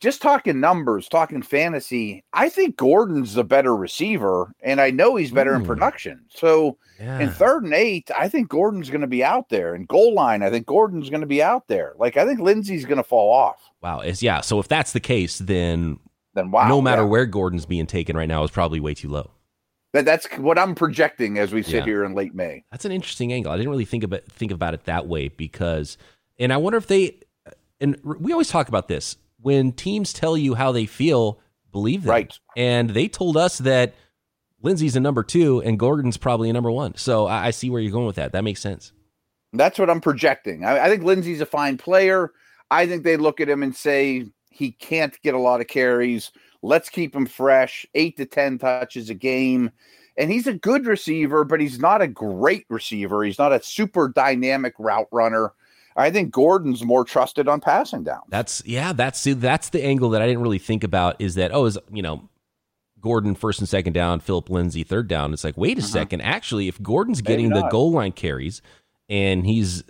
just 0.00 0.22
talking 0.22 0.60
numbers, 0.60 1.08
talking 1.08 1.42
fantasy, 1.42 2.24
I 2.32 2.48
think 2.48 2.76
Gordon's 2.76 3.34
the 3.34 3.44
better 3.44 3.76
receiver, 3.76 4.52
and 4.62 4.80
I 4.80 4.90
know 4.90 5.16
he's 5.16 5.30
better 5.30 5.52
Ooh. 5.52 5.56
in 5.56 5.60
hmm. 5.60 5.66
production. 5.66 6.24
So 6.30 6.78
yeah. 6.98 7.20
in 7.20 7.30
third 7.30 7.64
and 7.64 7.74
eight, 7.74 8.10
I 8.16 8.28
think 8.28 8.48
Gordon's 8.48 8.88
going 8.88 9.02
to 9.02 9.06
be 9.06 9.22
out 9.22 9.50
there. 9.50 9.74
In 9.74 9.84
goal 9.84 10.14
line, 10.14 10.42
I 10.42 10.50
think 10.50 10.66
Gordon's 10.66 11.10
going 11.10 11.20
to 11.20 11.26
be 11.26 11.42
out 11.42 11.68
there. 11.68 11.92
Like 11.98 12.16
I 12.16 12.26
think 12.26 12.40
Lindsay's 12.40 12.86
going 12.86 12.96
to 12.96 13.04
fall 13.04 13.32
off. 13.32 13.70
Wow, 13.82 14.00
is 14.00 14.22
yeah. 14.22 14.40
So 14.40 14.58
if 14.58 14.68
that's 14.68 14.92
the 14.92 15.00
case, 15.00 15.38
then 15.38 15.98
then 16.34 16.50
wow, 16.50 16.68
no 16.68 16.80
matter 16.80 17.02
yeah. 17.02 17.08
where 17.08 17.26
Gordon's 17.26 17.66
being 17.66 17.86
taken 17.86 18.16
right 18.16 18.28
now 18.28 18.42
is 18.42 18.50
probably 18.50 18.80
way 18.80 18.94
too 18.94 19.08
low. 19.08 19.30
That 19.92 20.04
that's 20.04 20.26
what 20.38 20.58
I'm 20.58 20.74
projecting 20.74 21.38
as 21.38 21.52
we 21.52 21.62
sit 21.62 21.74
yeah. 21.74 21.84
here 21.84 22.04
in 22.04 22.14
late 22.14 22.34
May. 22.34 22.64
That's 22.70 22.84
an 22.84 22.92
interesting 22.92 23.32
angle. 23.32 23.52
I 23.52 23.56
didn't 23.56 23.70
really 23.70 23.84
think 23.84 24.04
about 24.04 24.24
think 24.24 24.52
about 24.52 24.72
it 24.72 24.84
that 24.84 25.08
way 25.08 25.28
because, 25.28 25.98
and 26.38 26.52
I 26.52 26.56
wonder 26.58 26.78
if 26.78 26.86
they, 26.86 27.18
and 27.80 27.98
we 28.04 28.32
always 28.32 28.48
talk 28.48 28.68
about 28.68 28.88
this 28.88 29.16
when 29.42 29.72
teams 29.72 30.12
tell 30.12 30.36
you 30.36 30.54
how 30.54 30.72
they 30.72 30.86
feel, 30.86 31.40
believe 31.72 32.02
them. 32.02 32.10
Right. 32.10 32.38
And 32.56 32.90
they 32.90 33.08
told 33.08 33.36
us 33.36 33.58
that 33.58 33.94
Lindsay's 34.62 34.96
a 34.96 35.00
number 35.00 35.22
two 35.22 35.62
and 35.62 35.78
Gordon's 35.78 36.16
probably 36.16 36.50
a 36.50 36.52
number 36.52 36.70
one. 36.70 36.96
So 36.96 37.26
I, 37.26 37.46
I 37.46 37.50
see 37.50 37.70
where 37.70 37.80
you're 37.80 37.92
going 37.92 38.06
with 38.06 38.16
that. 38.16 38.32
That 38.32 38.44
makes 38.44 38.60
sense. 38.60 38.92
That's 39.52 39.78
what 39.78 39.90
I'm 39.90 40.00
projecting. 40.00 40.64
I, 40.64 40.84
I 40.84 40.88
think 40.88 41.02
Lindsay's 41.02 41.40
a 41.40 41.46
fine 41.46 41.76
player. 41.76 42.32
I 42.70 42.86
think 42.86 43.02
they 43.02 43.16
look 43.16 43.40
at 43.40 43.48
him 43.48 43.62
and 43.62 43.74
say 43.74 44.26
he 44.50 44.72
can't 44.72 45.20
get 45.22 45.34
a 45.34 45.38
lot 45.38 45.60
of 45.60 45.66
carries. 45.66 46.30
Let's 46.62 46.88
keep 46.88 47.16
him 47.16 47.26
fresh, 47.26 47.86
eight 47.94 48.16
to 48.18 48.26
10 48.26 48.58
touches 48.58 49.10
a 49.10 49.14
game. 49.14 49.70
And 50.16 50.30
he's 50.30 50.46
a 50.46 50.52
good 50.52 50.86
receiver, 50.86 51.44
but 51.44 51.60
he's 51.60 51.78
not 51.78 52.02
a 52.02 52.08
great 52.08 52.66
receiver. 52.68 53.24
He's 53.24 53.38
not 53.38 53.52
a 53.52 53.62
super 53.62 54.08
dynamic 54.08 54.74
route 54.78 55.08
runner. 55.10 55.52
I 55.96 56.10
think 56.10 56.30
Gordon's 56.30 56.84
more 56.84 57.04
trusted 57.04 57.48
on 57.48 57.60
passing 57.60 58.04
down. 58.04 58.22
That's 58.28 58.62
yeah, 58.64 58.92
that's 58.92 59.24
that's 59.24 59.70
the 59.70 59.84
angle 59.84 60.10
that 60.10 60.22
I 60.22 60.26
didn't 60.26 60.42
really 60.42 60.58
think 60.58 60.84
about 60.84 61.16
is 61.20 61.34
that 61.34 61.52
oh 61.52 61.66
is 61.66 61.78
you 61.92 62.02
know 62.02 62.28
Gordon 63.00 63.34
first 63.34 63.60
and 63.60 63.68
second 63.68 63.92
down, 63.92 64.20
Philip 64.20 64.50
Lindsay 64.50 64.84
third 64.84 65.08
down. 65.08 65.32
It's 65.32 65.44
like 65.44 65.56
wait 65.56 65.78
a 65.78 65.80
uh-huh. 65.80 65.88
second, 65.88 66.20
actually 66.22 66.68
if 66.68 66.80
Gordon's 66.82 67.20
getting 67.20 67.50
the 67.50 67.68
goal 67.68 67.92
line 67.92 68.12
carries 68.12 68.62
and 69.08 69.44
he's 69.44 69.82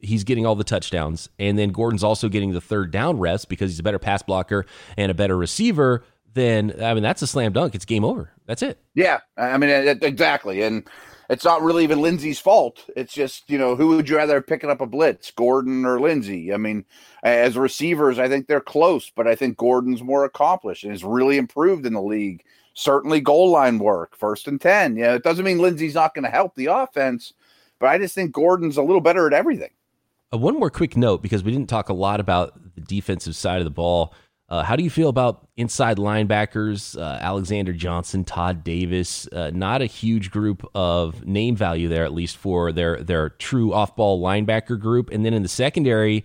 he's 0.00 0.24
getting 0.24 0.46
all 0.46 0.54
the 0.54 0.64
touchdowns 0.64 1.28
and 1.38 1.58
then 1.58 1.70
Gordon's 1.70 2.04
also 2.04 2.28
getting 2.28 2.52
the 2.52 2.60
third 2.60 2.90
down 2.90 3.18
reps 3.18 3.44
because 3.44 3.70
he's 3.70 3.80
a 3.80 3.82
better 3.82 3.98
pass 3.98 4.22
blocker 4.22 4.64
and 4.96 5.10
a 5.10 5.14
better 5.14 5.36
receiver, 5.36 6.04
then 6.34 6.74
I 6.80 6.94
mean 6.94 7.02
that's 7.02 7.22
a 7.22 7.26
slam 7.26 7.52
dunk. 7.52 7.74
It's 7.74 7.84
game 7.84 8.04
over. 8.04 8.30
That's 8.46 8.62
it. 8.62 8.78
Yeah, 8.94 9.20
I 9.36 9.58
mean 9.58 9.70
exactly 9.70 10.62
and 10.62 10.88
it's 11.28 11.44
not 11.44 11.62
really 11.62 11.84
even 11.84 12.00
Lindsay's 12.00 12.38
fault. 12.38 12.88
It's 12.96 13.12
just, 13.12 13.48
you 13.50 13.58
know, 13.58 13.76
who 13.76 13.88
would 13.88 14.08
you 14.08 14.16
rather 14.16 14.40
picking 14.40 14.70
up 14.70 14.80
a 14.80 14.86
blitz, 14.86 15.30
Gordon 15.30 15.84
or 15.84 16.00
Lindsay? 16.00 16.52
I 16.52 16.56
mean, 16.56 16.84
as 17.22 17.56
receivers, 17.56 18.18
I 18.18 18.28
think 18.28 18.46
they're 18.46 18.60
close, 18.60 19.10
but 19.14 19.26
I 19.26 19.34
think 19.34 19.56
Gordon's 19.56 20.02
more 20.02 20.24
accomplished 20.24 20.84
and 20.84 20.92
has 20.92 21.04
really 21.04 21.36
improved 21.36 21.84
in 21.84 21.92
the 21.92 22.02
league. 22.02 22.42
Certainly 22.74 23.20
goal 23.22 23.50
line 23.50 23.78
work, 23.78 24.16
first 24.16 24.48
and 24.48 24.60
10. 24.60 24.96
Yeah, 24.96 25.14
it 25.14 25.22
doesn't 25.22 25.44
mean 25.44 25.58
Lindsay's 25.58 25.94
not 25.94 26.14
going 26.14 26.24
to 26.24 26.30
help 26.30 26.54
the 26.54 26.66
offense, 26.66 27.34
but 27.78 27.88
I 27.88 27.98
just 27.98 28.14
think 28.14 28.32
Gordon's 28.32 28.76
a 28.76 28.82
little 28.82 29.00
better 29.00 29.26
at 29.26 29.32
everything. 29.32 29.70
Uh, 30.32 30.38
one 30.38 30.58
more 30.58 30.70
quick 30.70 30.96
note 30.96 31.22
because 31.22 31.42
we 31.42 31.52
didn't 31.52 31.68
talk 31.68 31.88
a 31.88 31.94
lot 31.94 32.20
about 32.20 32.54
the 32.74 32.80
defensive 32.82 33.34
side 33.34 33.58
of 33.58 33.64
the 33.64 33.70
ball. 33.70 34.14
Uh, 34.48 34.62
how 34.62 34.76
do 34.76 34.82
you 34.82 34.88
feel 34.88 35.10
about 35.10 35.46
inside 35.58 35.98
linebackers, 35.98 36.98
uh, 36.98 37.18
Alexander 37.20 37.74
Johnson, 37.74 38.24
Todd 38.24 38.64
Davis? 38.64 39.28
Uh, 39.28 39.50
not 39.52 39.82
a 39.82 39.86
huge 39.86 40.30
group 40.30 40.66
of 40.74 41.26
name 41.26 41.54
value 41.54 41.88
there, 41.88 42.04
at 42.04 42.14
least 42.14 42.38
for 42.38 42.72
their 42.72 43.02
their 43.02 43.28
true 43.28 43.74
off 43.74 43.94
ball 43.94 44.22
linebacker 44.22 44.80
group. 44.80 45.10
And 45.10 45.24
then 45.24 45.34
in 45.34 45.42
the 45.42 45.48
secondary, 45.48 46.24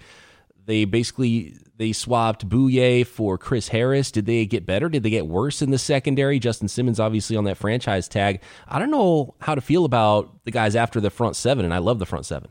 they 0.65 0.85
basically 0.85 1.57
they 1.75 1.91
swapped 1.91 2.47
Bouye 2.47 3.05
for 3.05 3.37
Chris 3.37 3.67
Harris. 3.67 4.09
Did 4.09 4.25
they 4.25 4.45
get 4.45 4.65
better? 4.65 4.87
Did 4.87 5.03
they 5.03 5.09
get 5.09 5.27
worse 5.27 5.61
in 5.61 5.71
the 5.71 5.77
secondary? 5.77 6.39
Justin 6.39 6.69
Simmons 6.69 7.01
obviously 7.01 7.35
on 7.35 7.43
that 7.43 7.57
franchise 7.57 8.07
tag. 8.07 8.41
I 8.69 8.79
don't 8.79 8.91
know 8.91 9.35
how 9.41 9.53
to 9.53 9.61
feel 9.61 9.83
about 9.83 10.45
the 10.45 10.51
guys 10.51 10.77
after 10.77 11.01
the 11.01 11.09
front 11.09 11.35
seven, 11.35 11.65
and 11.65 11.73
I 11.73 11.79
love 11.79 11.99
the 11.99 12.05
front 12.05 12.25
seven. 12.25 12.49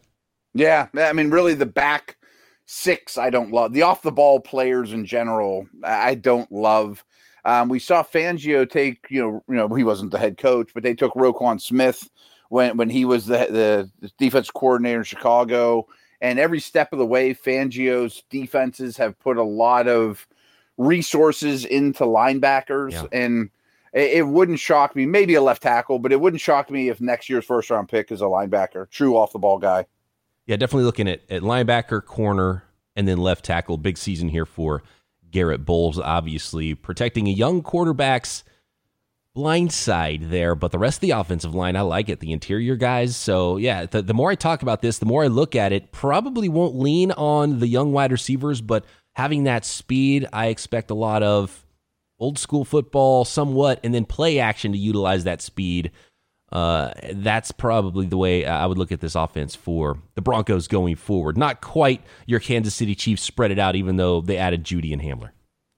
Yeah, 0.55 0.89
I 0.99 1.15
mean, 1.15 1.31
really, 1.31 1.55
the 1.55 1.65
back 1.65 2.19
six 2.67 3.19
I 3.19 3.31
don't 3.31 3.53
love. 3.53 3.73
The 3.73 3.83
off 3.83 4.03
the 4.03 4.13
ball 4.13 4.41
players 4.41 4.93
in 4.93 5.05
general, 5.05 5.67
I 5.85 6.15
don't 6.15 6.51
love. 6.51 7.05
Um, 7.45 7.69
we 7.69 7.79
saw 7.79 8.03
Fangio 8.03 8.69
take, 8.69 9.07
you 9.11 9.21
know, 9.21 9.45
you 9.49 9.57
know, 9.57 9.69
he 9.69 9.85
wasn't 9.85 10.13
the 10.13 10.19
head 10.19 10.39
coach, 10.39 10.71
but 10.75 10.83
they 10.83 10.95
took 10.95 11.15
Roquan 11.15 11.61
Smith 11.61 12.09
when 12.49 12.77
when 12.77 12.91
he 12.91 13.05
was 13.05 13.27
the 13.27 13.91
the 14.01 14.11
defense 14.19 14.51
coordinator 14.51 14.99
in 14.99 15.05
Chicago. 15.05 15.87
And 16.21 16.39
every 16.39 16.61
step 16.61 16.93
of 16.93 17.01
the 17.01 17.07
way, 17.07 17.35
Fangio's 17.35 18.23
defenses 18.31 18.97
have 18.97 19.19
put 19.19 19.39
a 19.39 19.43
lot 19.43 19.89
of 19.89 20.29
resources 20.79 21.65
into 21.65 22.05
linebackers. 22.05 22.93
Yeah. 22.93 23.07
And 23.11 23.51
it, 23.93 24.19
it, 24.19 24.27
wouldn't 24.29 24.61
shock 24.61 24.95
me, 24.95 25.05
maybe 25.05 25.35
a 25.35 25.43
left 25.43 25.63
tackle, 25.63 25.99
but 25.99 26.13
it 26.13 26.21
wouldn't 26.21 26.41
shock 26.41 26.71
me 26.71 26.89
if 26.89 27.01
next 27.01 27.29
year's 27.29 27.45
first 27.45 27.71
round 27.71 27.89
pick 27.89 28.13
is 28.13 28.21
a 28.21 28.27
linebacker, 28.27 28.89
true 28.89 29.17
off 29.17 29.33
the 29.33 29.41
ball 29.41 29.59
guy. 29.59 29.85
Yeah, 30.47 30.57
definitely 30.57 30.85
looking 30.85 31.09
at, 31.09 31.21
at 31.31 31.43
linebacker, 31.43 32.05
corner, 32.05 32.65
and 32.97 33.07
then 33.07 33.19
left 33.19 33.45
tackle. 33.45 33.77
Big 33.79 33.97
season 33.97 34.29
here 34.29 34.47
for 34.47 34.83
Garett 35.31 35.65
Bolles, 35.65 35.99
obviously 35.99 36.75
protecting 36.75 37.27
a 37.27 37.33
young 37.33 37.63
quarterback's 37.63 38.45
blind 39.35 39.73
side 39.73 40.25
there, 40.25 40.55
but 40.55 40.73
the 40.73 40.79
rest 40.79 40.99
of 40.99 41.01
the 41.03 41.13
offensive 41.13 41.55
line, 41.55 41.75
I 41.75 41.81
like 41.81 42.09
it. 42.09 42.21
The 42.21 42.33
interior 42.33 42.77
guys. 42.77 43.17
So, 43.17 43.57
yeah, 43.57 43.87
the, 43.87 44.03
the 44.03 44.15
more 44.15 44.31
I 44.31 44.35
talk 44.35 44.63
about 44.63 44.83
this, 44.83 44.99
the 44.99 45.07
more 45.07 45.25
I 45.25 45.29
look 45.29 45.57
at 45.57 45.73
it, 45.73 45.91
probably 45.91 46.49
won't 46.49 46.79
lean 46.79 47.13
on 47.13 47.59
the 47.59 47.69
young 47.69 47.93
wide 47.93 48.13
receivers, 48.13 48.61
but 48.61 48.85
having 49.15 49.45
that 49.45 49.65
speed, 49.65 50.29
I 50.33 50.47
expect 50.47 50.91
a 50.91 50.95
lot 50.95 51.23
of 51.23 51.65
old 52.19 52.39
school 52.39 52.65
football 52.65 53.25
somewhat, 53.25 53.81
and 53.83 53.95
then 53.95 54.05
play 54.05 54.39
action 54.39 54.73
to 54.73 54.79
utilize 54.79 55.25
that 55.25 55.43
speed. 55.43 55.91
Uh, 56.53 56.93
that's 57.15 57.51
probably 57.51 58.07
the 58.07 58.19
way 58.19 58.45
I 58.45 58.67
would 58.67 58.77
look 58.77 58.93
at 58.93 59.01
this 59.01 59.15
offense 59.15 59.55
for 59.55 59.99
the 60.15 60.21
Broncos 60.21 60.69
going 60.69 60.97
forward. 60.97 61.39
Not 61.39 61.63
quite 61.63 62.03
your 62.27 62.41
Kansas 62.41 62.75
City 62.75 62.95
Chiefs 62.95 63.23
spread 63.23 63.51
it 63.51 63.59
out, 63.59 63.75
even 63.75 63.97
though 63.97 64.21
they 64.21 64.37
added 64.37 64.63
Jeudy 64.63 64.93
and 64.93 65.01
Hamler. 65.01 65.31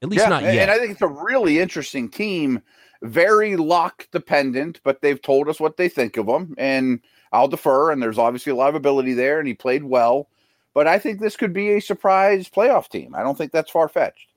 At 0.02 0.08
least 0.08 0.24
yeah, 0.24 0.28
not 0.28 0.42
yet. 0.42 0.68
And 0.68 0.70
I 0.70 0.78
think 0.78 0.90
it's 0.90 1.02
a 1.02 1.06
really 1.06 1.60
interesting 1.60 2.08
team 2.10 2.60
very 3.04 3.56
lock 3.56 4.08
dependent, 4.10 4.80
but 4.82 5.00
they've 5.00 5.20
told 5.20 5.48
us 5.48 5.60
what 5.60 5.76
they 5.76 5.88
think 5.88 6.16
of 6.16 6.26
him, 6.26 6.54
and 6.58 7.00
I'll 7.32 7.48
defer. 7.48 7.90
And 7.90 8.02
there's 8.02 8.18
obviously 8.18 8.50
a 8.50 8.56
lot 8.56 8.70
of 8.70 8.74
ability 8.74 9.12
there, 9.12 9.38
and 9.38 9.46
he 9.46 9.54
played 9.54 9.84
well. 9.84 10.28
But 10.72 10.88
I 10.88 10.98
think 10.98 11.20
this 11.20 11.36
could 11.36 11.52
be 11.52 11.70
a 11.70 11.80
surprise 11.80 12.48
playoff 12.48 12.88
team. 12.88 13.14
I 13.14 13.22
don't 13.22 13.38
think 13.38 13.52
that's 13.52 13.70
far 13.70 13.88
fetched. 13.88 14.32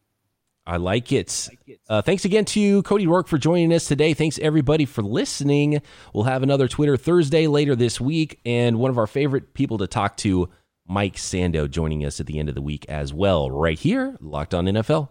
I 0.67 0.75
like 0.75 1.13
it. 1.13 1.47
Uh, 1.87 2.01
thanks 2.01 2.25
again 2.25 2.43
to 2.45 2.83
Cody 2.83 3.05
Roark 3.07 3.27
for 3.27 3.37
joining 3.37 3.71
us 3.71 3.87
today. 3.87 4.13
Thanks 4.13 4.37
everybody 4.39 4.83
for 4.83 5.01
listening. 5.01 5.81
We'll 6.13 6.25
have 6.25 6.43
another 6.43 6.67
Twitter 6.67 6.97
Thursday 6.97 7.47
later 7.47 7.73
this 7.73 8.01
week, 8.01 8.41
and 8.45 8.77
one 8.77 8.91
of 8.91 8.97
our 8.97 9.07
favorite 9.07 9.53
people 9.53 9.77
to 9.77 9.87
talk 9.87 10.17
to, 10.17 10.49
Mike 10.85 11.15
Sando, 11.15 11.69
joining 11.69 12.03
us 12.03 12.19
at 12.19 12.25
the 12.25 12.37
end 12.37 12.49
of 12.49 12.55
the 12.55 12.61
week 12.61 12.85
as 12.89 13.13
well, 13.13 13.49
right 13.49 13.79
here, 13.79 14.17
Locked 14.19 14.53
On 14.53 14.65
NFL. 14.65 15.07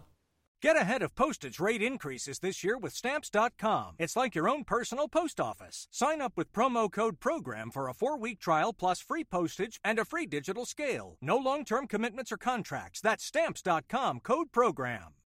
Get 0.61 0.75
ahead 0.75 1.01
of 1.01 1.15
postage 1.15 1.59
rate 1.59 1.81
increases 1.81 2.39
this 2.39 2.63
year 2.63 2.77
with 2.77 2.93
Stamps.com. 2.93 3.95
It's 3.97 4.15
like 4.15 4.35
your 4.35 4.49
own 4.49 4.63
personal 4.63 5.07
post 5.07 5.39
office. 5.39 5.87
Sign 5.91 6.21
up 6.21 6.33
with 6.35 6.53
promo 6.53 6.91
code 6.91 7.19
PROGRAM 7.19 7.71
for 7.71 7.87
a 7.87 7.93
four 7.93 8.17
week 8.17 8.39
trial 8.39 8.73
plus 8.73 8.99
free 8.99 9.23
postage 9.23 9.79
and 9.83 9.97
a 9.97 10.05
free 10.05 10.25
digital 10.25 10.65
scale. 10.65 11.17
No 11.21 11.37
long 11.37 11.63
term 11.63 11.87
commitments 11.87 12.31
or 12.31 12.37
contracts. 12.37 13.01
That's 13.01 13.23
Stamps.com 13.23 14.19
code 14.21 14.51
PROGRAM. 14.51 15.16